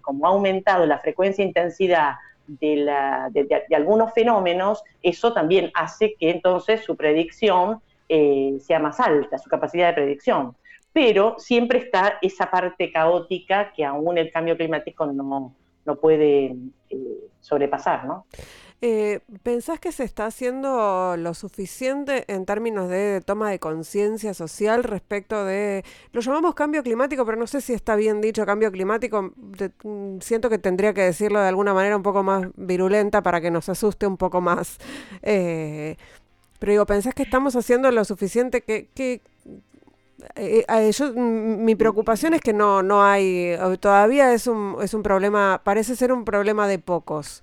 como 0.00 0.26
ha 0.26 0.30
aumentado 0.30 0.84
la 0.86 0.98
frecuencia 0.98 1.44
e 1.44 1.46
intensidad 1.46 2.14
de, 2.46 2.76
la, 2.76 3.28
de, 3.30 3.62
algunos 3.74 4.12
fenómenos, 4.12 4.82
eso 5.02 5.32
también 5.32 5.70
hace 5.74 6.14
que 6.14 6.30
entonces 6.30 6.82
su 6.82 6.96
predicción 6.96 7.80
sea 8.08 8.78
más 8.78 9.00
alta, 9.00 9.36
su 9.38 9.50
capacidad 9.50 9.88
de 9.88 9.94
predicción. 9.94 10.56
Pero 10.92 11.36
siempre 11.38 11.80
está 11.80 12.18
esa 12.22 12.50
parte 12.50 12.90
caótica 12.90 13.72
que 13.72 13.84
aún 13.84 14.16
el 14.16 14.30
cambio 14.30 14.56
climático 14.56 15.06
no, 15.06 15.52
no 15.84 15.96
puede 15.96 16.56
sobrepasar, 17.40 18.06
¿no? 18.06 18.26
Eh, 18.88 19.18
¿Pensás 19.42 19.80
que 19.80 19.90
se 19.90 20.04
está 20.04 20.26
haciendo 20.26 21.16
lo 21.16 21.34
suficiente 21.34 22.24
en 22.28 22.46
términos 22.46 22.88
de 22.88 23.20
toma 23.20 23.50
de 23.50 23.58
conciencia 23.58 24.32
social 24.32 24.84
respecto 24.84 25.44
de, 25.44 25.84
lo 26.12 26.20
llamamos 26.20 26.54
cambio 26.54 26.84
climático, 26.84 27.26
pero 27.26 27.36
no 27.36 27.48
sé 27.48 27.60
si 27.60 27.72
está 27.72 27.96
bien 27.96 28.20
dicho 28.20 28.46
cambio 28.46 28.70
climático, 28.70 29.32
mm, 29.82 30.20
siento 30.20 30.48
que 30.48 30.58
tendría 30.58 30.94
que 30.94 31.00
decirlo 31.00 31.40
de 31.40 31.48
alguna 31.48 31.74
manera 31.74 31.96
un 31.96 32.04
poco 32.04 32.22
más 32.22 32.46
virulenta 32.54 33.24
para 33.24 33.40
que 33.40 33.50
nos 33.50 33.68
asuste 33.68 34.06
un 34.06 34.16
poco 34.16 34.40
más. 34.40 34.78
Eh, 35.20 35.96
pero 36.60 36.70
digo, 36.70 36.86
¿pensás 36.86 37.12
que 37.12 37.24
estamos 37.24 37.56
haciendo 37.56 37.90
lo 37.90 38.04
suficiente 38.04 38.62
que... 38.62 38.88
eh, 40.36 40.64
eh 40.68 40.92
mm, 41.16 41.64
mi 41.64 41.74
preocupación 41.74 42.34
es 42.34 42.40
que 42.40 42.52
no, 42.52 42.84
no 42.84 43.02
hay, 43.02 43.56
todavía 43.80 44.32
es 44.32 44.46
un, 44.46 44.76
es 44.80 44.94
un 44.94 45.02
problema, 45.02 45.60
parece 45.64 45.96
ser 45.96 46.12
un 46.12 46.24
problema 46.24 46.68
de 46.68 46.78
pocos. 46.78 47.42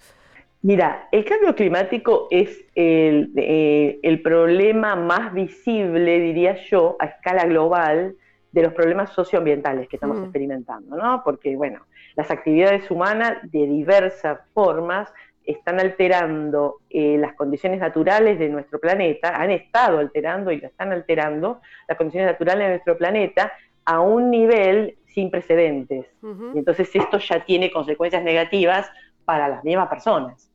Mira, 0.64 1.10
el 1.12 1.26
cambio 1.26 1.54
climático 1.56 2.30
es 2.32 2.64
eh, 2.76 4.00
el, 4.02 4.22
problema 4.22 4.96
más 4.96 5.34
visible, 5.34 6.22
diría 6.22 6.56
yo, 6.70 6.96
a 7.00 7.06
escala 7.08 7.44
global 7.44 8.16
de 8.54 8.62
los 8.62 8.72
problemas 8.74 9.10
socioambientales 9.12 9.90
que 9.90 9.98
estamos 9.98 10.20
mm. 10.20 10.24
experimentando, 10.24 10.96
¿no? 10.96 11.22
Porque, 11.26 11.58
bueno, 11.58 11.86
las 12.16 12.32
actividades 12.32 12.90
humanas 12.90 13.40
de 13.52 13.68
diversas 13.68 14.40
formas 14.54 15.12
están 15.44 15.82
alterando 15.82 16.78
eh, 16.90 17.18
las 17.20 17.34
condiciones 17.34 17.82
naturales 17.82 18.40
de 18.40 18.48
nuestro 18.48 18.80
planeta, 18.80 19.36
han 19.36 19.52
estado 19.52 19.98
alterando 19.98 20.50
y 20.54 20.64
están 20.64 20.94
alterando 20.94 21.60
las 21.90 21.98
condiciones 21.98 22.32
naturales 22.32 22.68
de 22.68 22.70
nuestro 22.70 22.98
planeta 22.98 23.52
a 23.84 24.00
un 24.00 24.32
nivel 24.32 24.96
sin 25.08 25.30
precedentes. 25.30 26.06
Y 26.54 26.58
entonces 26.58 26.90
esto 26.96 27.18
ya 27.18 27.44
tiene 27.44 27.70
consecuencias 27.70 28.24
negativas 28.24 28.90
para 29.26 29.50
las 29.50 29.62
mismas 29.66 29.90
personas 29.90 30.53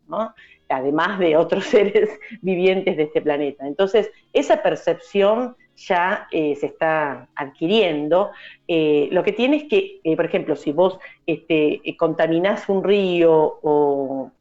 además 0.68 1.18
de 1.18 1.36
otros 1.36 1.64
seres 1.66 2.10
vivientes 2.40 2.96
de 2.96 3.04
este 3.04 3.22
planeta. 3.22 3.66
Entonces, 3.66 4.10
esa 4.32 4.62
percepción 4.62 5.56
ya 5.76 6.26
eh, 6.30 6.56
se 6.56 6.66
está 6.66 7.28
adquiriendo. 7.34 8.30
Eh, 8.66 9.08
lo 9.12 9.22
que 9.22 9.32
tiene 9.32 9.58
es 9.58 9.64
que, 9.64 10.00
eh, 10.02 10.16
por 10.16 10.24
ejemplo, 10.24 10.56
si 10.56 10.72
vos 10.72 10.98
este, 11.26 11.80
contaminás 11.96 12.68
un 12.68 12.82
río 12.82 13.58
o, 13.62 14.32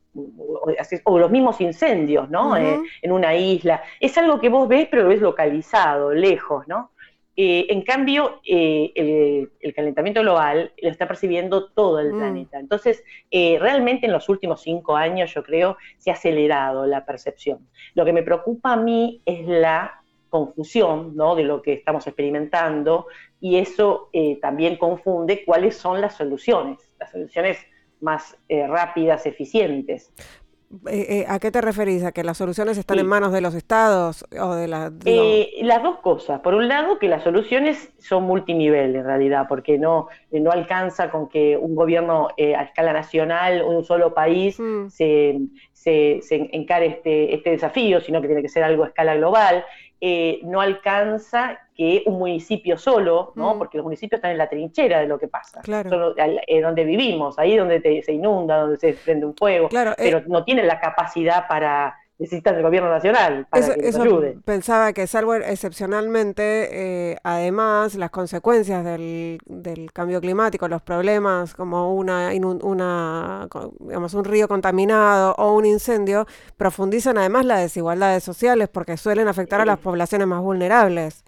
los 1.06 1.30
mismos 1.30 1.62
incendios, 1.62 2.28
¿no? 2.28 2.58
en 2.58 3.12
una 3.12 3.36
isla, 3.36 3.84
es 4.00 4.18
algo 4.18 4.40
que 4.40 4.50
vos 4.50 4.68
ves, 4.68 4.88
pero 4.90 5.04
lo 5.04 5.10
ves 5.10 5.22
localizado, 5.22 6.12
lejos, 6.12 6.68
¿no? 6.68 6.90
Eh, 7.40 7.68
en 7.70 7.84
cambio, 7.84 8.42
eh, 8.44 9.48
el, 9.62 9.74
calentamiento 9.76 10.22
global 10.22 10.74
lo 10.82 10.90
está 10.90 11.08
percibiendo 11.08 11.70
todo 11.70 12.00
el 12.00 12.14
mm. 12.14 12.18
planeta. 12.18 12.60
Entonces, 12.60 13.04
eh, 13.30 13.60
realmente 13.60 14.08
en 14.08 14.12
los 14.12 14.28
últimos 14.28 14.62
cinco 14.64 14.96
años, 14.96 15.36
yo 15.36 15.44
creo, 15.44 15.78
se 16.00 16.10
ha 16.10 16.14
acelerado 16.14 16.88
la 16.88 17.06
percepción. 17.06 17.70
Lo 17.94 18.06
que 18.06 18.14
me 18.14 18.24
preocupa 18.24 18.74
a 18.74 18.78
mí 18.78 19.22
es 19.24 19.46
la 19.46 20.02
confusión 20.30 21.16
¿no? 21.16 21.36
de 21.36 21.44
lo 21.44 21.62
que 21.62 21.74
estamos 21.74 22.08
experimentando 22.08 23.06
y 23.40 23.58
eso 23.58 24.10
también 24.42 24.76
confunde 24.76 25.46
cuáles 25.46 25.78
son 25.78 26.02
las 26.02 26.18
soluciones, 26.18 26.92
las 27.00 27.12
soluciones 27.12 27.60
más 28.02 28.36
rápidas, 28.50 29.26
eficientes. 29.26 30.12
Eh, 30.90 31.22
eh, 31.22 31.26
¿A 31.30 31.40
qué 31.40 31.50
te 31.50 31.62
referís? 31.62 32.04
¿A 32.04 32.12
que 32.12 32.24
las 32.24 32.38
soluciones 32.38 32.78
están 32.78 33.00
en 33.00 33.08
manos 33.08 33.32
de 33.32 33.40
los 33.40 33.56
estados 33.56 34.26
o 34.38 34.54
de, 34.54 34.68
la, 34.68 34.92
eh, 35.06 35.50
las 35.62 35.82
dos 35.82 36.00
cosas. 36.00 36.42
Por 36.42 36.56
un 36.56 36.68
lado, 36.68 37.00
que 37.00 37.08
las 37.08 37.24
soluciones 37.24 37.94
son 38.00 38.24
multinivel 38.24 38.96
en 38.96 39.06
realidad, 39.06 39.46
porque 39.48 39.78
no, 39.78 40.10
no 40.32 40.52
alcanza 40.52 41.10
con 41.10 41.30
que 41.30 41.56
un 41.56 41.74
gobierno 41.74 42.28
a 42.38 42.64
escala 42.64 42.92
nacional, 42.92 43.62
un 43.62 43.86
solo 43.86 44.14
país, 44.14 44.60
mm. 44.60 44.90
se, 44.90 45.40
se, 45.72 46.20
se, 46.22 46.50
encare 46.52 46.88
este, 46.88 47.34
este 47.34 47.52
desafío, 47.52 48.02
sino 48.02 48.20
que 48.20 48.28
tiene 48.28 48.42
que 48.42 48.50
ser 48.50 48.64
algo 48.64 48.84
a 48.84 48.88
escala 48.88 49.16
global. 49.16 49.64
no 50.44 50.60
alcanza 50.60 51.60
que 51.78 52.04
un 52.08 52.18
municipio 52.18 52.78
solo, 52.78 53.32
¿no? 53.36 53.56
Mm. 53.56 53.58
Porque 53.60 53.78
los 53.78 53.84
municipios 53.86 54.18
están 54.18 54.32
en 54.32 54.40
la 54.40 54.50
trinchera 54.50 55.00
de 55.00 55.08
lo 55.08 55.20
que 55.20 55.28
pasa, 55.28 55.62
claro. 55.62 56.16
Eh, 56.18 56.62
donde 56.62 56.84
vivimos, 56.84 57.38
ahí 57.38 57.56
donde 57.56 58.02
se 58.04 58.12
inunda, 58.12 58.58
donde 58.58 58.78
se 58.78 58.94
prende 58.94 59.26
un 59.26 59.36
fuego, 59.36 59.70
claro, 59.70 59.92
eh, 59.92 59.96
pero 59.98 60.24
no 60.28 60.44
tienen 60.44 60.68
la 60.68 60.80
capacidad 60.80 61.48
para 61.48 61.96
necesitan 62.20 62.56
el 62.56 62.64
gobierno 62.64 62.90
nacional 62.90 63.46
para 63.50 63.76
que 63.76 63.88
eso 63.88 64.02
ayude. 64.02 64.38
Pensaba 64.44 64.92
que 64.94 65.06
salvo 65.06 65.36
excepcionalmente, 65.36 67.12
eh, 67.12 67.18
además, 67.24 67.96
las 67.96 68.10
consecuencias 68.10 68.84
del, 68.84 69.40
del, 69.46 69.92
cambio 69.94 70.20
climático, 70.20 70.68
los 70.68 70.82
problemas 70.82 71.54
como 71.54 71.94
una, 71.94 72.32
una, 72.64 73.48
digamos, 73.80 74.14
un 74.16 74.26
río 74.26 74.48
contaminado 74.48 75.36
o 75.38 75.54
un 75.54 75.66
incendio, 75.66 76.26
profundizan 76.58 77.18
además 77.18 77.46
las 77.46 77.62
desigualdades 77.62 78.24
sociales 78.24 78.68
porque 78.68 78.98
suelen 78.98 79.28
afectar 79.28 79.62
a 79.62 79.66
las 79.66 79.78
poblaciones 79.78 80.28
más 80.28 80.42
vulnerables. 80.42 81.24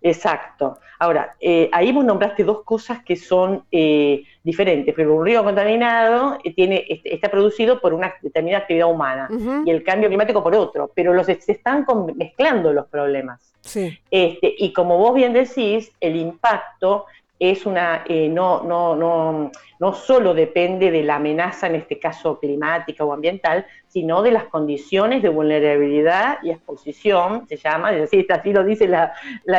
Exacto. 0.00 0.78
Ahora, 0.98 1.36
eh, 1.40 1.68
ahí 1.72 1.92
vos 1.92 2.04
nombraste 2.04 2.44
dos 2.44 2.62
cosas 2.62 3.02
que 3.02 3.16
son 3.16 3.64
eh, 3.70 4.24
diferentes, 4.42 4.94
pero 4.94 5.14
un 5.14 5.24
río 5.24 5.42
contaminado 5.42 6.38
eh, 6.44 6.52
tiene, 6.54 6.84
está 7.04 7.30
producido 7.30 7.80
por 7.80 7.94
una 7.94 8.14
determinada 8.22 8.62
actividad 8.62 8.90
humana 8.90 9.28
y 9.64 9.70
el 9.70 9.82
cambio 9.82 10.08
climático 10.08 10.42
por 10.42 10.54
otro, 10.54 10.90
pero 10.94 11.14
los, 11.14 11.26
se 11.26 11.38
están 11.46 11.86
mezclando 12.16 12.72
los 12.72 12.86
problemas. 12.86 13.52
Sí. 13.60 13.98
Este, 14.10 14.54
y 14.58 14.72
como 14.72 14.98
vos 14.98 15.14
bien 15.14 15.32
decís, 15.32 15.92
el 16.00 16.16
impacto 16.16 17.06
es 17.38 17.66
una, 17.66 18.04
eh, 18.08 18.28
no, 18.28 18.62
no, 18.64 18.96
no, 18.96 19.52
no 19.78 19.92
solo 19.92 20.34
depende 20.34 20.90
de 20.90 21.02
la 21.02 21.16
amenaza, 21.16 21.68
en 21.68 21.76
este 21.76 21.98
caso 21.98 22.38
climática 22.40 23.04
o 23.04 23.12
ambiental, 23.12 23.64
sino 23.86 24.22
de 24.22 24.32
las 24.32 24.44
condiciones 24.44 25.22
de 25.22 25.28
vulnerabilidad 25.28 26.38
y 26.42 26.50
exposición, 26.50 27.46
se 27.48 27.56
llama, 27.56 27.92
es 27.92 28.00
decir, 28.00 28.26
así 28.30 28.52
lo 28.52 28.64
dice 28.64 28.88
la, 28.88 29.12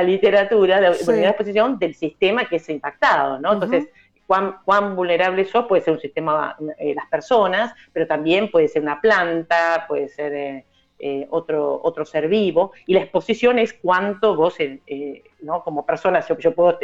literatura, 0.03 0.81
de 0.81 0.89
vulnerabilidad 0.89 1.27
y 1.27 1.29
exposición 1.29 1.79
del 1.79 1.95
sistema 1.95 2.45
que 2.45 2.57
es 2.57 2.69
impactado, 2.69 3.39
¿no? 3.39 3.53
Entonces, 3.53 3.87
cuán, 4.27 4.57
cuán 4.65 4.95
vulnerable 4.95 5.45
sos 5.45 5.65
puede 5.65 5.81
ser 5.81 5.93
un 5.93 5.99
sistema, 6.01 6.57
eh, 6.77 6.93
las 6.93 7.07
personas, 7.07 7.73
pero 7.93 8.05
también 8.05 8.51
puede 8.51 8.67
ser 8.67 8.81
una 8.81 8.99
planta, 8.99 9.85
puede 9.87 10.09
ser... 10.09 10.33
Eh, 10.33 10.65
eh, 10.99 11.27
otro, 11.29 11.79
otro 11.83 12.05
ser 12.05 12.27
vivo, 12.27 12.73
y 12.85 12.93
la 12.93 13.01
exposición 13.01 13.57
es 13.57 13.73
cuánto 13.73 14.35
vos, 14.35 14.59
eh, 14.59 14.79
eh, 14.85 15.23
¿no? 15.41 15.63
como 15.63 15.85
persona, 15.85 16.23
yo, 16.25 16.53
puedo, 16.53 16.77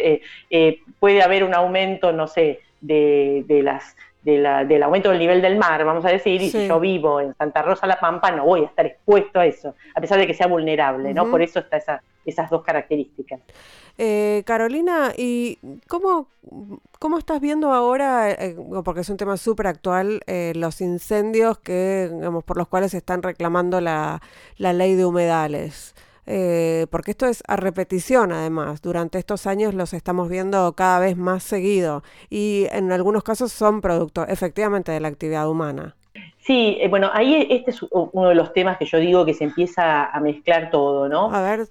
puede 0.99 1.21
haber 1.21 1.43
un 1.43 1.53
aumento, 1.53 2.11
no 2.13 2.27
sé, 2.27 2.61
de, 2.79 3.43
de 3.47 3.61
las, 3.61 3.95
del 4.23 4.83
aumento 4.83 5.09
del 5.09 5.19
nivel 5.19 5.41
del 5.41 5.57
mar, 5.57 5.83
vamos 5.85 6.03
a 6.05 6.09
decir, 6.09 6.41
y 6.41 6.49
si 6.49 6.67
yo 6.67 6.79
vivo 6.79 7.21
en 7.21 7.35
Santa 7.35 7.61
Rosa 7.61 7.85
La 7.85 7.99
Pampa, 7.99 8.31
no 8.31 8.45
voy 8.45 8.61
a 8.61 8.65
estar 8.65 8.85
expuesto 8.85 9.39
a 9.39 9.45
eso, 9.45 9.75
a 9.93 10.01
pesar 10.01 10.17
de 10.17 10.25
que 10.25 10.33
sea 10.33 10.47
vulnerable, 10.47 11.13
¿no? 11.13 11.29
Por 11.29 11.41
eso 11.41 11.59
está 11.59 11.77
esa, 11.77 12.01
esas 12.25 12.49
dos 12.49 12.63
características. 12.63 13.41
Eh, 13.97 14.43
Carolina, 14.45 15.13
¿y 15.17 15.57
cómo, 15.87 16.27
cómo 16.99 17.17
estás 17.17 17.39
viendo 17.39 17.71
ahora, 17.71 18.29
eh, 18.31 18.55
porque 18.83 19.01
es 19.01 19.09
un 19.09 19.17
tema 19.17 19.37
súper 19.37 19.67
actual, 19.67 20.21
eh, 20.27 20.51
los 20.55 20.81
incendios 20.81 21.57
que, 21.59 22.09
digamos, 22.13 22.43
por 22.43 22.57
los 22.57 22.67
cuales 22.67 22.91
se 22.91 22.97
están 22.97 23.23
reclamando 23.23 23.79
la, 23.79 24.21
la 24.57 24.73
ley 24.73 24.95
de 24.95 25.05
humedales? 25.05 25.95
porque 26.89 27.11
esto 27.11 27.27
es 27.27 27.43
a 27.47 27.55
repetición 27.55 28.31
además, 28.31 28.81
durante 28.81 29.19
estos 29.19 29.45
años 29.45 29.75
los 29.75 29.93
estamos 29.93 30.27
viendo 30.27 30.73
cada 30.73 30.97
vez 30.97 31.15
más 31.15 31.43
seguido 31.43 32.01
y 32.31 32.65
en 32.71 32.91
algunos 32.91 33.21
casos 33.21 33.51
son 33.51 33.79
producto 33.79 34.25
efectivamente 34.27 34.91
de 34.91 34.99
la 35.01 35.07
actividad 35.09 35.47
humana. 35.47 35.95
Sí, 36.39 36.79
bueno, 36.89 37.11
ahí 37.13 37.45
este 37.51 37.69
es 37.69 37.79
uno 37.91 38.29
de 38.29 38.33
los 38.33 38.53
temas 38.53 38.79
que 38.79 38.85
yo 38.85 38.97
digo 38.97 39.23
que 39.23 39.35
se 39.35 39.43
empieza 39.43 40.05
a 40.05 40.19
mezclar 40.19 40.71
todo, 40.71 41.07
¿no? 41.07 41.31
A 41.31 41.43
ver. 41.43 41.67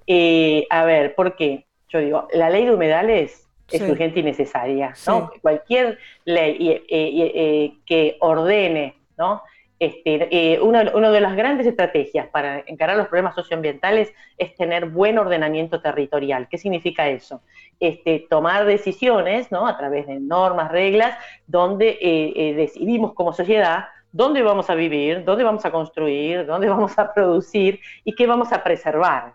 a 0.70 0.84
ver, 0.84 1.16
¿por 1.16 1.34
qué? 1.34 1.66
Yo 1.94 2.00
digo, 2.00 2.28
la 2.32 2.50
ley 2.50 2.64
de 2.64 2.74
humedales 2.74 3.48
es 3.70 3.80
urgente 3.82 4.18
y 4.18 4.24
necesaria, 4.24 4.94
¿no? 5.06 5.30
Cualquier 5.40 5.98
ley 6.24 6.70
eh, 6.70 6.84
eh, 6.88 7.72
que 7.86 8.16
ordene, 8.20 8.96
¿no? 9.16 9.42
Este, 9.78 10.28
eh, 10.54 10.60
una, 10.60 10.82
de 10.82 11.20
las 11.20 11.36
grandes 11.36 11.66
estrategias 11.66 12.26
para 12.28 12.64
encarar 12.66 12.96
los 12.96 13.06
problemas 13.06 13.36
socioambientales 13.36 14.12
es 14.38 14.54
tener 14.56 14.86
buen 14.86 15.18
ordenamiento 15.18 15.80
territorial. 15.80 16.48
¿Qué 16.48 16.58
significa 16.58 17.08
eso? 17.08 17.42
Este, 17.78 18.26
tomar 18.28 18.66
decisiones, 18.66 19.52
¿no? 19.52 19.68
A 19.68 19.78
través 19.78 20.08
de 20.08 20.18
normas, 20.18 20.72
reglas, 20.72 21.16
donde 21.46 22.54
decidimos 22.56 23.14
como 23.14 23.32
sociedad 23.32 23.84
dónde 24.10 24.42
vamos 24.42 24.68
a 24.68 24.74
vivir, 24.74 25.24
dónde 25.24 25.44
vamos 25.44 25.64
a 25.64 25.70
construir, 25.70 26.44
dónde 26.44 26.68
vamos 26.68 26.98
a 26.98 27.14
producir 27.14 27.80
y 28.04 28.14
qué 28.14 28.26
vamos 28.26 28.52
a 28.52 28.64
preservar. 28.64 29.34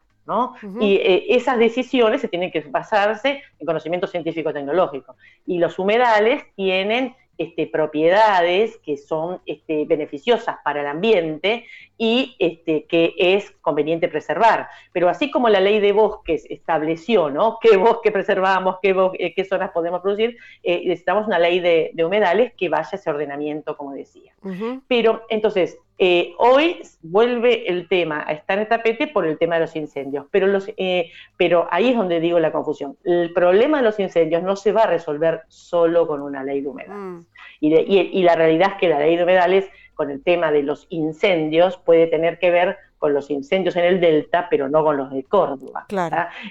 Y 0.80 0.96
eh, 0.96 1.26
esas 1.30 1.58
decisiones 1.58 2.22
se 2.22 2.28
tienen 2.28 2.52
que 2.52 2.62
basarse 2.62 3.42
en 3.60 3.66
conocimiento 3.66 4.08
científico-tecnológico. 4.08 5.16
Y 5.46 5.58
los 5.58 5.80
humedales 5.80 6.44
tienen 6.56 7.16
este, 7.40 7.68
propiedades 7.68 8.78
que 8.80 8.98
son 8.98 9.42
este, 9.46 9.86
beneficiosas 9.86 10.58
para 10.62 10.82
el 10.82 10.88
ambiente 10.88 11.66
y 11.98 12.36
este, 12.38 12.84
que 12.84 13.14
es 13.18 13.52
conveniente 13.62 14.10
preservar. 14.10 14.68
Pero 14.92 15.08
así 15.08 15.32
como 15.32 15.48
la 15.48 15.62
ley 15.62 15.80
de 15.80 15.94
bosques 15.94 16.46
estableció 16.50 17.30
¿no? 17.30 17.58
qué 17.62 17.78
bosque 17.78 18.12
preservamos, 18.12 18.76
qué, 18.82 18.94
eh, 19.14 19.34
qué 19.34 19.46
zonas 19.46 19.72
podemos 19.72 20.02
producir, 20.02 20.38
eh, 20.64 20.82
necesitamos 20.86 21.28
una 21.28 21.40
ley 21.40 21.62
de, 21.62 21.94
humedales 22.04 22.52
que 22.58 22.68
vaya 22.68 22.90
a 22.92 22.96
ese 22.96 23.10
ordenamiento, 23.10 23.78
como 23.78 23.94
decía. 23.94 24.34
Pero 24.90 25.26
entonces, 25.30 25.80
eh, 26.02 26.34
hoy 26.38 26.82
vuelve 27.02 27.70
el 27.70 27.90
tema 27.90 28.24
a 28.26 28.32
estar 28.32 28.58
en 28.58 28.62
el 28.62 28.70
tapete 28.70 29.08
por 29.08 29.28
el 29.28 29.38
tema 29.38 29.56
de 29.56 29.62
los 29.62 29.76
incendios, 29.76 30.28
pero, 30.32 30.48
los, 30.48 30.72
eh, 30.78 31.12
pero 31.36 31.68
ahí 31.72 31.90
es 31.90 31.98
donde 31.98 32.22
digo 32.22 32.40
la 32.40 32.54
confusión. 32.54 32.98
El 33.04 33.34
problema 33.34 33.80
de 33.80 33.84
los 33.84 34.00
incendios 34.00 34.42
no 34.42 34.56
se 34.56 34.72
va 34.72 34.84
a 34.84 34.88
resolver 34.88 35.42
solo 35.50 36.08
con 36.08 36.22
una 36.22 36.42
ley 36.42 36.62
de 36.62 36.70
humedales. 36.70 36.98
Mm. 36.98 37.26
y, 37.60 38.24
la 38.24 38.36
realidad 38.36 38.72
es 38.72 38.80
que 38.80 38.88
la 38.88 39.00
ley 39.00 39.18
de 39.18 39.24
humedales, 39.24 39.70
con 39.94 40.10
el 40.10 40.24
tema 40.24 40.54
de 40.54 40.64
los 40.64 40.88
incendios, 40.90 41.76
puede 41.76 42.08
tener 42.08 42.40
que 42.40 42.50
ver 42.50 42.78
con 43.00 43.14
los 43.14 43.30
incendios 43.32 43.76
en 43.78 43.86
el 43.86 44.00
delta, 44.02 44.48
pero 44.50 44.68
no 44.68 44.84
con 44.84 44.98
los 44.98 45.10
de 45.12 45.24
Córdoba. 45.24 45.88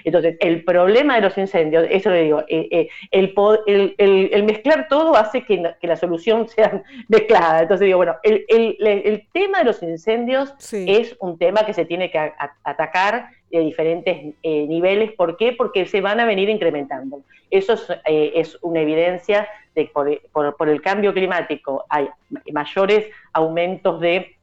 Entonces, 0.03 0.35
el 0.39 0.63
problema 0.63 1.15
de 1.15 1.21
los 1.21 1.37
incendios, 1.37 1.85
eso 1.89 2.09
le 2.09 2.23
digo, 2.23 2.43
eh, 2.47 2.67
eh, 2.71 2.89
el, 3.11 4.43
mezclar 4.43 4.87
todo 4.89 5.15
hace 5.15 5.43
que, 5.43 5.63
la 5.81 5.95
solución 5.95 6.47
sea 6.49 6.83
mezclada. 7.07 7.61
Entonces 7.61 7.85
digo, 7.85 7.97
bueno, 7.97 8.15
el, 8.23 9.27
tema 9.31 9.59
de 9.59 9.65
los 9.65 9.81
incendios 9.83 10.53
es 10.73 11.15
un 11.19 11.37
tema 11.37 11.65
que 11.65 11.73
se 11.73 11.85
tiene 11.85 12.09
que 12.09 12.33
atacar 12.63 13.29
de 13.51 13.59
diferentes 13.59 14.33
eh, 14.41 14.65
niveles. 14.67 15.11
¿Por 15.13 15.37
qué? 15.37 15.53
Porque 15.53 15.85
se 15.85 16.01
van 16.01 16.19
a 16.19 16.25
venir 16.25 16.49
incrementando. 16.49 17.21
Eso 17.51 17.75
es, 18.05 18.57
una 18.61 18.81
evidencia 18.81 19.47
de 19.75 19.85
que 19.87 20.21
por, 20.31 20.69
el 20.69 20.81
cambio 20.81 21.13
climático 21.13 21.85
hay 21.89 22.09
mayores 22.51 23.05
aumentos 23.33 23.99
de 24.01 24.38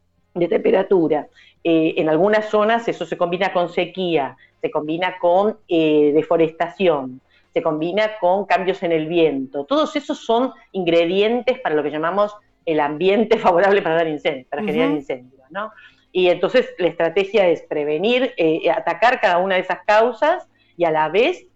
temperatura. 0.46 1.29
Eh, 1.64 1.94
en 1.96 2.09
algunas 2.09 2.49
zonas 2.49 2.87
eso 2.87 3.07
se 3.07 3.16
combina 3.16 3.53
con 3.53 3.68
sequía, 3.68 4.37
se 4.61 4.70
combina 4.70 5.18
con 5.18 5.59
eh, 5.68 6.12
deforestación, 6.14 7.20
se 7.53 7.62
combina 7.62 8.18
con 8.20 8.44
cambios 8.44 8.83
en 8.83 8.92
el 8.92 9.07
viento. 9.07 9.64
Todos 9.64 9.96
esos 9.96 10.25
son 10.25 10.53
ingredientes 10.72 11.59
para 11.61 11.75
lo 11.75 11.83
que 11.83 11.90
llamamos 11.90 12.37
el 12.64 12.79
ambiente 12.79 13.38
favorable 13.38 13.83
para 13.83 13.96
dar 13.96 14.09
incendios, 14.09 14.46
para 14.49 14.62
generar 14.62 14.90
incendios, 14.90 15.42
¿no? 15.51 15.72
Y 16.12 16.29
entonces 16.29 16.68
la 16.79 16.88
estrategia 16.88 17.49
es 17.49 17.62
prevenir, 17.62 18.33
eh, 18.37 18.70
atacar 18.70 19.20
cada 19.20 19.38
una 19.38 19.57
de 19.57 19.62
esas 19.62 19.81
causas 19.85 20.46
y 20.77 20.85
a 20.85 20.90
la 20.90 21.09
vez 21.09 21.46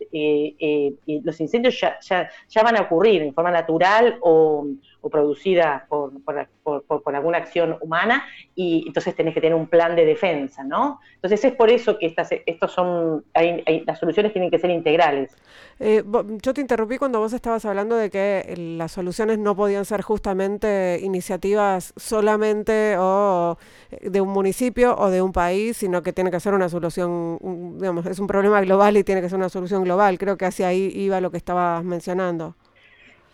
los 1.06 1.40
incendios 1.40 1.80
ya, 1.80 2.62
van 2.62 2.76
a 2.76 2.82
ocurrir 2.82 3.22
en 3.22 3.32
forma 3.32 3.50
natural 3.50 4.18
o, 4.22 4.66
o 5.00 5.10
producida 5.10 5.86
por, 5.88 6.12
por, 6.22 7.14
alguna 7.14 7.38
acción 7.38 7.76
humana 7.80 8.24
y 8.54 8.84
entonces 8.86 9.14
tenés 9.14 9.34
que 9.34 9.40
tener 9.40 9.54
un 9.54 9.66
plan 9.66 9.96
de 9.96 10.04
defensa, 10.04 10.62
¿no? 10.62 11.00
Entonces 11.14 11.44
es 11.44 11.54
por 11.54 11.70
eso 11.70 11.98
que 11.98 12.06
estas, 12.06 12.30
estos 12.46 12.72
son, 12.72 13.24
las 13.34 13.98
soluciones 13.98 14.32
tienen 14.32 14.50
que 14.50 14.58
ser 14.58 14.70
integrales. 14.70 15.36
Eh, 15.78 16.04
yo 16.42 16.52
te 16.52 16.60
interrumpí 16.60 16.98
cuando 16.98 17.20
vos 17.20 17.32
estabas 17.32 17.64
hablando 17.64 17.96
de 17.96 18.10
que 18.10 18.54
las 18.76 18.92
soluciones 18.92 19.38
no 19.38 19.56
podían 19.56 19.84
ser 19.84 20.02
justamente 20.02 21.00
iniciativas 21.02 21.94
solamente 21.96 22.96
o 22.98 23.56
eh, 23.90 24.10
de 24.10 24.20
un 24.20 24.28
municipio 24.28 24.96
o 24.98 25.08
de 25.08 25.22
un 25.22 25.32
país, 25.32 25.78
sino 25.78 26.02
que 26.02 26.12
tiene 26.12 26.30
que 26.30 26.40
ser 26.40 26.54
una 26.54 26.68
solución, 26.68 27.38
digamos, 27.78 28.04
es 28.06 28.18
un 28.18 28.26
problema 28.26 28.60
global 28.60 28.96
y 28.96 29.04
tiene 29.04 29.22
que 29.22 29.28
ser 29.28 29.38
una 29.38 29.48
solución 29.48 29.84
global. 29.84 30.18
Creo 30.18 30.36
que 30.36 30.44
hacia 30.44 30.68
ahí 30.68 30.92
iba 30.94 31.20
lo 31.20 31.30
que 31.30 31.38
estabas 31.38 31.82
mencionando. 31.84 32.56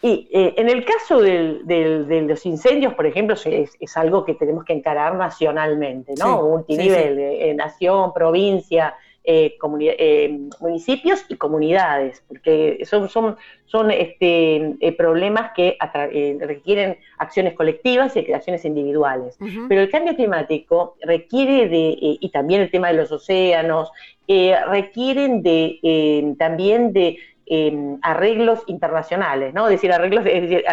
Y 0.03 0.29
eh, 0.31 0.55
en 0.57 0.69
el 0.69 0.85
caso 0.85 1.21
de 1.21 2.25
los 2.29 2.47
incendios, 2.47 2.95
por 2.95 3.07
ejemplo, 3.07 3.35
es, 3.45 3.97
algo 3.97 4.25
que 4.25 4.35
tenemos 4.35 4.65
que 4.65 4.75
encarar 4.75 5.15
nacionalmente, 5.15 6.15
¿no? 6.19 6.43
Multinivel, 6.43 7.19
eh, 7.19 7.55
nación, 7.55 8.13
provincia, 8.13 8.95
eh, 9.25 9.57
municipios 10.61 11.25
y 11.29 11.37
comunidades, 11.37 12.23
porque 12.29 12.79
son, 12.85 13.09
son, 13.09 13.37
son 13.65 13.91
este, 13.91 14.77
problemas 14.99 15.53
que 15.57 15.79
requieren 16.41 16.99
acciones 17.19 17.55
colectivas 17.55 18.15
y 18.17 18.33
acciones 18.33 18.65
individuales. 18.67 19.39
Pero 19.69 19.81
el 19.81 19.91
cambio 19.91 20.15
climático 20.15 20.97
requiere 21.01 21.69
de, 21.69 21.97
y 21.99 22.31
también 22.31 22.61
el 22.61 22.71
tema 22.71 22.89
de 22.89 22.95
los 22.95 23.11
océanos, 23.11 23.91
requieren 24.29 25.43
de, 25.43 26.35
también 26.39 26.93
de 26.93 27.19
Em, 27.49 28.01
arreglos 28.03 28.65
internacionales, 28.67 29.55
¿no? 29.55 29.67
Es 29.67 29.75
decir, 29.75 29.93
arreglos, 29.93 30.27
es 30.27 30.43
decir, 30.43 30.65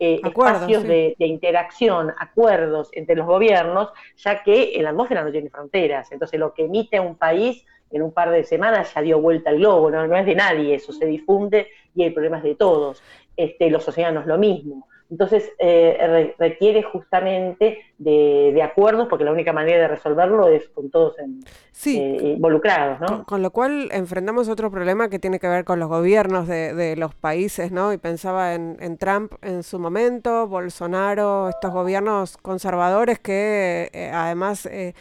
eh, 0.00 0.20
espacios 0.24 0.82
de, 0.82 1.14
interacción, 1.20 2.12
acuerdos 2.18 2.90
entre 2.94 3.14
los 3.14 3.28
gobiernos, 3.28 3.92
ya 4.16 4.42
que 4.42 4.76
la 4.80 4.90
atmósfera 4.90 5.22
no 5.22 5.30
tiene 5.30 5.50
fronteras. 5.50 6.10
Entonces, 6.10 6.40
lo 6.40 6.52
que 6.52 6.64
emite 6.64 6.98
un 6.98 7.14
país 7.14 7.64
en 7.92 8.02
un 8.02 8.10
par 8.10 8.32
de 8.32 8.42
semanas 8.42 8.92
ya 8.92 9.02
dio 9.02 9.20
vuelta 9.20 9.50
al 9.50 9.58
globo, 9.58 9.88
no, 9.88 10.04
no 10.08 10.16
es 10.16 10.26
de 10.26 10.34
nadie, 10.34 10.74
eso 10.74 10.92
se 10.92 11.06
difunde 11.06 11.68
y 11.94 12.02
hay 12.02 12.10
problemas 12.10 12.42
de 12.42 12.56
todos. 12.56 13.00
Este, 13.36 13.70
los 13.70 13.86
océanos 13.86 14.26
lo 14.26 14.36
mismo. 14.36 14.88
Entonces, 15.12 15.52
eh, 15.60 16.34
requiere 16.40 16.82
justamente 16.82 17.84
de, 18.00 18.62
acuerdos, 18.62 19.08
porque 19.08 19.24
la 19.24 19.32
única 19.32 19.52
manera 19.52 19.82
de 19.82 19.88
resolverlo 19.88 20.48
es 20.48 20.68
con 20.70 20.90
todos 20.90 21.16
eh, 21.18 22.34
involucrados. 22.34 22.98
¿no? 23.00 23.24
Con, 23.24 23.42
lo 23.42 23.50
cual 23.50 23.90
enfrentamos 23.92 24.48
otro 24.48 24.70
problema 24.70 25.10
que 25.10 25.18
tiene 25.18 25.38
que 25.38 25.48
ver 25.48 25.66
con 25.66 25.78
los 25.78 25.88
gobiernos 25.88 26.48
de, 26.48 26.96
los 26.96 27.14
países, 27.14 27.72
¿no? 27.72 27.92
Y 27.92 27.98
pensaba 27.98 28.54
en, 28.54 28.96
Trump 28.96 29.34
en 29.42 29.62
su 29.62 29.78
momento, 29.78 30.46
Bolsonaro, 30.46 31.50
estos 31.50 31.72
gobiernos 31.72 32.38
conservadores 32.38 33.18
que 33.18 33.90
eh, 33.92 34.10
además 34.12 34.66
eh, 34.66 34.94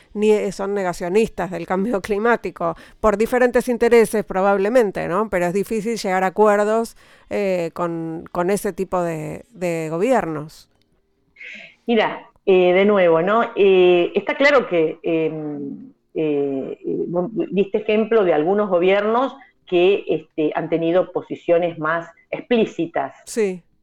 son 0.52 0.74
negacionistas 0.74 1.52
del 1.52 1.66
cambio 1.66 2.02
climático, 2.02 2.76
por 3.00 3.18
diferentes 3.18 3.70
intereses 3.70 4.26
probablemente, 4.26 5.08
¿no? 5.08 5.30
Pero 5.30 5.46
es 5.46 5.54
difícil 5.54 5.98
llegar 5.98 6.24
a 6.26 6.28
acuerdos 6.28 6.98
con, 7.74 8.26
con 8.32 8.50
ese 8.50 8.74
tipo 8.74 9.02
de, 9.04 9.46
de 9.52 9.88
gobiernos. 9.90 10.68
Mira, 11.86 12.30
eh, 12.52 12.74
de 12.74 12.84
nuevo, 12.84 13.22
¿no? 13.22 13.52
Eh, 13.56 14.12
está 14.16 14.34
claro 14.34 14.68
que 14.68 14.98
em, 15.04 15.94
eh, 16.16 16.80
diste 17.52 17.78
ejemplo 17.78 18.24
de 18.24 18.34
algunos 18.34 18.72
gobiernos 18.72 19.36
que 19.68 20.04
este, 20.08 20.52
han 20.56 20.68
tenido 20.68 21.12
posiciones 21.12 21.78
más 21.78 22.10
explícitas 22.32 23.14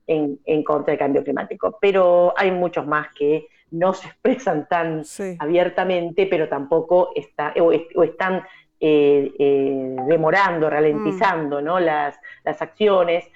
en, 0.08 0.64
contra 0.64 0.90
del 0.90 0.98
cambio 0.98 1.22
climático, 1.22 1.78
pero 1.80 2.34
hay 2.36 2.50
muchos 2.50 2.88
más 2.88 3.06
que 3.14 3.46
no 3.70 3.94
se 3.94 4.08
expresan 4.08 4.66
tan 4.68 5.04
abiertamente, 5.38 6.26
pero 6.26 6.48
tampoco 6.48 7.10
está, 7.14 7.54
o, 7.60 7.70
están 8.02 8.42
demorando, 8.80 10.68
ralentizando 10.68 11.60
mm. 11.60 11.84
las, 11.84 12.18
las 12.42 12.60
acciones. 12.60 13.30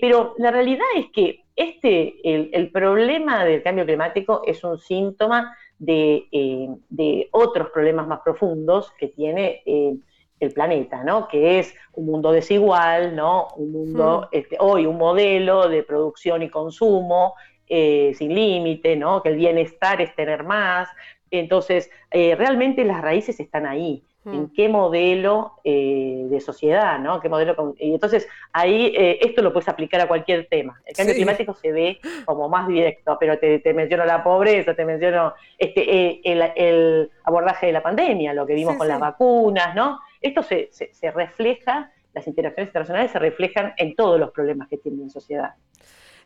pero 0.00 0.34
la 0.38 0.50
realidad 0.50 0.88
es 0.96 1.06
que 1.12 1.41
este, 1.54 2.14
el, 2.24 2.70
problema 2.70 3.44
del 3.44 3.62
cambio 3.62 3.84
climático 3.84 4.42
es 4.46 4.64
un 4.64 4.78
síntoma 4.78 5.54
de, 5.78 6.26
eh, 6.32 7.28
otros 7.32 7.70
problemas 7.70 8.06
más 8.06 8.20
profundos 8.20 8.92
que 8.92 9.08
tiene 9.08 9.62
eh, 9.66 9.94
el 10.40 10.52
planeta, 10.52 11.04
¿no? 11.04 11.28
Que 11.28 11.58
es 11.58 11.74
un 11.92 12.06
mundo 12.06 12.32
desigual, 12.32 13.14
¿no? 13.14 13.48
Un 13.56 13.72
mundo, 13.72 14.22
hmm. 14.22 14.36
este, 14.36 14.56
hoy 14.60 14.86
un 14.86 14.96
modelo 14.96 15.68
de 15.68 15.82
producción 15.82 16.42
y 16.42 16.48
consumo 16.48 17.34
eh, 17.68 18.12
sin 18.16 18.34
límite, 18.34 18.96
¿no? 18.96 19.22
Que 19.22 19.28
el 19.30 19.36
bienestar 19.36 20.00
es 20.00 20.14
tener 20.14 20.44
más. 20.44 20.88
Entonces, 21.30 21.90
realmente 22.10 22.84
las 22.84 23.00
raíces 23.00 23.40
están 23.40 23.64
ahí 23.64 24.04
en 24.24 24.42
mm. 24.42 24.52
qué 24.54 24.68
modelo 24.68 25.54
eh, 25.64 26.26
de 26.28 26.40
sociedad, 26.40 26.98
¿no? 26.98 27.20
¿Qué 27.20 27.28
modelo 27.28 27.74
y 27.78 27.92
entonces 27.92 28.28
ahí 28.52 28.92
eh, 28.96 29.18
esto 29.20 29.42
lo 29.42 29.52
puedes 29.52 29.68
aplicar 29.68 30.00
a 30.00 30.08
cualquier 30.08 30.46
tema. 30.46 30.80
El 30.86 30.94
cambio 30.94 31.14
climático 31.14 31.54
se 31.54 31.72
ve 31.72 32.00
como 32.24 32.48
más 32.48 32.68
directo, 32.68 33.16
pero 33.18 33.38
te, 33.38 33.60
menciono 33.74 34.04
la 34.04 34.22
pobreza, 34.22 34.74
te 34.74 34.84
menciono 34.84 35.34
este 35.58 36.10
eh, 36.10 36.20
el, 36.24 37.10
abordaje 37.24 37.66
de 37.66 37.72
la 37.72 37.82
pandemia, 37.82 38.32
lo 38.32 38.46
que 38.46 38.54
vimos 38.54 38.76
con 38.76 38.86
las 38.86 39.00
vacunas, 39.00 39.74
¿no? 39.74 40.00
Esto 40.20 40.42
se, 40.42 40.68
se 40.70 41.10
refleja, 41.10 41.90
las 42.14 42.26
interacciones 42.26 42.68
internacionales 42.68 43.10
se 43.10 43.18
reflejan 43.18 43.74
en 43.76 43.96
todos 43.96 44.20
los 44.20 44.30
problemas 44.30 44.68
que 44.68 44.78
tiene 44.78 45.02
la 45.02 45.10
sociedad. 45.10 45.54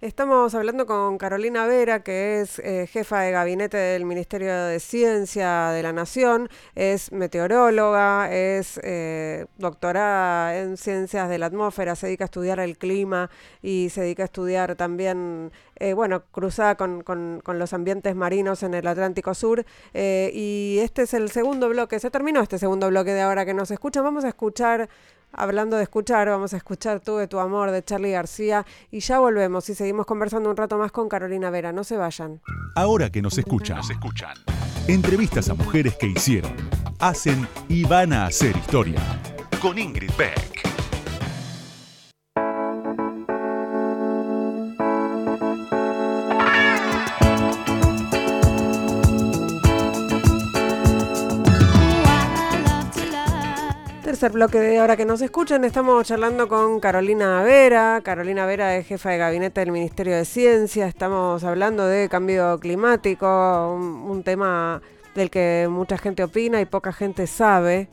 Estamos 0.02 0.54
hablando 0.54 0.84
con 0.84 1.16
Carolina 1.16 1.66
Vera, 1.66 2.02
que 2.02 2.42
es 2.42 2.58
eh, 2.58 2.86
jefa 2.86 3.20
de 3.20 3.30
gabinete 3.30 3.78
del 3.78 4.04
Ministerio 4.04 4.54
de 4.54 4.78
Ciencia 4.78 5.70
de 5.70 5.82
la 5.82 5.94
Nación, 5.94 6.50
es 6.74 7.12
meteoróloga, 7.12 8.30
es 8.30 8.78
eh, 8.82 9.46
doctorada 9.56 10.58
en 10.58 10.76
ciencias 10.76 11.30
de 11.30 11.38
la 11.38 11.46
atmósfera, 11.46 11.96
se 11.96 12.08
dedica 12.08 12.24
a 12.24 12.26
estudiar 12.26 12.60
el 12.60 12.76
clima 12.76 13.30
y 13.62 13.88
se 13.88 14.02
dedica 14.02 14.24
a 14.24 14.26
estudiar 14.26 14.76
también, 14.76 15.50
eh, 15.76 15.94
bueno, 15.94 16.24
cruzada 16.30 16.74
con, 16.74 17.02
con, 17.02 17.40
los 17.46 17.72
ambientes 17.72 18.14
marinos 18.14 18.62
en 18.64 18.74
el 18.74 18.86
Atlántico 18.86 19.32
Sur. 19.32 19.64
y 19.94 20.78
este 20.82 21.02
es 21.02 21.14
el 21.14 21.30
segundo 21.30 21.70
bloque, 21.70 21.98
se 22.00 22.10
terminó 22.10 22.42
este 22.42 22.58
segundo 22.58 22.88
bloque 22.90 23.14
de 23.14 23.22
ahora 23.22 23.46
que 23.46 23.54
nos 23.54 23.70
escuchan. 23.70 24.04
Vamos 24.04 24.26
a 24.26 24.28
escuchar 24.28 24.90
Hablando 25.38 25.76
de 25.76 25.82
escuchar, 25.82 26.30
vamos 26.30 26.54
a 26.54 26.56
escuchar 26.56 27.00
Tuve 27.00 27.28
tu 27.28 27.38
amor 27.38 27.70
de 27.70 27.84
Charlie 27.84 28.12
García 28.12 28.64
y 28.90 29.00
ya 29.00 29.18
volvemos 29.18 29.68
y 29.68 29.74
seguimos 29.74 30.06
conversando 30.06 30.48
un 30.48 30.56
rato 30.56 30.78
más 30.78 30.92
con 30.92 31.10
Carolina 31.10 31.50
Vera. 31.50 31.72
No 31.72 31.84
se 31.84 31.98
vayan. 31.98 32.40
Ahora 32.74 33.10
que 33.10 33.20
nos 33.20 33.36
escuchan, 33.36 33.76
nos 33.76 33.90
escuchan. 33.90 34.34
Entrevistas 34.88 35.50
a 35.50 35.54
mujeres 35.54 35.94
que 35.96 36.06
hicieron, 36.06 36.56
hacen 36.98 37.46
y 37.68 37.84
van 37.84 38.14
a 38.14 38.24
hacer 38.24 38.56
historia. 38.56 39.00
Con 39.60 39.78
Ingrid 39.78 40.12
Beck. 40.16 40.85
Bloque 54.32 54.58
de 54.58 54.78
ahora 54.78 54.96
que 54.96 55.04
nos 55.04 55.20
escuchan, 55.20 55.64
estamos 55.64 56.06
charlando 56.06 56.48
con 56.48 56.80
Carolina 56.80 57.42
Vera. 57.42 58.00
Carolina 58.02 58.46
Vera 58.46 58.76
es 58.76 58.86
jefa 58.86 59.10
de 59.10 59.18
gabinete 59.18 59.60
del 59.60 59.72
Ministerio 59.72 60.16
de 60.16 60.24
Ciencia. 60.24 60.86
Estamos 60.86 61.44
hablando 61.44 61.86
de 61.86 62.08
cambio 62.08 62.58
climático, 62.58 63.74
un, 63.74 64.22
tema 64.22 64.82
del 65.14 65.30
que 65.30 65.68
mucha 65.70 65.98
gente 65.98 66.24
opina 66.24 66.60
y 66.60 66.64
poca 66.64 66.92
gente 66.92 67.26
sabe. 67.26 67.88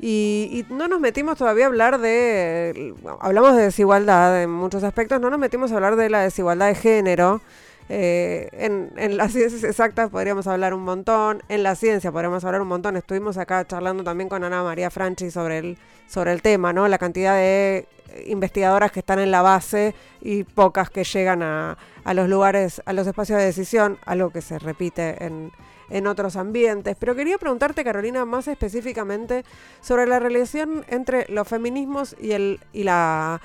Y, 0.00 0.64
no 0.70 0.88
nos 0.88 1.00
metimos 1.00 1.36
todavía 1.36 1.64
a 1.64 1.68
hablar 1.68 2.00
de, 2.00 2.94
hablamos 3.20 3.56
de 3.56 3.64
desigualdad 3.64 4.42
en 4.42 4.50
muchos 4.50 4.84
aspectos, 4.84 5.20
no 5.20 5.30
nos 5.30 5.38
metimos 5.38 5.72
a 5.72 5.76
hablar 5.76 5.96
de 5.96 6.08
la 6.08 6.22
desigualdad 6.22 6.68
de 6.68 6.74
género. 6.74 7.40
Eh, 7.88 8.48
en, 8.52 9.16
las 9.16 9.32
ciencias 9.32 9.62
exactas 9.62 10.08
podríamos 10.10 10.46
hablar 10.46 10.72
un 10.72 10.82
montón, 10.82 11.42
en 11.48 11.62
la 11.62 11.74
ciencia 11.74 12.10
podríamos 12.10 12.44
hablar 12.44 12.62
un 12.62 12.68
montón. 12.68 12.96
Estuvimos 12.96 13.36
acá 13.36 13.66
charlando 13.66 14.02
también 14.04 14.28
con 14.28 14.42
Ana 14.44 14.62
María 14.62 14.90
Franchi 14.90 15.30
sobre 15.30 15.58
el, 15.58 15.78
sobre 16.06 16.32
el 16.32 16.42
tema, 16.42 16.72
¿no? 16.72 16.88
La 16.88 16.98
cantidad 16.98 17.34
de 17.36 17.86
investigadoras 18.26 18.92
que 18.92 19.00
están 19.00 19.18
en 19.18 19.30
la 19.30 19.42
base 19.42 19.94
y 20.20 20.44
pocas 20.44 20.88
que 20.88 21.04
llegan 21.04 21.42
a, 21.42 21.76
a 22.04 22.14
los 22.14 22.28
lugares, 22.28 22.82
a 22.86 22.92
los 22.92 23.06
espacios 23.06 23.38
de 23.38 23.46
decisión, 23.46 23.98
algo 24.06 24.30
que 24.30 24.40
se 24.40 24.58
repite 24.58 25.24
en, 25.24 25.52
en 25.90 26.06
otros 26.06 26.36
ambientes. 26.36 26.96
Pero 26.98 27.14
quería 27.14 27.38
preguntarte, 27.38 27.84
Carolina, 27.84 28.24
más 28.24 28.48
específicamente 28.48 29.44
sobre 29.80 30.06
la 30.06 30.18
relación 30.18 30.84
entre 30.88 31.26
los 31.28 31.46
feminismos 31.48 32.16
y, 32.20 32.32
el, 32.32 32.60
y 32.72 32.84
la 32.84 33.40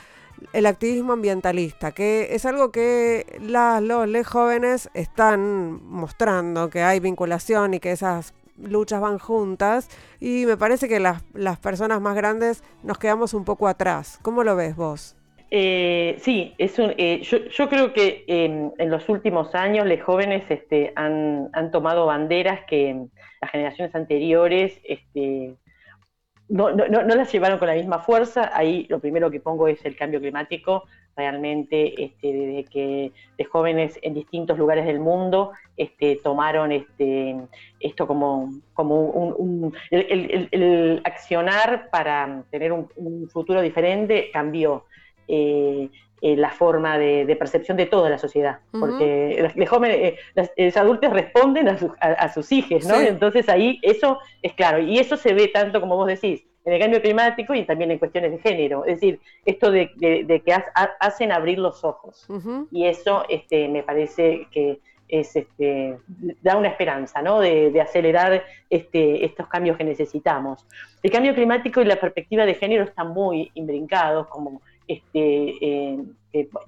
el 0.53 0.65
activismo 0.65 1.13
ambientalista, 1.13 1.91
que 1.91 2.29
es 2.31 2.45
algo 2.45 2.71
que 2.71 3.25
las, 3.41 3.81
los, 3.81 4.27
jóvenes 4.27 4.89
están 4.93 5.83
mostrando, 5.85 6.69
que 6.69 6.81
hay 6.81 6.99
vinculación 6.99 7.73
y 7.73 7.79
que 7.79 7.91
esas 7.91 8.33
luchas 8.57 9.01
van 9.01 9.19
juntas 9.19 9.89
y 10.19 10.45
me 10.45 10.57
parece 10.57 10.89
que 10.89 10.99
las, 10.99 11.23
las 11.33 11.57
personas 11.59 12.01
más 12.01 12.15
grandes 12.15 12.63
nos 12.83 12.97
quedamos 12.97 13.33
un 13.33 13.45
poco 13.45 13.67
atrás. 13.67 14.19
¿Cómo 14.21 14.43
lo 14.43 14.55
ves 14.55 14.75
vos? 14.75 15.15
Eh, 15.51 16.17
sí, 16.19 16.53
es 16.59 16.77
un, 16.77 16.93
eh, 16.97 17.21
yo, 17.23 17.69
creo 17.69 17.91
que 17.91 18.23
em, 18.27 18.71
en 18.77 18.89
los 18.91 19.09
últimos 19.09 19.55
años 19.55 19.87
los 19.87 19.99
jóvenes 20.01 20.43
este, 20.49 20.93
han, 20.95 21.49
han, 21.53 21.71
tomado 21.71 22.05
banderas 22.05 22.59
que 22.67 23.07
las 23.41 23.51
generaciones 23.51 23.95
anteriores 23.95 24.79
este, 24.83 25.55
no, 26.49 26.71
no, 26.71 26.87
no, 26.87 27.15
las 27.15 27.31
llevaron 27.31 27.59
con 27.59 27.67
la 27.67 27.75
misma 27.75 27.99
fuerza. 27.99 28.51
Ahí 28.53 28.87
lo 28.89 28.99
primero 28.99 29.29
que 29.29 29.39
pongo 29.39 29.67
es 29.67 29.83
el 29.85 29.95
cambio 29.95 30.19
climático. 30.19 30.83
Realmente, 31.15 32.03
este, 32.03 32.33
desde 32.33 32.63
que 32.65 33.11
de 33.37 33.43
jóvenes 33.43 33.99
en 34.01 34.13
distintos 34.13 34.57
lugares 34.57 34.85
del 34.85 34.99
mundo 34.99 35.51
este, 35.77 36.15
tomaron 36.23 36.71
este, 36.71 37.35
esto 37.79 38.07
como, 38.07 38.53
como 38.73 39.01
un, 39.01 39.73
el, 39.91 41.01
accionar 41.03 41.89
para 41.89 42.43
tener 42.49 42.71
un, 42.71 42.89
futuro 43.29 43.61
diferente 43.61 44.29
cambió. 44.31 44.85
Eh, 45.29 45.89
eh, 46.21 46.35
la 46.35 46.49
forma 46.49 46.97
de, 46.97 47.33
percepción 47.37 47.77
de 47.77 47.85
toda 47.85 48.09
la 48.09 48.17
sociedad, 48.17 48.59
porque 48.77 49.51
los, 49.55 49.69
jóvenes, 49.69 50.15
eh, 50.35 50.55
los, 50.57 50.75
adultos 50.75 51.13
responden 51.13 51.69
a, 51.69 52.33
sus 52.33 52.51
hijos, 52.51 52.85
¿no? 52.85 52.99
Entonces 52.99 53.47
ahí 53.47 53.79
eso 53.83 54.19
es 54.41 54.51
claro, 54.51 54.79
y 54.79 54.99
eso 54.99 55.15
se 55.15 55.33
ve 55.33 55.47
tanto 55.47 55.79
como 55.79 55.95
vos 55.95 56.07
decís, 56.07 56.43
en 56.65 56.73
el 56.73 56.79
cambio 56.81 57.01
climático 57.01 57.53
y 57.53 57.63
también 57.63 57.91
en 57.91 57.99
cuestiones 57.99 58.31
de 58.31 58.39
género, 58.39 58.83
es 58.83 58.95
decir, 58.95 59.21
esto 59.45 59.71
de, 59.71 59.91
que 59.97 60.53
hacen 60.99 61.31
abrir 61.31 61.57
los 61.57 61.85
ojos, 61.85 62.27
y 62.69 62.83
eso 62.83 63.23
este, 63.29 63.69
me 63.69 63.83
parece 63.83 64.47
que 64.51 64.81
es, 65.07 65.35
este, 65.37 65.97
da 66.41 66.57
una 66.57 66.67
esperanza, 66.67 67.21
¿no? 67.21 67.39
De, 67.39 67.79
acelerar 67.79 68.43
este, 68.69 69.23
estos 69.23 69.47
cambios 69.47 69.77
que 69.77 69.85
necesitamos. 69.85 70.65
El 71.01 71.11
cambio 71.11 71.33
climático 71.33 71.79
y 71.79 71.85
la 71.85 71.95
perspectiva 71.95 72.45
de 72.45 72.55
género 72.55 72.83
están 72.83 73.13
muy 73.13 73.51
imbrincados, 73.53 74.27
como 74.27 74.61
este, 74.89 75.55
eh, 75.61 75.97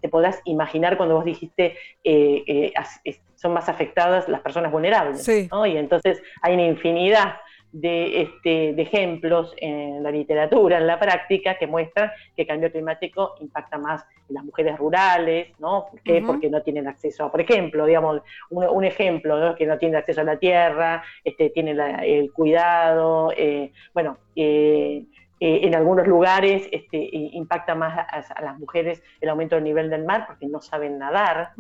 te 0.02 0.10
podrás 0.10 0.40
imaginar 0.46 0.96
cuando 0.96 1.16
vos 1.16 1.26
dijiste 1.26 1.76
eh, 2.04 2.74
eh, 3.04 3.20
son 3.36 3.54
más 3.54 3.68
afectadas 3.68 4.30
las 4.30 4.42
personas 4.42 4.72
vulnerables. 4.72 5.28
Y 5.28 5.78
entonces 5.78 6.22
hay 6.42 6.54
una 6.54 6.66
infinidad 6.66 7.36
de, 7.72 8.22
este, 8.22 8.74
de 8.74 8.82
ejemplos 8.82 9.54
en 9.58 10.04
la 10.04 10.12
literatura, 10.12 10.78
en 10.78 10.88
la 10.88 11.00
práctica, 11.00 11.58
que 11.58 11.68
muestran 11.68 12.12
que 12.36 12.44
el 12.44 12.48
cambio 12.48 12.72
climático 12.72 13.36
impacta 13.40 13.78
más 13.78 14.06
en 14.30 14.36
las 14.36 14.44
mujeres 14.44 14.78
rurales, 14.78 15.48
¿no? 15.60 15.88
¿Por 15.90 16.02
qué? 16.02 16.22
Porque 16.26 16.50
no 16.50 16.62
tienen 16.62 16.88
acceso 16.88 17.26
a, 17.26 17.32
por 17.32 17.42
ejemplo, 17.42 17.86
digamos, 17.86 18.22
un, 18.50 18.84
ejemplo, 18.84 19.40
¿no? 19.40 19.56
que 19.56 19.66
no 19.66 19.78
tienen 19.78 19.98
acceso 19.98 20.22
a 20.22 20.26
la 20.26 20.38
tierra, 20.38 21.04
este, 21.24 21.50
tienen 21.50 21.80
el 21.80 22.32
cuidado, 22.34 23.32
eh, 23.36 23.72
bueno, 23.94 24.18
eh, 24.36 25.06
eh, 25.44 25.62
en 25.64 25.74
algunos 25.74 26.06
lugares 26.06 26.70
este, 26.72 27.10
impacta 27.12 27.74
más 27.74 27.98
a, 27.98 28.42
las 28.44 28.60
mujeres 28.60 29.02
el 29.22 29.28
aumento 29.28 29.56
del 29.56 29.64
nivel 29.64 29.90
del 29.90 30.06
mar 30.06 30.26
porque 30.28 30.46
no 30.46 30.62
saben 30.62 31.00
nadar, 31.00 31.54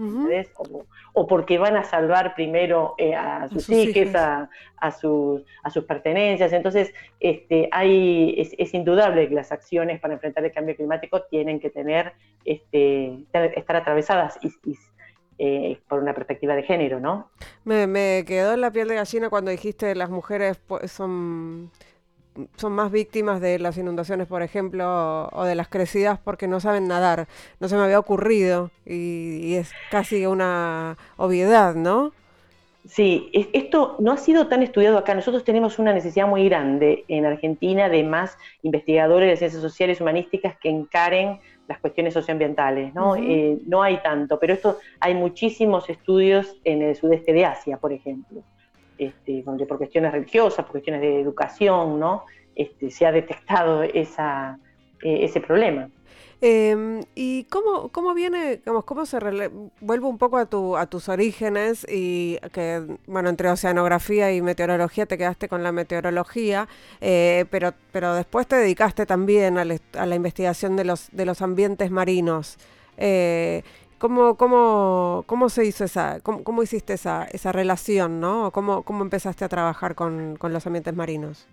o, 1.13 1.25
porque 1.25 1.57
van 1.57 1.75
a 1.75 1.83
salvar 1.83 2.35
primero 2.35 2.93
eh, 2.99 3.15
a 3.15 3.47
sus, 3.47 3.67
hijos, 3.71 4.13
a, 4.13 4.91
sus, 4.91 5.41
a 5.63 5.71
sus 5.71 5.85
pertenencias. 5.85 6.53
Entonces, 6.53 6.93
este, 7.19 7.69
hay, 7.71 8.35
es, 8.55 8.71
indudable 8.75 9.27
que 9.27 9.33
las 9.33 9.51
acciones 9.51 9.99
para 9.99 10.13
enfrentar 10.13 10.45
el 10.45 10.51
cambio 10.51 10.75
climático 10.75 11.23
tienen 11.23 11.59
que 11.59 11.71
tener, 11.71 12.13
este, 12.45 13.25
estar 13.33 13.75
atravesadas 13.77 14.37
eh, 15.39 15.79
por 15.89 16.03
una 16.03 16.13
perspectiva 16.13 16.53
de 16.55 16.61
género, 16.61 16.99
¿no? 16.99 17.31
Me, 17.63 17.87
me 17.87 18.25
quedó 18.27 18.53
en 18.53 18.61
la 18.61 18.69
piel 18.69 18.89
de 18.89 18.93
gallina 18.93 19.31
cuando 19.31 19.49
dijiste 19.49 19.95
las 19.95 20.11
mujeres 20.11 20.61
pues, 20.67 20.91
son 20.91 21.71
son 22.55 22.73
más 22.73 22.91
víctimas 22.91 23.41
de 23.41 23.59
las 23.59 23.77
inundaciones, 23.77 24.27
por 24.27 24.41
ejemplo, 24.41 25.29
o, 25.31 25.43
de 25.43 25.55
las 25.55 25.67
crecidas 25.67 26.19
porque 26.19 26.47
no 26.47 26.59
saben 26.59 26.87
nadar. 26.87 27.27
No 27.59 27.67
se 27.67 27.75
me 27.75 27.83
había 27.83 27.99
ocurrido 27.99 28.71
y, 28.85 29.55
es 29.55 29.71
casi 29.89 30.25
una 30.25 30.97
obviedad, 31.17 31.75
¿no? 31.75 32.13
Sí, 32.85 33.29
esto 33.53 33.95
no 33.99 34.11
ha 34.11 34.17
sido 34.17 34.47
tan 34.47 34.63
estudiado 34.63 34.97
acá. 34.97 35.13
Nosotros 35.13 35.43
tenemos 35.43 35.77
una 35.77 35.93
necesidad 35.93 36.27
muy 36.27 36.45
grande 36.45 37.05
en 37.07 37.25
Argentina 37.25 37.89
de 37.89 38.03
más 38.03 38.37
investigadores 38.63 39.29
de 39.29 39.37
ciencias 39.37 39.61
sociales 39.61 40.01
humanísticas 40.01 40.57
que 40.57 40.69
encaren 40.69 41.39
las 41.67 41.79
cuestiones 41.79 42.13
socioambientales, 42.13 42.93
¿no? 42.95 43.15
Eh, 43.15 43.59
no 43.67 43.83
hay 43.83 44.01
tanto, 44.01 44.39
pero 44.39 44.53
esto 44.53 44.79
hay 44.99 45.13
muchísimos 45.13 45.89
estudios 45.89 46.57
en 46.63 46.81
el 46.81 46.95
sudeste 46.95 47.33
de 47.33 47.45
Asia, 47.45 47.77
por 47.77 47.93
ejemplo 47.93 48.43
este, 49.01 49.41
donde 49.41 49.65
por 49.65 49.79
cuestiones 49.79 50.11
religiosas, 50.11 50.63
por 50.63 50.73
cuestiones 50.73 51.01
de 51.01 51.21
educación, 51.21 51.99
¿no? 51.99 52.25
Este, 52.55 52.91
se 52.91 53.07
ha 53.07 53.11
detectado 53.11 53.81
eh, 53.81 54.07
ese 55.01 55.41
problema. 55.41 55.89
Em, 56.39 57.01
¿Y 57.15 57.45
cómo, 57.45 57.89
cómo 57.89 58.13
viene, 58.13 58.57
digamos, 58.57 58.83
cómo 58.83 59.07
se 59.07 59.17
vuelvo 59.79 60.07
un 60.07 60.19
poco 60.19 60.37
a, 60.37 60.45
tu, 60.45 60.77
a 60.77 60.85
tus 60.85 61.09
orígenes 61.09 61.83
y 61.89 62.37
que, 62.51 62.97
bueno, 63.07 63.29
entre 63.29 63.49
oceanografía 63.49 64.31
y 64.33 64.43
meteorología 64.43 65.07
te 65.07 65.17
quedaste 65.17 65.47
con 65.47 65.63
la 65.63 65.71
meteorología, 65.71 66.67
eh, 66.99 67.45
pero, 67.49 67.73
pero 67.91 68.13
después 68.13 68.45
te 68.45 68.57
dedicaste 68.57 69.07
también 69.07 69.57
a, 69.57 69.65
la 69.65 70.15
investigación 70.15 70.75
de 70.75 70.83
los, 70.83 71.09
de 71.11 71.25
los 71.25 71.41
ambientes 71.41 71.89
marinos. 71.89 72.59
¿Cómo, 74.01 74.35
cómo, 74.35 75.23
cómo 75.27 75.47
se 75.49 75.63
hizo 75.63 75.83
esa, 75.83 76.21
cómo, 76.21 76.63
hiciste 76.63 76.93
esa, 76.93 77.27
esa 77.31 77.51
relación, 77.51 78.19
¿no? 78.19 78.49
¿Cómo, 78.51 78.81
¿Cómo 78.81 79.03
empezaste 79.03 79.45
a 79.45 79.47
trabajar 79.47 79.93
con, 79.93 80.39
los 80.41 80.65
ambientes 80.65 80.95
marinos? 80.95 81.47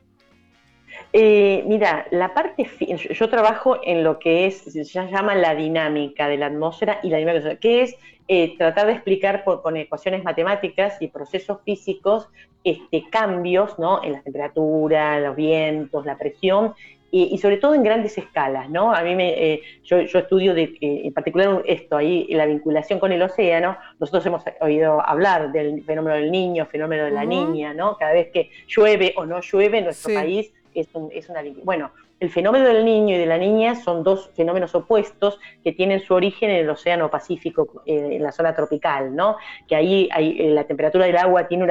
Eh, 1.12 1.62
mira, 1.66 2.06
la 2.10 2.32
parte, 2.32 2.66
yo 3.10 3.28
trabajo 3.28 3.76
en 3.84 4.02
lo 4.02 4.18
que 4.18 4.46
es, 4.46 4.62
se 4.62 4.82
llama 4.82 5.34
la 5.34 5.54
dinámica 5.54 6.26
de 6.26 6.38
la 6.38 6.46
atmósfera 6.46 7.00
y 7.02 7.10
la 7.10 7.18
dinámica, 7.18 7.56
que 7.56 7.82
es 7.82 7.94
eh, 8.28 8.56
tratar 8.56 8.86
de 8.86 8.94
explicar 8.94 9.44
con 9.44 9.76
ecuaciones 9.76 10.24
matemáticas 10.24 10.96
y 11.02 11.08
procesos 11.08 11.58
físicos 11.66 12.30
este, 12.64 13.04
cambios 13.10 13.78
¿no? 13.78 14.02
en 14.02 14.12
la 14.12 14.22
temperatura, 14.22 15.20
los 15.20 15.36
vientos, 15.36 16.06
la 16.06 16.16
presión 16.16 16.74
y, 17.10 17.38
sobre 17.38 17.56
todo 17.56 17.74
en 17.74 17.82
grandes 17.82 18.18
escalas, 18.18 18.68
¿no? 18.68 18.92
A 18.92 19.02
mí 19.02 19.14
me, 19.14 19.52
eh, 19.52 19.62
yo, 19.84 19.98
estudio 19.98 20.54
de, 20.54 20.64
eh, 20.80 21.02
en 21.04 21.12
particular 21.14 21.62
esto, 21.66 21.96
ahí 21.96 22.26
la 22.30 22.44
vinculación 22.44 22.98
con 22.98 23.12
el 23.12 23.22
océano, 23.22 23.78
nosotros 23.98 24.26
hemos 24.26 24.42
oído 24.60 25.00
hablar 25.00 25.50
del 25.52 25.82
fenómeno 25.84 26.16
del 26.16 26.30
niño, 26.30 26.66
fenómeno 26.66 27.04
de 27.04 27.10
la 27.10 27.24
niña, 27.24 27.72
¿no? 27.72 27.96
Cada 27.96 28.12
vez 28.12 28.28
que 28.30 28.50
llueve 28.66 29.14
o 29.16 29.24
no 29.24 29.40
llueve 29.40 29.78
en 29.78 29.84
nuestro 29.84 30.14
país 30.14 30.52
es, 30.74 30.88
un, 30.92 31.10
es 31.12 31.28
una... 31.30 31.42
Bueno, 31.64 31.92
el 32.20 32.30
fenómeno 32.30 32.66
del 32.66 32.84
niño 32.84 33.14
y 33.14 33.18
de 33.18 33.26
la 33.26 33.38
niña 33.38 33.76
son 33.76 34.02
dos 34.02 34.30
fenómenos 34.34 34.74
opuestos 34.74 35.38
que 35.62 35.72
tienen 35.72 36.00
su 36.00 36.14
origen 36.14 36.50
en 36.50 36.56
el 36.56 36.70
Océano 36.70 37.10
Pacífico, 37.10 37.82
eh, 37.86 38.16
en 38.16 38.22
la 38.22 38.32
zona 38.32 38.54
tropical, 38.54 39.14
¿no? 39.14 39.36
Que 39.66 39.76
ahí 39.76 40.08
la 40.50 40.64
temperatura 40.64 41.06
del 41.06 41.16
agua 41.16 41.46
tiene 41.46 41.64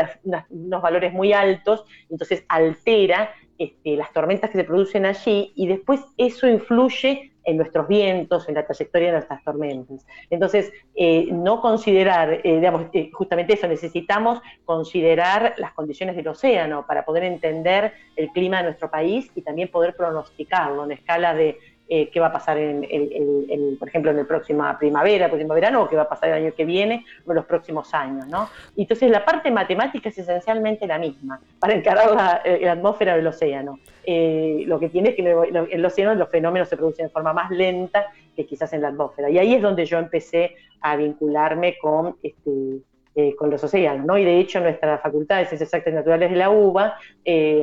unos 0.49 0.81
valores 0.81 1.11
muy 1.13 1.33
altos, 1.33 1.83
entonces 2.09 2.45
altera 2.47 3.33
este, 3.58 3.95
las 3.95 4.12
tormentas 4.14 4.49
que 4.49 4.58
se 4.58 4.64
producen 4.64 5.05
allí 5.05 5.51
y 5.55 5.68
después 5.68 6.01
eso 6.18 6.47
influye 6.47 7.32
en 7.47 7.55
nuestros 7.55 7.88
vientos, 7.88 8.47
en 8.49 8.55
la 8.55 8.66
trayectoria 8.66 9.08
de 9.08 9.14
nuestras 9.14 9.41
tormentas. 9.43 10.05
Entonces, 10.30 10.72
eh, 10.95 11.28
no 11.32 11.62
considerar, 11.62 12.41
eh, 12.43 12.55
digamos, 12.55 12.88
eh, 12.91 13.10
justamente 13.14 13.53
eso, 13.53 13.68
necesitamos 13.70 14.41
considerar 14.66 15.55
las 15.58 15.72
condiciones 15.72 16.18
del 16.18 16.28
océano 16.28 16.86
para 16.86 17.05
poder 17.05 17.24
entender 17.24 17.93
el 18.18 18.30
clima 18.32 18.58
de 18.58 18.64
nuestro 18.64 18.91
país 18.91 19.32
y 19.34 19.41
también 19.41 19.72
poder 19.72 19.95
pronosticarlo 19.95 20.84
en 20.84 20.91
escala 20.91 21.34
de 21.34 21.58
eh, 21.89 22.09
qué 22.09 22.19
va 22.19 22.27
a 22.27 22.31
pasar, 22.33 22.57
en, 22.57 23.77
por 23.79 23.88
ejemplo, 23.88 24.11
en 24.11 24.19
el 24.19 24.25
próximo 24.25 24.65
primavera, 24.77 25.29
próximo 25.29 25.53
verano, 25.53 25.83
o 25.83 25.88
qué 25.88 25.95
va 25.95 26.01
a 26.01 26.09
pasar 26.09 26.29
el 26.29 26.43
año 26.43 26.53
que 26.53 26.65
viene, 26.65 27.05
o 27.25 27.31
en 27.31 27.35
los 27.38 27.45
próximos 27.45 27.93
años, 27.93 28.27
¿no? 28.27 28.49
Entonces, 28.75 29.09
la 29.09 29.23
parte 29.23 29.51
matemática 29.51 30.09
es 30.09 30.17
esencialmente 30.17 30.85
la 30.85 30.99
misma 30.99 31.39
para 31.59 31.73
encarar 31.73 32.11
la, 32.13 32.41
eh, 32.43 32.67
atmósfera 32.67 33.15
del 33.15 33.27
océano. 33.27 33.79
Eh, 34.03 34.63
lo 34.67 34.79
que 34.79 34.89
tiene 34.89 35.09
es 35.09 35.15
que 35.15 35.21
en 35.21 35.67
el 35.71 35.85
océano 35.85 36.13
los 36.15 36.29
fenómenos 36.29 36.67
se 36.67 36.75
producen 36.75 37.05
de 37.05 37.11
forma 37.11 37.31
más 37.31 37.49
lenta 37.51 38.07
que 38.35 38.45
quizás 38.45 38.73
en 38.73 38.81
la 38.81 38.89
atmósfera. 38.89 39.29
Y 39.29 39.38
ahí 39.38 39.55
es 39.55 39.61
donde 39.61 39.85
yo 39.85 39.97
empecé 39.97 40.55
a 40.81 40.97
vincularme 40.97 41.77
con 41.81 42.17
este, 42.21 42.81
con 43.35 43.49
los 43.49 43.63
océanos, 43.63 44.05
¿no? 44.05 44.15
Y 44.17 44.25
de 44.25 44.39
hecho 44.39 44.59
nuestra 44.59 44.99
Facultad 44.99 45.39
de 45.39 45.45
Ciencias 45.45 45.69
Exactas 45.69 45.91
y 45.91 45.95
Naturales 45.95 46.29
de 46.29 46.35
la 46.35 46.51
UBA, 46.51 46.97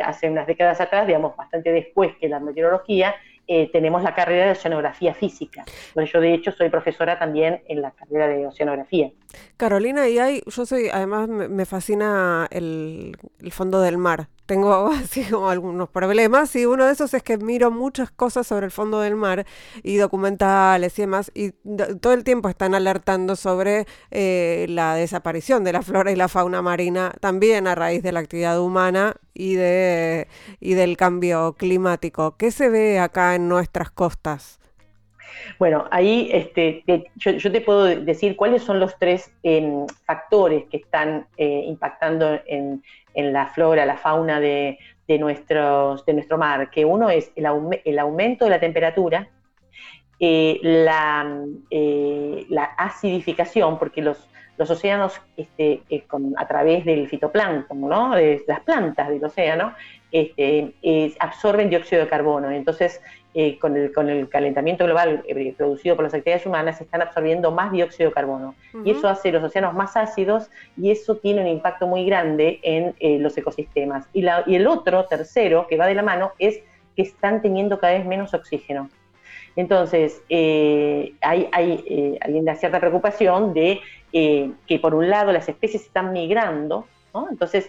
hace 0.03 0.29
unas 0.29 0.49
décadas 0.49 0.81
atrás, 0.81 1.07
digamos, 1.07 1.37
bastante 1.37 1.71
después 1.71 2.17
que 2.17 2.29
la 2.29 2.41
meteorología, 2.41 3.15
eh, 3.47 3.71
tenemos 3.71 4.03
la 4.03 4.15
carrera 4.15 4.47
de 4.47 4.53
oceanografía 4.53 5.15
física. 5.15 5.65
yo 5.95 6.21
de 6.21 6.35
hecho 6.35 6.53
soy 6.53 6.71
profesora 6.71 7.19
también 7.19 7.63
en 7.69 7.83
la 7.83 7.91
carrera 7.91 8.29
de 8.29 8.47
oceanografía. 8.47 9.11
Carolina, 9.57 10.09
y 10.09 10.19
hay, 10.19 10.43
yo 10.47 10.67
soy, 10.67 10.89
además 10.89 11.29
me, 11.29 11.65
fascina 11.67 12.47
el, 12.51 13.17
fondo 13.51 13.81
del 13.81 13.99
mar. 13.99 14.29
Tengo 14.47 14.89
así 14.93 15.25
como 15.25 15.49
algunos 15.49 15.89
problemas 15.89 16.55
y 16.57 16.67
uno 16.67 16.87
de 16.87 16.93
esos 16.93 17.15
es 17.15 17.23
que 17.23 17.39
miro 17.39 17.71
muchas 17.71 18.11
cosas 18.11 18.47
sobre 18.47 18.67
el 18.67 18.73
fondo 18.73 19.01
del 19.01 19.17
mar 19.17 19.47
y 19.83 19.97
documentales 19.97 20.99
y 20.99 21.03
demás 21.03 21.31
y 21.35 21.53
todo 22.01 22.13
el 22.13 22.25
tiempo 22.25 22.49
están 22.49 22.75
alertando 22.75 23.37
sobre 23.37 23.87
eh, 24.11 24.67
la 24.69 24.95
desaparición 24.97 25.65
de 25.65 25.73
la 25.73 25.83
flora 25.83 26.13
y 26.13 26.17
la 26.17 26.29
fauna 26.29 26.61
marina 26.61 27.13
también 27.21 27.67
a 27.67 27.75
raíz 27.75 28.03
de 28.03 28.13
la 28.13 28.21
actividad 28.21 28.61
humana 28.61 29.17
y, 29.33 29.55
de, 29.55 30.29
y 30.61 30.75
del 30.75 30.97
cambio 30.97 31.55
climático. 31.55 32.37
¿Qué 32.37 32.51
se 32.51 32.69
ve 32.69 32.99
acá 32.99 33.35
en 33.35 33.49
nuestras 33.49 33.91
costas? 33.91 34.59
Bueno, 35.59 35.87
ahí 35.91 36.29
este, 36.33 36.83
yo, 37.17 37.53
te 37.53 37.61
puedo 37.61 37.85
decir 37.85 38.37
cuáles 38.37 38.63
son 38.63 38.81
los 38.81 38.99
tres 38.99 39.33
em, 39.43 39.87
factores 40.05 40.65
que 40.71 40.79
están 40.79 41.27
eh, 41.37 41.65
impactando 41.67 42.41
en, 42.47 42.83
la 43.15 43.47
flora, 43.47 43.87
la 43.87 43.97
fauna 43.97 44.41
de, 44.41 44.79
nuestros, 45.07 46.05
de 46.05 46.15
nuestro 46.15 46.37
mar, 46.37 46.71
que 46.71 46.85
uno 46.85 47.11
es 47.11 47.31
el, 47.37 47.47
aumento 47.47 48.45
de 48.45 48.51
la 48.51 48.59
temperatura, 48.59 49.29
eh, 50.19 50.61
eh, 51.71 52.47
la, 52.49 52.65
acidificación, 52.77 53.79
porque 53.79 54.03
los, 54.03 54.29
océanos 54.59 55.21
este, 55.37 55.83
a 56.37 56.49
través 56.49 56.85
del 56.85 57.09
fitoplancton, 57.09 57.81
¿no? 57.83 58.17
de 58.17 58.43
las 58.49 58.61
plantas 58.61 59.09
del 59.09 59.25
océano, 59.25 59.75
este, 60.11 60.75
absorben 61.21 61.71
dióxido 61.71 62.03
de 62.03 62.09
carbono. 62.09 62.51
Entonces, 62.51 63.01
eh, 63.37 63.59
con, 63.59 63.77
el, 63.77 63.93
con, 63.93 64.09
el, 64.09 64.29
calentamiento 64.29 64.85
global 64.85 65.25
eh, 65.27 65.55
producido 65.57 65.97
por 65.97 66.05
las 66.05 66.15
actividades 66.15 66.47
humanas, 66.47 66.81
están 66.81 67.03
absorbiendo 67.03 67.51
más 67.51 67.73
dióxido 67.73 68.11
de 68.11 68.15
carbono. 68.15 68.55
Y 68.85 68.93
eso 68.93 69.09
hace 69.09 69.33
los 69.33 69.43
océanos 69.43 69.75
más 69.75 69.97
ácidos 69.97 70.49
y 70.77 70.93
eso 70.93 71.17
tiene 71.17 71.41
un 71.41 71.49
impacto 71.49 71.89
muy 71.89 72.07
grande 72.07 72.61
en 72.63 72.95
eh, 73.01 73.19
los 73.19 73.37
ecosistemas. 73.37 74.07
Y, 74.13 74.23
la, 74.23 74.45
y 74.47 74.55
el 74.55 74.69
otro, 74.69 75.07
tercero, 75.07 75.67
que 75.67 75.77
va 75.77 75.89
de 75.89 75.97
la 75.97 76.05
mano, 76.05 76.31
es 76.39 76.61
que 76.95 77.03
están 77.03 77.43
teniendo 77.43 77.81
cada 77.81 77.95
vez 77.95 78.07
menos 78.07 78.35
oxígeno. 78.35 78.89
Entonces, 79.57 80.23
hay, 80.31 81.17
hay, 81.21 82.19
hay, 82.21 82.35
una 82.35 82.55
cierta 82.55 82.79
preocupación 82.79 83.53
de 83.53 83.81
que 84.13 84.79
por 84.81 84.95
un 84.95 85.11
lado 85.11 85.33
las 85.33 85.49
especies 85.49 85.85
están 85.85 86.13
migrando, 86.13 86.87
¿no? 87.13 87.29
Entonces, 87.31 87.69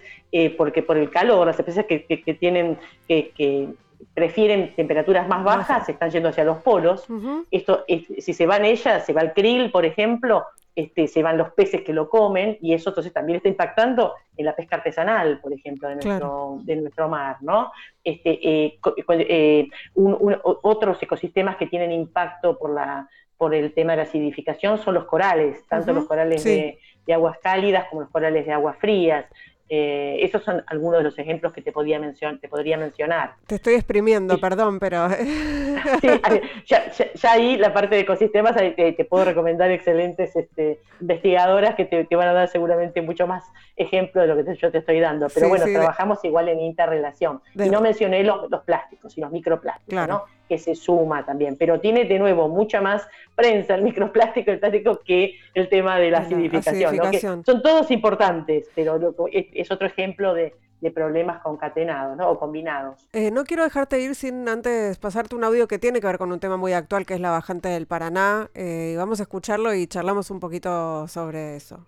porque 0.57 0.83
por 0.83 0.97
el 0.97 1.09
calor, 1.09 1.47
las 1.47 1.57
especies 1.57 1.85
que, 1.87 2.05
que, 2.05 2.21
que 2.21 2.33
tienen, 2.35 2.77
que, 3.07 3.73
prefieren 4.13 4.75
temperaturas 4.75 5.27
más 5.27 5.43
bajas, 5.43 5.85
se 5.85 5.93
están 5.93 6.09
yendo 6.09 6.29
hacia 6.29 6.43
los 6.43 6.59
polos. 6.59 7.05
Esto, 7.51 7.85
si 8.19 8.33
se 8.33 8.45
van 8.45 8.65
ellas, 8.65 9.05
se 9.05 9.13
va 9.13 9.21
el 9.21 9.33
krill, 9.33 9.71
por 9.71 9.85
ejemplo, 9.85 10.45
este, 10.75 11.07
se 11.07 11.23
van 11.23 11.37
los 11.37 11.51
peces 11.53 11.83
que 11.83 11.93
lo 11.93 12.09
comen 12.09 12.57
y 12.61 12.73
eso 12.73 12.89
entonces 12.89 13.13
también 13.13 13.37
está 13.37 13.47
impactando 13.47 14.13
en 14.35 14.45
la 14.45 14.55
pesca 14.55 14.75
artesanal, 14.75 15.39
por 15.39 15.53
ejemplo, 15.53 15.87
de 15.87 15.95
nuestro, 15.95 16.57
de 16.63 16.75
nuestro 16.75 17.07
mar, 17.07 17.37
¿no? 17.39 17.71
Este, 18.03 18.65
eh, 18.65 18.79
eh, 19.09 19.69
otros 19.93 21.01
ecosistemas 21.01 21.55
que 21.55 21.67
tienen 21.67 21.91
impacto 21.91 22.57
por 22.57 22.73
la 22.73 23.07
por 23.37 23.53
el 23.53 23.73
tema 23.73 23.91
de 23.91 23.97
la 23.97 24.03
acidificación 24.03 24.77
son 24.77 24.93
los 24.93 25.05
corales, 25.05 25.65
tanto 25.67 25.91
los 25.91 26.05
corales 26.05 26.41
de, 26.43 26.79
de, 27.05 27.13
aguas 27.13 27.37
cálidas 27.41 27.87
como 27.89 28.03
los 28.03 28.09
corales 28.09 28.45
de 28.45 28.53
aguas 28.53 28.77
frías. 28.77 29.25
Eh, 29.67 30.19
esos 30.21 30.43
son 30.43 30.63
algunos 30.67 30.99
de 30.99 31.03
los 31.05 31.17
ejemplos 31.17 31.51
que 31.51 31.61
te, 31.61 31.71
podía 31.71 31.99
te 32.39 32.47
podría 32.47 32.77
mencionar. 32.77 33.33
Te 33.47 33.55
estoy 33.55 33.73
exprimiendo, 33.73 34.37
perdón, 34.37 34.79
pero... 34.79 35.09
sí, 36.01 36.07
ya, 36.67 36.91
ahí 37.31 37.57
la 37.57 37.73
parte 37.73 37.95
de 37.95 38.01
ecosistemas 38.01 38.55
te, 38.55 39.07
puedo 39.09 39.25
recomendar 39.25 39.71
excelentes 39.71 40.35
este, 40.35 40.79
investigadoras 41.01 41.73
que 41.75 41.85
te, 41.85 42.15
van 42.15 42.27
a 42.27 42.33
dar 42.33 42.47
seguramente 42.47 43.01
mucho 43.01 43.25
más 43.25 43.43
ejemplo 43.75 44.21
de 44.21 44.27
lo 44.27 44.35
que 44.35 44.55
yo 44.55 44.71
te 44.71 44.77
estoy 44.77 44.99
dando. 44.99 45.29
Pero 45.33 45.49
bueno, 45.49 45.65
trabajamos 45.65 46.23
igual 46.23 46.49
en 46.49 46.59
interrelación. 46.59 47.41
Y 47.55 47.69
no 47.69 47.81
mencioné 47.81 48.23
los, 48.23 48.49
los 48.51 48.63
plásticos 48.63 49.17
y 49.17 49.21
los 49.21 49.31
microplásticos, 49.31 50.07
¿no? 50.07 50.25
Que 50.47 50.57
se 50.57 50.75
suma 50.75 51.25
también, 51.25 51.55
pero 51.57 51.79
tiene 51.79 52.05
de 52.05 52.19
nuevo 52.19 52.47
mucha 52.47 52.81
más 52.81 53.07
prensa 53.35 53.75
el 53.75 53.83
microplástico, 53.83 54.51
el 54.51 54.59
plástico, 54.59 55.01
que 55.05 55.35
el 55.53 55.69
tema 55.69 55.97
de 55.99 56.11
la 56.11 56.19
acidificación. 56.19 57.43
son 57.45 57.61
todos 57.61 57.91
importantes, 57.91 58.69
pero 58.75 59.15
es, 59.31 59.71
otro 59.71 59.87
ejemplo 59.87 60.33
de, 60.33 60.53
problemas 60.93 61.41
concatenados 61.41 62.15
o 62.27 62.37
combinados. 62.37 63.07
Eh, 63.11 63.31
no 63.31 63.43
quiero 63.43 63.63
dejarte 63.63 63.99
ir 64.01 64.13
sin 64.13 64.47
antes 64.47 64.99
pasarte 64.99 65.33
un 65.33 65.43
audio 65.43 65.67
que 65.67 65.79
tiene 65.79 65.99
que 65.99 66.05
ver 66.05 66.19
con 66.19 66.31
un 66.31 66.39
tema 66.39 66.57
muy 66.57 66.73
actual, 66.73 67.07
que 67.07 67.15
es 67.15 67.19
la 67.19 67.31
bajante 67.31 67.69
del 67.69 67.87
Paraná. 67.87 68.51
Eh, 68.53 68.93
vamos 68.95 69.19
a 69.19 69.23
escucharlo 69.23 69.73
y 69.73 69.87
charlamos 69.87 70.29
un 70.29 70.39
poquito 70.39 71.07
sobre 71.07 71.55
eso 71.55 71.83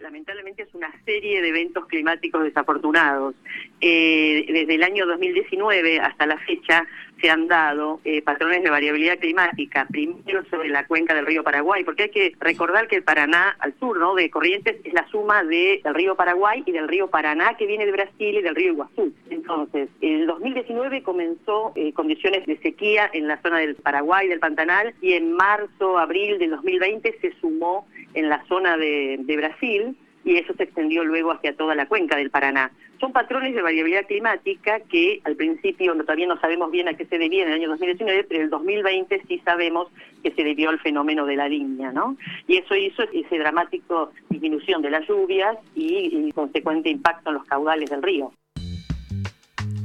lamentablemente 0.00 0.62
es 0.62 0.74
una 0.74 0.90
serie 1.04 1.40
de 1.40 1.48
eventos 1.48 1.86
climáticos 1.86 2.42
desafortunados. 2.42 3.34
Eh, 3.80 4.44
desde 4.48 4.74
el 4.74 4.82
año 4.82 5.06
2019 5.06 6.00
hasta 6.00 6.26
la 6.26 6.38
fecha 6.38 6.86
se 7.20 7.30
han 7.30 7.48
dado 7.48 8.00
eh, 8.04 8.22
patrones 8.22 8.62
de 8.62 8.70
variabilidad 8.70 9.18
climática, 9.18 9.86
primero 9.90 10.44
sobre 10.46 10.68
la 10.68 10.86
cuenca 10.86 11.14
del 11.14 11.26
río 11.26 11.44
Paraguay, 11.44 11.84
porque 11.84 12.04
hay 12.04 12.10
que 12.10 12.32
recordar 12.38 12.88
que 12.88 12.96
el 12.96 13.02
Paraná 13.02 13.56
al 13.58 13.74
sur, 13.78 13.98
¿no? 13.98 14.14
De 14.14 14.30
Corrientes 14.30 14.76
es 14.84 14.92
la 14.92 15.06
suma 15.08 15.44
de, 15.44 15.80
del 15.84 15.94
río 15.94 16.16
Paraguay 16.16 16.62
y 16.66 16.72
del 16.72 16.88
río 16.88 17.08
Paraná 17.08 17.56
que 17.56 17.66
viene 17.66 17.86
de 17.86 17.92
Brasil 17.92 18.36
y 18.36 18.42
del 18.42 18.54
río 18.54 18.72
Iguazú. 18.72 19.12
Entonces, 19.28 19.88
en 20.00 20.20
el 20.20 20.26
2019 20.26 21.02
comenzó 21.02 21.72
eh, 21.74 21.92
condiciones 21.92 22.46
de 22.46 22.58
sequía 22.58 23.10
en 23.12 23.28
la 23.28 23.40
zona 23.42 23.58
del 23.58 23.74
Paraguay, 23.76 24.28
del 24.28 24.40
Pantanal, 24.40 24.94
y 25.00 25.12
en 25.12 25.32
marzo, 25.32 25.98
abril 25.98 26.38
del 26.38 26.50
2020 26.50 27.18
se 27.20 27.32
sumó 27.40 27.86
en 28.14 28.28
la 28.28 28.44
zona 28.46 28.76
de, 28.76 29.18
de 29.20 29.36
Brasil 29.36 29.96
y 30.24 30.36
eso 30.36 30.52
se 30.54 30.64
extendió 30.64 31.04
luego 31.04 31.32
hacia 31.32 31.56
toda 31.56 31.74
la 31.74 31.86
cuenca 31.86 32.16
del 32.16 32.30
Paraná. 32.30 32.70
Son 33.00 33.12
patrones 33.12 33.54
de 33.54 33.62
variabilidad 33.62 34.06
climática 34.06 34.80
que 34.80 35.22
al 35.24 35.34
principio 35.34 35.96
todavía 35.96 36.26
no 36.26 36.38
sabemos 36.38 36.70
bien 36.70 36.86
a 36.86 36.94
qué 36.94 37.06
se 37.06 37.16
debía 37.16 37.44
en 37.44 37.48
el 37.48 37.54
año 37.54 37.68
2019, 37.70 38.24
pero 38.24 38.40
en 38.40 38.44
el 38.44 38.50
2020 38.50 39.22
sí 39.26 39.40
sabemos 39.42 39.88
que 40.22 40.30
se 40.32 40.44
debió 40.44 40.68
al 40.68 40.78
fenómeno 40.80 41.24
de 41.24 41.36
la 41.36 41.48
niña, 41.48 41.92
¿no? 41.92 42.18
Y 42.46 42.58
eso 42.58 42.76
hizo 42.76 43.02
ese 43.04 43.38
dramático 43.38 44.12
disminución 44.28 44.82
de 44.82 44.90
las 44.90 45.08
lluvias 45.08 45.56
y, 45.74 46.26
y 46.28 46.32
consecuente 46.32 46.90
impacto 46.90 47.30
en 47.30 47.36
los 47.36 47.44
caudales 47.46 47.88
del 47.88 48.02
río. 48.02 48.32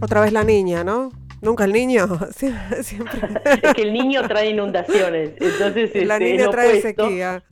Otra 0.02 0.20
vez 0.20 0.34
la 0.34 0.44
niña, 0.44 0.84
¿no? 0.84 1.12
Nunca 1.46 1.66
el 1.66 1.74
niño, 1.74 2.08
siempre. 2.32 3.20
es 3.64 3.74
que 3.74 3.82
el 3.84 3.94
niño 3.94 4.28
trae 4.28 4.50
inundaciones, 4.50 5.34
entonces 5.40 5.94
la 6.06 6.16
este, 6.16 6.32
niña 6.32 6.50
trae 6.50 6.82
sequía. 6.82 7.44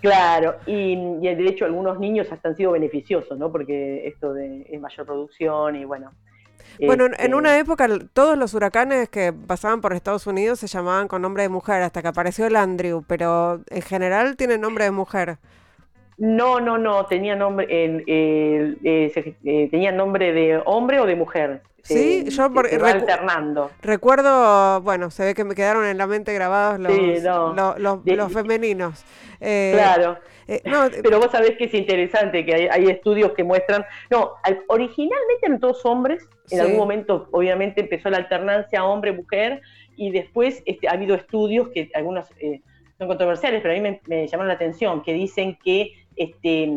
Claro, 0.00 0.56
y, 0.66 0.96
de 1.20 1.48
hecho 1.48 1.64
algunos 1.64 2.00
niños 2.00 2.26
hasta 2.32 2.48
han 2.48 2.56
sido 2.56 2.72
beneficiosos, 2.72 3.38
¿no? 3.38 3.52
Porque 3.52 4.08
esto 4.08 4.34
de 4.34 4.66
es 4.68 4.80
mayor 4.80 5.06
producción 5.06 5.76
y 5.76 5.84
bueno. 5.84 6.12
Bueno, 6.80 7.06
en 7.06 7.12
este 7.12 7.34
una 7.34 7.58
época 7.58 7.88
todos 8.12 8.36
los 8.36 8.54
huracanes 8.54 9.08
que 9.08 9.32
pasaban 9.32 9.80
por 9.80 9.92
Estados 9.92 10.26
Unidos 10.26 10.60
se 10.60 10.66
llamaban 10.66 11.08
con 11.08 11.22
nombre 11.22 11.44
de 11.44 11.48
mujer 11.48 11.82
hasta 11.82 12.02
que 12.02 12.08
apareció 12.08 12.46
el 12.46 12.56
Andrew, 12.56 13.04
pero 13.06 13.62
en 13.70 13.82
general 13.82 14.36
tienen 14.36 14.60
nombre 14.60 14.84
de 14.84 14.90
mujer. 14.90 15.38
No, 16.18 16.58
no, 16.58 16.78
no, 16.78 17.06
tenía 17.06 17.36
nombre, 17.36 17.66
eh, 17.70 18.76
eh, 18.84 19.68
tenía 19.70 19.92
nombre 19.92 20.32
de 20.32 20.60
hombre 20.66 20.98
o 20.98 21.06
de 21.06 21.14
mujer. 21.14 21.62
Sí, 21.82 22.24
yo 22.28 22.44
alternando. 22.44 23.70
recuerdo, 23.80 24.80
bueno, 24.82 25.10
se 25.10 25.24
ve 25.24 25.34
que 25.34 25.44
me 25.44 25.54
quedaron 25.54 25.86
en 25.86 25.96
la 25.96 26.06
mente 26.06 26.34
grabados 26.34 26.78
los, 26.78 28.04
los, 28.04 28.32
femeninos. 28.32 29.04
Eh, 29.40 29.72
claro. 29.74 30.18
Eh, 30.46 30.62
pero 31.02 31.18
vos 31.18 31.30
sabés 31.30 31.56
que 31.56 31.64
es 31.64 31.74
interesante, 31.74 32.44
que 32.44 32.70
hay, 32.70 32.86
estudios 32.86 33.32
que 33.32 33.44
muestran, 33.44 33.84
no, 34.10 34.32
originalmente 34.68 35.46
eran 35.46 35.60
todos 35.60 35.84
hombres, 35.84 36.28
en 36.50 36.60
algún 36.60 36.78
momento 36.78 37.28
obviamente 37.30 37.82
empezó 37.82 38.10
la 38.10 38.16
alternancia 38.18 38.84
hombre-mujer 38.84 39.60
y 39.96 40.10
después 40.10 40.62
este, 40.64 40.88
ha 40.88 40.92
habido 40.92 41.14
estudios 41.14 41.68
que 41.68 41.90
algunos 41.94 42.26
eh, 42.40 42.62
son 42.98 43.08
controversiales, 43.08 43.60
pero 43.62 43.74
a 43.74 43.76
mí 43.76 43.82
me, 43.82 44.00
me 44.06 44.26
llamaron 44.26 44.48
la 44.48 44.54
atención, 44.54 45.02
que 45.02 45.12
dicen 45.12 45.58
que 45.62 45.92
este, 46.16 46.68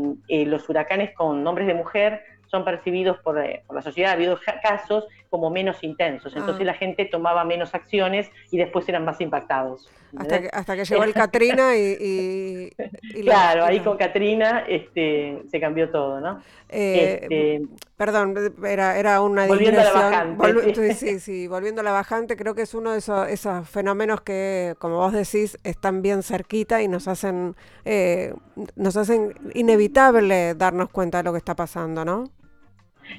los 0.46 0.70
huracanes 0.70 1.16
con 1.16 1.44
nombres 1.44 1.68
de 1.68 1.74
mujer 1.74 2.22
son 2.52 2.66
percibidos 2.66 3.18
por, 3.20 3.40
eh, 3.40 3.64
por, 3.66 3.76
la 3.76 3.82
sociedad, 3.82 4.12
ha 4.12 4.14
habido 4.14 4.38
casos 4.62 5.06
como 5.30 5.50
menos 5.50 5.82
intensos, 5.84 6.36
entonces 6.36 6.62
ah. 6.62 6.66
la 6.66 6.74
gente 6.74 7.06
tomaba 7.06 7.46
menos 7.46 7.74
acciones 7.74 8.30
y 8.52 8.58
después 8.58 8.88
eran 8.90 9.06
más 9.06 9.22
impactados. 9.22 9.90
Hasta 10.18 10.42
que, 10.42 10.50
hasta 10.52 10.76
que 10.76 10.84
llegó 10.84 11.04
el 11.06 11.14
Katrina 11.14 11.78
y... 11.78 12.70
claro, 13.22 13.64
ahí 13.64 13.80
con 13.80 13.98
Katrina 13.98 14.66
este, 14.68 15.42
se 15.50 15.60
cambió 15.62 15.90
todo, 15.90 16.20
¿no? 16.20 16.42
Eh, 16.68 17.20
este, 17.22 17.62
perdón, 17.96 18.36
era, 18.66 18.98
era 18.98 19.22
una 19.22 19.48
Volviendo 19.48 19.80
a 19.80 19.84
la 19.86 19.94
bajante. 19.94 20.94
sí, 20.96 21.20
sí, 21.22 21.48
volviendo 21.48 21.80
a 21.80 21.84
la 21.86 21.92
bajante, 21.94 22.36
creo 22.36 22.54
que 22.54 22.64
es 22.64 22.74
uno 22.74 22.92
de 22.92 22.98
esos, 22.98 23.30
esos, 23.30 23.70
fenómenos 23.70 24.22
que, 24.22 24.76
como 24.80 24.98
vos 24.98 25.14
decís, 25.14 25.58
están 25.64 26.02
bien 26.02 26.24
cerquita 26.24 26.82
y 26.82 26.90
nos 26.90 27.08
hacen, 27.08 27.56
eh, 27.86 28.34
nos 28.76 28.98
hacen 28.98 29.34
inevitable 29.54 30.56
darnos 30.56 30.90
cuenta 30.90 31.20
de 31.20 31.24
lo 31.24 31.32
que 31.32 31.38
está 31.38 31.56
pasando, 31.56 32.04
¿no? 32.04 32.26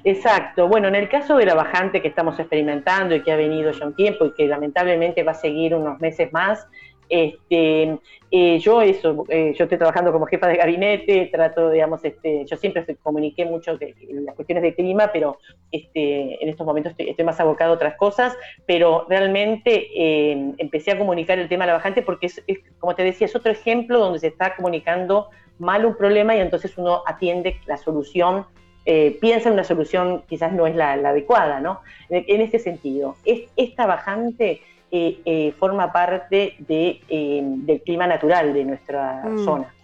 Exacto. 0.05 0.69
Bueno, 0.69 0.89
en 0.89 0.95
el 0.95 1.09
caso 1.09 1.37
de 1.37 1.47
la 1.47 1.55
bajante 1.55 2.03
que 2.03 2.09
estamos 2.09 2.39
experimentando 2.39 3.15
y 3.15 3.23
que 3.23 3.33
ha 3.33 3.37
venido 3.37 3.71
ya 3.73 3.87
un 3.87 3.95
tiempo 3.95 4.27
y 4.27 4.35
que 4.35 4.47
lamentablemente 4.47 5.23
va 5.23 5.33
a 5.33 5.35
seguir 5.35 5.75
unos 5.75 6.01
meses 6.01 6.33
más, 6.33 6.67
este, 7.13 7.99
eh, 8.31 8.59
yo 8.59 8.81
eso, 8.81 9.27
eh, 9.29 9.53
yo 9.55 9.65
estoy 9.65 9.77
trabajando 9.77 10.13
como 10.13 10.25
jefa 10.25 10.49
de 10.49 10.57
gabinete, 10.57 11.29
trato, 11.31 11.69
digamos, 11.69 12.03
este, 12.05 12.47
yo 12.47 12.57
siempre 12.57 12.87
comuniqué 13.03 13.45
mucho 13.45 13.79
que, 13.79 13.95
las 14.09 14.35
cuestiones 14.35 14.63
de 14.63 14.75
clima, 14.75 15.11
pero 15.13 15.39
este, 15.71 16.43
en 16.43 16.49
estos 16.49 16.67
momentos 16.67 16.95
estoy, 16.97 17.25
más 17.27 17.39
abocado 17.39 17.73
a 17.73 17.75
otras 17.75 17.97
cosas, 17.97 18.35
pero 18.65 19.05
realmente 19.11 19.89
eh, 19.95 20.55
empecé 20.57 20.93
a 20.93 20.99
comunicar 20.99 21.39
el 21.39 21.51
tema 21.51 21.67
de 21.67 21.73
la 21.73 21.77
bajante 21.77 22.01
porque 22.01 22.27
es, 22.29 22.43
como 22.79 22.95
te 22.95 23.05
decía, 23.05 23.27
es 23.27 23.37
otro 23.37 23.53
ejemplo 23.53 23.99
donde 23.99 24.19
se 24.19 24.29
está 24.29 24.57
comunicando 24.57 25.29
mal 25.59 25.85
un 25.85 25.95
problema 25.95 26.35
y 26.35 26.41
entonces 26.41 26.79
uno 26.79 27.03
atiende 27.07 27.59
la 27.67 27.77
solución 27.77 28.47
eh, 28.85 29.17
piensa 29.21 29.49
en 29.49 29.55
una 29.55 29.65
solución 29.65 30.23
quizás 30.29 30.53
no 30.53 30.67
es 30.67 30.75
la, 30.75 30.93
adecuada, 30.93 31.61
¿no? 31.61 31.81
En, 32.09 32.41
este 32.41 32.59
sentido, 32.59 33.17
es, 33.25 33.43
esta 33.57 33.87
bajante 33.87 34.61
eh, 34.91 35.21
eh, 35.25 35.53
forma 35.59 35.93
parte 35.93 36.57
de, 36.59 37.01
del 37.09 37.81
clima 37.83 38.07
natural 38.07 38.53
de 38.53 38.65
nuestra 38.65 39.23
mm. 39.25 39.45
zona. 39.45 39.75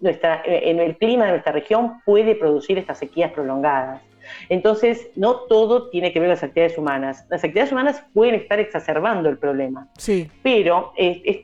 Nuestra, 0.00 0.42
en 0.44 0.80
el 0.80 0.96
clima 0.96 1.26
de 1.26 1.30
nuestra 1.32 1.52
región 1.52 2.00
puede 2.04 2.34
producir 2.34 2.78
estas 2.78 2.98
sequías 2.98 3.30
prolongadas. 3.30 4.02
Entonces, 4.48 5.10
no 5.16 5.36
todo 5.48 5.88
tiene 5.88 6.12
que 6.12 6.20
ver 6.20 6.28
con 6.28 6.34
las 6.34 6.42
actividades 6.42 6.78
humanas. 6.78 7.26
Las 7.28 7.44
actividades 7.44 7.72
humanas 7.72 8.04
pueden 8.12 8.34
estar 8.34 8.58
exacerbando 8.58 9.28
el 9.28 9.38
problema. 9.38 9.88
Sí. 9.96 10.30
Pero 10.42 10.92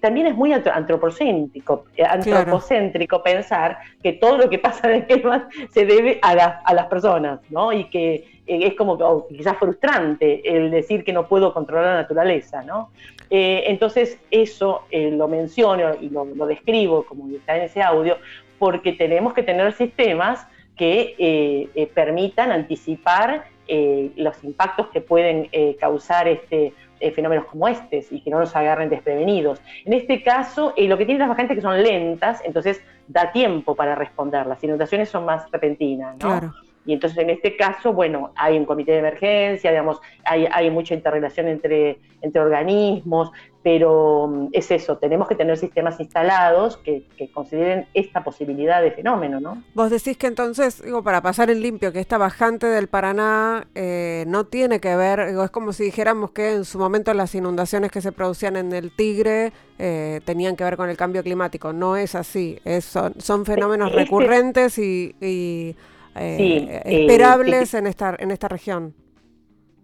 también 0.00 0.26
es 0.26 0.34
muy 0.34 0.52
antropocéntrico, 0.52 1.84
eh, 1.96 2.04
antropocéntrico 2.04 3.22
pensar 3.22 3.78
que 4.02 4.12
todo 4.12 4.38
lo 4.38 4.50
que 4.50 4.58
pasa 4.58 4.88
en 4.88 4.96
el 4.96 5.06
clima 5.06 5.48
se 5.70 5.86
debe 5.86 6.18
a, 6.22 6.30
a 6.30 6.74
las 6.74 6.86
personas, 6.86 7.40
¿no? 7.50 7.72
Y 7.72 7.84
que 7.84 8.26
eh, 8.46 8.66
es 8.66 8.74
como 8.74 8.92
oh, 8.92 9.26
quizás 9.28 9.56
frustrante 9.58 10.42
el 10.56 10.70
decir 10.70 11.04
que 11.04 11.12
no 11.12 11.26
puedo 11.26 11.52
controlar 11.54 11.86
la 11.86 12.02
naturaleza, 12.02 12.62
¿no? 12.62 12.90
Eh, 13.30 13.64
entonces, 13.66 14.18
eso 14.30 14.82
lo 14.90 15.28
menciono 15.28 15.94
y 16.00 16.10
lo, 16.10 16.24
lo 16.24 16.46
describo, 16.46 17.04
como 17.04 17.28
está 17.34 17.56
en 17.56 17.62
ese 17.64 17.82
audio, 17.82 18.18
porque 18.58 18.92
tenemos 18.92 19.32
que 19.32 19.42
tener 19.42 19.72
sistemas 19.72 20.46
que 20.76 21.14
eh, 21.18 21.70
eh, 21.74 21.86
permitan 21.86 22.50
anticipar 22.50 23.44
eh, 23.66 24.10
los 24.16 24.42
impactos 24.44 24.88
que 24.88 25.00
pueden 25.00 25.48
causar 25.78 26.28
este, 26.28 26.74
fenómenos 27.14 27.46
como 27.46 27.68
estos 27.68 28.10
y 28.10 28.20
que 28.20 28.30
no 28.30 28.40
nos 28.40 28.54
agarren 28.54 28.90
desprevenidos. 28.90 29.60
En 29.84 29.92
este 29.94 30.22
caso, 30.22 30.74
lo 30.76 30.98
que 30.98 31.06
tienen 31.06 31.20
las 31.20 31.28
bajantes 31.28 31.56
que 31.56 31.62
son 31.62 31.82
lentas, 31.82 32.42
entonces 32.44 32.82
da 33.08 33.32
tiempo 33.32 33.74
para 33.74 33.94
responder. 33.94 34.46
Las 34.46 34.62
inundaciones 34.62 35.08
son 35.08 35.24
más 35.24 35.50
repentinas, 35.50 36.16
¿no? 36.18 36.54
Y 36.86 36.92
entonces 36.92 37.18
en 37.18 37.30
este 37.30 37.56
caso, 37.56 37.92
bueno, 37.92 38.32
hay 38.36 38.58
un 38.58 38.64
comité 38.64 38.92
de 38.92 38.98
emergencia, 38.98 39.70
digamos, 39.70 40.00
hay, 40.24 40.46
hay 40.50 40.70
mucha 40.70 40.94
interrelación 40.94 41.48
entre, 41.48 41.98
entre 42.20 42.40
organismos, 42.40 43.30
pero 43.64 44.28
mm, 44.28 44.48
es 44.52 44.70
eso, 44.70 44.98
tenemos 44.98 45.26
que 45.26 45.34
tener 45.34 45.56
sistemas 45.56 45.98
instalados 45.98 46.76
que, 46.76 47.06
consideren 47.32 47.86
esta 47.94 48.22
posibilidad 48.22 48.82
de 48.82 48.92
fenómeno, 48.92 49.40
¿no? 49.40 49.62
Vos 49.74 49.90
decís 49.90 50.18
que 50.18 50.26
entonces, 50.26 50.82
digo, 50.82 51.02
para 51.02 51.22
pasar 51.22 51.50
en 51.50 51.62
limpio, 51.62 51.90
que 51.90 52.00
esta 52.00 52.18
bajante 52.18 52.66
del 52.66 52.86
Paraná 52.86 53.66
eh, 53.74 54.24
no 54.28 54.44
tiene 54.44 54.78
que 54.78 54.94
ver, 54.94 55.26
digo, 55.28 55.42
es 55.42 55.50
como 55.50 55.72
si 55.72 55.84
dijéramos 55.84 56.32
que 56.32 56.52
en 56.52 56.64
su 56.66 56.78
momento 56.78 57.12
las 57.14 57.34
inundaciones 57.34 57.90
que 57.90 58.02
se 58.02 58.12
producían 58.12 58.56
en 58.56 58.72
el 58.74 58.94
Tigre 58.94 59.52
eh, 59.78 60.20
tenían 60.26 60.54
que 60.54 60.64
ver 60.64 60.76
con 60.76 60.90
el 60.90 60.98
cambio 60.98 61.22
climático, 61.22 61.72
no 61.72 61.96
es 61.96 62.14
así, 62.14 62.60
son, 62.80 63.46
fenómenos 63.46 63.92
recurrentes 63.92 64.78
y, 64.78 65.74
eh, 66.16 66.82
esperables 66.84 67.74
en, 67.74 67.86
esta, 67.86 68.16
en 68.18 68.30
esta 68.30 68.48
región. 68.48 68.94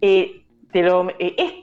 Eh, 0.00 0.40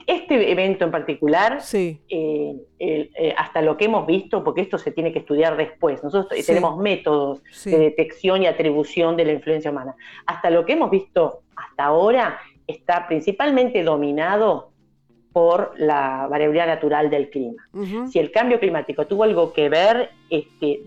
este 0.05 0.51
evento 0.51 0.83
en 0.83 0.91
particular, 0.91 1.59
eh, 1.73 2.55
eh, 2.79 3.33
hasta 3.37 3.61
lo 3.61 3.77
que 3.77 3.85
hemos 3.85 4.05
visto, 4.05 4.43
porque 4.43 4.61
esto 4.61 4.77
se 4.77 4.91
tiene 4.91 5.13
que 5.13 5.19
estudiar 5.19 5.55
después, 5.55 6.03
nosotros 6.03 6.45
tenemos 6.45 6.77
métodos 6.77 7.41
de 7.63 7.79
detección 7.79 8.43
y 8.43 8.47
atribución 8.47 9.15
de 9.15 9.25
la 9.25 9.31
influencia 9.33 9.71
humana, 9.71 9.95
hasta 10.25 10.49
lo 10.49 10.65
que 10.65 10.73
hemos 10.73 10.91
visto 10.91 11.41
hasta 11.55 11.85
ahora 11.85 12.39
está 12.67 13.07
principalmente 13.07 13.81
dominado 13.81 14.71
por 15.31 15.73
la 15.77 16.27
variabilidad 16.29 16.67
natural 16.67 17.09
del 17.09 17.29
clima. 17.29 17.63
Si 18.09 18.19
el 18.19 18.31
cambio 18.31 18.59
climático 18.59 19.05
tuvo 19.05 19.23
algo 19.23 19.53
que 19.53 19.69
ver, 19.69 20.09
este, 20.29 20.81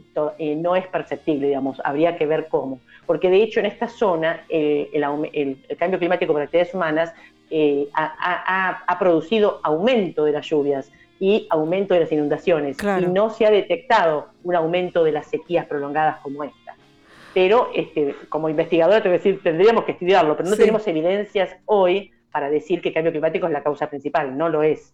no 0.56 0.76
es 0.76 0.86
perceptible, 0.88 1.46
digamos, 1.46 1.80
habría 1.84 2.18
que 2.18 2.26
ver 2.26 2.48
cómo. 2.48 2.80
Porque 3.10 3.28
de 3.28 3.42
hecho 3.42 3.58
en 3.58 3.66
esta 3.66 3.88
zona 3.88 4.44
el, 4.48 5.58
el 5.68 5.76
cambio 5.76 5.98
climático 5.98 6.32
por 6.32 6.42
actividades 6.42 6.72
humanas 6.72 7.12
eh, 7.50 7.88
ha, 7.92 8.96
producido 9.00 9.58
aumento 9.64 10.24
de 10.24 10.30
las 10.30 10.46
lluvias 10.46 10.92
y 11.18 11.48
aumento 11.50 11.94
de 11.94 12.00
las 12.02 12.12
inundaciones. 12.12 12.76
Y 13.00 13.06
no 13.06 13.30
se 13.30 13.46
ha 13.46 13.50
detectado 13.50 14.28
un 14.44 14.54
aumento 14.54 15.02
de 15.02 15.10
las 15.10 15.26
sequías 15.26 15.66
prolongadas 15.66 16.20
como 16.20 16.44
esta. 16.44 16.76
Pero 17.34 17.70
este, 17.74 18.14
como 18.28 18.48
investigadora, 18.48 19.02
te 19.02 19.08
decir, 19.08 19.40
tendríamos 19.42 19.82
que 19.82 19.90
estudiarlo, 19.90 20.36
pero 20.36 20.48
no 20.48 20.54
tenemos 20.54 20.86
evidencias 20.86 21.56
hoy 21.66 22.12
para 22.30 22.48
decir 22.48 22.80
que 22.80 22.88
el 22.88 22.94
cambio 22.94 23.12
climático 23.12 23.46
es 23.46 23.52
la 23.52 23.62
causa 23.62 23.88
principal, 23.88 24.36
no 24.36 24.48
lo 24.48 24.62
es. 24.62 24.92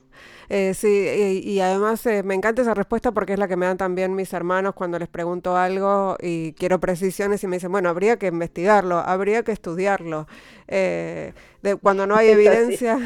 Eh, 0.49 0.75
sí, 0.75 1.43
y, 1.45 1.61
además 1.61 2.07
eh, 2.07 2.23
me 2.23 2.35
encanta 2.35 2.63
esa 2.63 2.75
respuesta 2.75 3.13
porque 3.13 3.33
es 3.33 3.39
la 3.39 3.49
que 3.49 3.57
me 3.57 3.67
dan 3.67 3.77
también 3.77 4.15
mis 4.15 4.33
hermanos 4.33 4.75
cuando 4.75 4.99
les 4.99 5.09
pregunto 5.09 5.57
algo 5.57 6.17
y 6.21 6.53
quiero 6.53 6.79
precisiones 6.79 7.43
y 7.43 7.47
me 7.49 7.57
dicen, 7.57 7.73
bueno, 7.73 7.89
habría 7.89 8.17
que 8.17 8.29
investigarlo, 8.29 8.99
habría 8.99 9.43
que 9.43 9.53
estudiarlo. 9.53 10.27
Eh, 10.69 11.33
de, 11.63 11.77
cuando 11.77 12.07
no 12.07 12.17
hay 12.17 12.29
evidencia... 12.31 12.99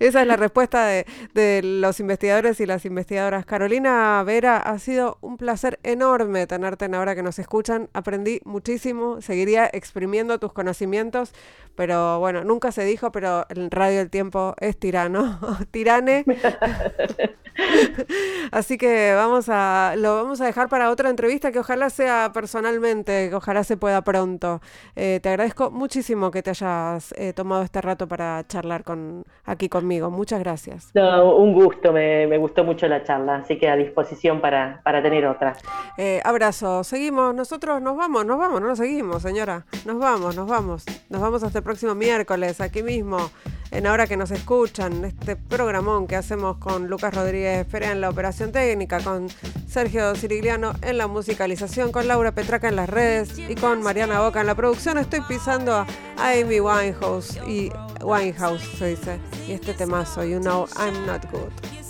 Esa 0.00 0.20
es 0.22 0.26
la 0.26 0.36
respuesta 0.36 0.86
de, 0.86 1.60
los 1.62 2.00
investigadores 2.00 2.60
y 2.60 2.66
las 2.66 2.84
investigadoras. 2.84 3.44
Carolina 3.44 4.22
Vera, 4.24 4.56
ha 4.58 4.78
sido 4.78 5.18
un 5.20 5.36
placer 5.36 5.78
enorme 5.82 6.46
tenerte 6.46 6.84
en 6.86 6.94
ahora 6.94 7.14
que 7.14 7.22
nos 7.22 7.38
escuchan. 7.38 7.88
Aprendí 7.92 8.40
muchísimo, 8.44 9.20
seguiría 9.20 9.68
exprimiendo 9.72 10.38
tus 10.38 10.52
conocimientos, 10.52 11.32
pero 11.74 12.18
bueno, 12.18 12.44
nunca 12.44 12.72
se 12.72 12.84
dijo, 12.84 13.12
pero 13.12 13.46
el 13.48 13.70
radio 13.70 13.98
del 13.98 14.10
tiempo 14.10 14.54
es 14.58 14.78
tirano, 14.78 15.38
tirane. 15.70 16.24
Así 18.52 18.78
que 18.78 19.14
vamos 19.14 19.48
a, 19.48 19.94
lo 19.96 20.16
vamos 20.16 20.40
a 20.40 20.46
dejar 20.46 20.68
para 20.68 20.90
otra 20.90 21.10
entrevista 21.10 21.52
que 21.52 21.58
ojalá 21.58 21.90
sea 21.90 22.30
personalmente, 22.32 23.28
que 23.30 23.34
ojalá 23.34 23.64
se 23.64 23.76
pueda 23.76 24.02
pronto. 24.02 24.60
Eh, 24.96 25.20
te 25.22 25.28
agradezco 25.28 25.70
muchísimo 25.70 26.30
que 26.30 26.42
te 26.42 26.50
hayas 26.50 27.12
eh, 27.16 27.32
tomado 27.32 27.62
este 27.62 27.80
rato 27.80 28.06
para 28.06 28.44
charlar 28.46 28.84
con 28.84 29.24
aquí 29.44 29.68
conmigo. 29.68 30.10
Muchas 30.10 30.40
gracias. 30.40 30.90
un 30.94 31.52
gusto, 31.52 31.92
me, 31.92 32.38
gustó 32.38 32.64
mucho 32.64 32.88
la 32.88 33.04
charla, 33.04 33.36
así 33.36 33.58
que 33.58 33.68
a 33.68 33.76
disposición 33.76 34.40
para, 34.40 34.80
para 34.84 35.02
tener 35.02 35.26
otra. 35.26 35.54
Eh, 35.96 36.20
abrazo, 36.24 36.84
seguimos, 36.84 37.34
nosotros 37.34 37.80
nos 37.80 37.96
vamos, 37.96 38.24
nos 38.26 38.38
vamos, 38.38 38.60
no 38.60 38.68
nos 38.68 38.78
seguimos, 38.78 39.22
señora. 39.22 39.64
Nos 39.84 39.98
vamos, 39.98 40.36
nos 40.36 40.48
vamos. 40.48 40.84
Nos 41.08 41.20
vamos 41.20 41.42
hasta 41.42 41.58
el 41.58 41.64
próximo 41.64 41.94
miércoles, 41.94 42.60
aquí 42.60 42.82
mismo 42.82 43.30
en 43.72 43.86
Ahora 43.86 44.06
que 44.06 44.16
nos 44.16 44.30
escuchan, 44.30 45.04
este 45.04 45.34
programón 45.34 46.06
que 46.06 46.14
hacemos 46.14 46.58
con 46.58 46.88
Lucas 46.88 47.14
Rodríguez 47.14 47.66
Pérez 47.66 47.90
en 47.90 48.00
la 48.00 48.10
operación 48.10 48.52
técnica, 48.52 49.00
con 49.00 49.28
Sergio 49.66 50.14
Cirigliano 50.14 50.74
en 50.82 50.98
la 50.98 51.06
musicalización, 51.06 51.90
con 51.90 52.06
Laura 52.06 52.32
Petraca 52.32 52.68
en 52.68 52.76
las 52.76 52.88
redes 52.88 53.38
y 53.38 53.54
con 53.54 53.82
Mariana 53.82 54.20
Boca 54.20 54.40
en 54.42 54.46
la 54.46 54.54
producción. 54.54 54.98
Estoy 54.98 55.22
pisando 55.22 55.74
a 55.74 55.86
Amy 56.18 56.60
Winehouse 56.60 57.38
y 57.46 57.70
Winehouse 58.02 58.62
se 58.78 58.88
dice. 58.88 59.18
Y 59.48 59.52
este 59.52 59.72
temazo, 59.74 60.22
You 60.22 60.40
Know 60.40 60.66
I'm 60.78 61.06
Not 61.06 61.30
Good. 61.30 61.81